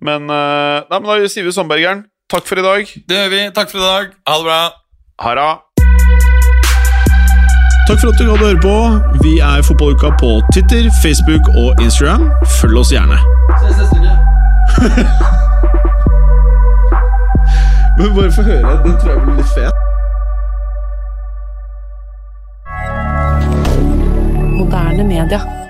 Men, 0.03 0.27
eh, 0.27 0.83
nei, 0.91 0.99
men 0.99 1.07
da 1.07 1.22
sier 1.31 1.47
vi 1.47 1.55
Sandbergeren. 1.55 2.11
Takk 2.27 2.43
for 2.51 2.59
i 2.59 2.66
dag. 2.66 2.83
Det 2.83 3.14
gjør 3.20 3.31
vi. 3.31 3.47
Takk 3.55 3.70
for 3.70 3.79
i 3.79 3.87
dag. 3.87 4.11
Ha 4.27 4.35
det 4.41 4.47
bra. 4.49 4.74
Ha 5.22 5.31
det. 5.39 5.55
Takk 7.87 8.03
for 8.03 8.11
at 8.11 8.18
du 8.18 8.27
gadd 8.27 8.43
å 8.43 8.45
høre 8.51 8.59
på. 8.66 8.74
Vi 9.22 9.39
er 9.39 9.62
Fotballuka 9.70 10.11
på 10.18 10.43
Twitter, 10.51 10.91
Facebook 10.99 11.47
og 11.55 11.79
Instagram. 11.79 12.27
Følg 12.59 12.74
oss 12.83 12.91
gjerne. 12.91 13.22
Ses 13.62 13.79
neste 13.79 14.03
uke. 14.03 14.18
Men 18.03 18.11
bare 18.18 18.35
få 18.35 18.43
høre. 18.51 18.83
Den 18.83 18.99
tror 18.99 19.14
jeg 19.14 19.22
blir 19.29 19.39
litt 19.45 19.55
fet. 19.55 19.86
media. 25.25 25.66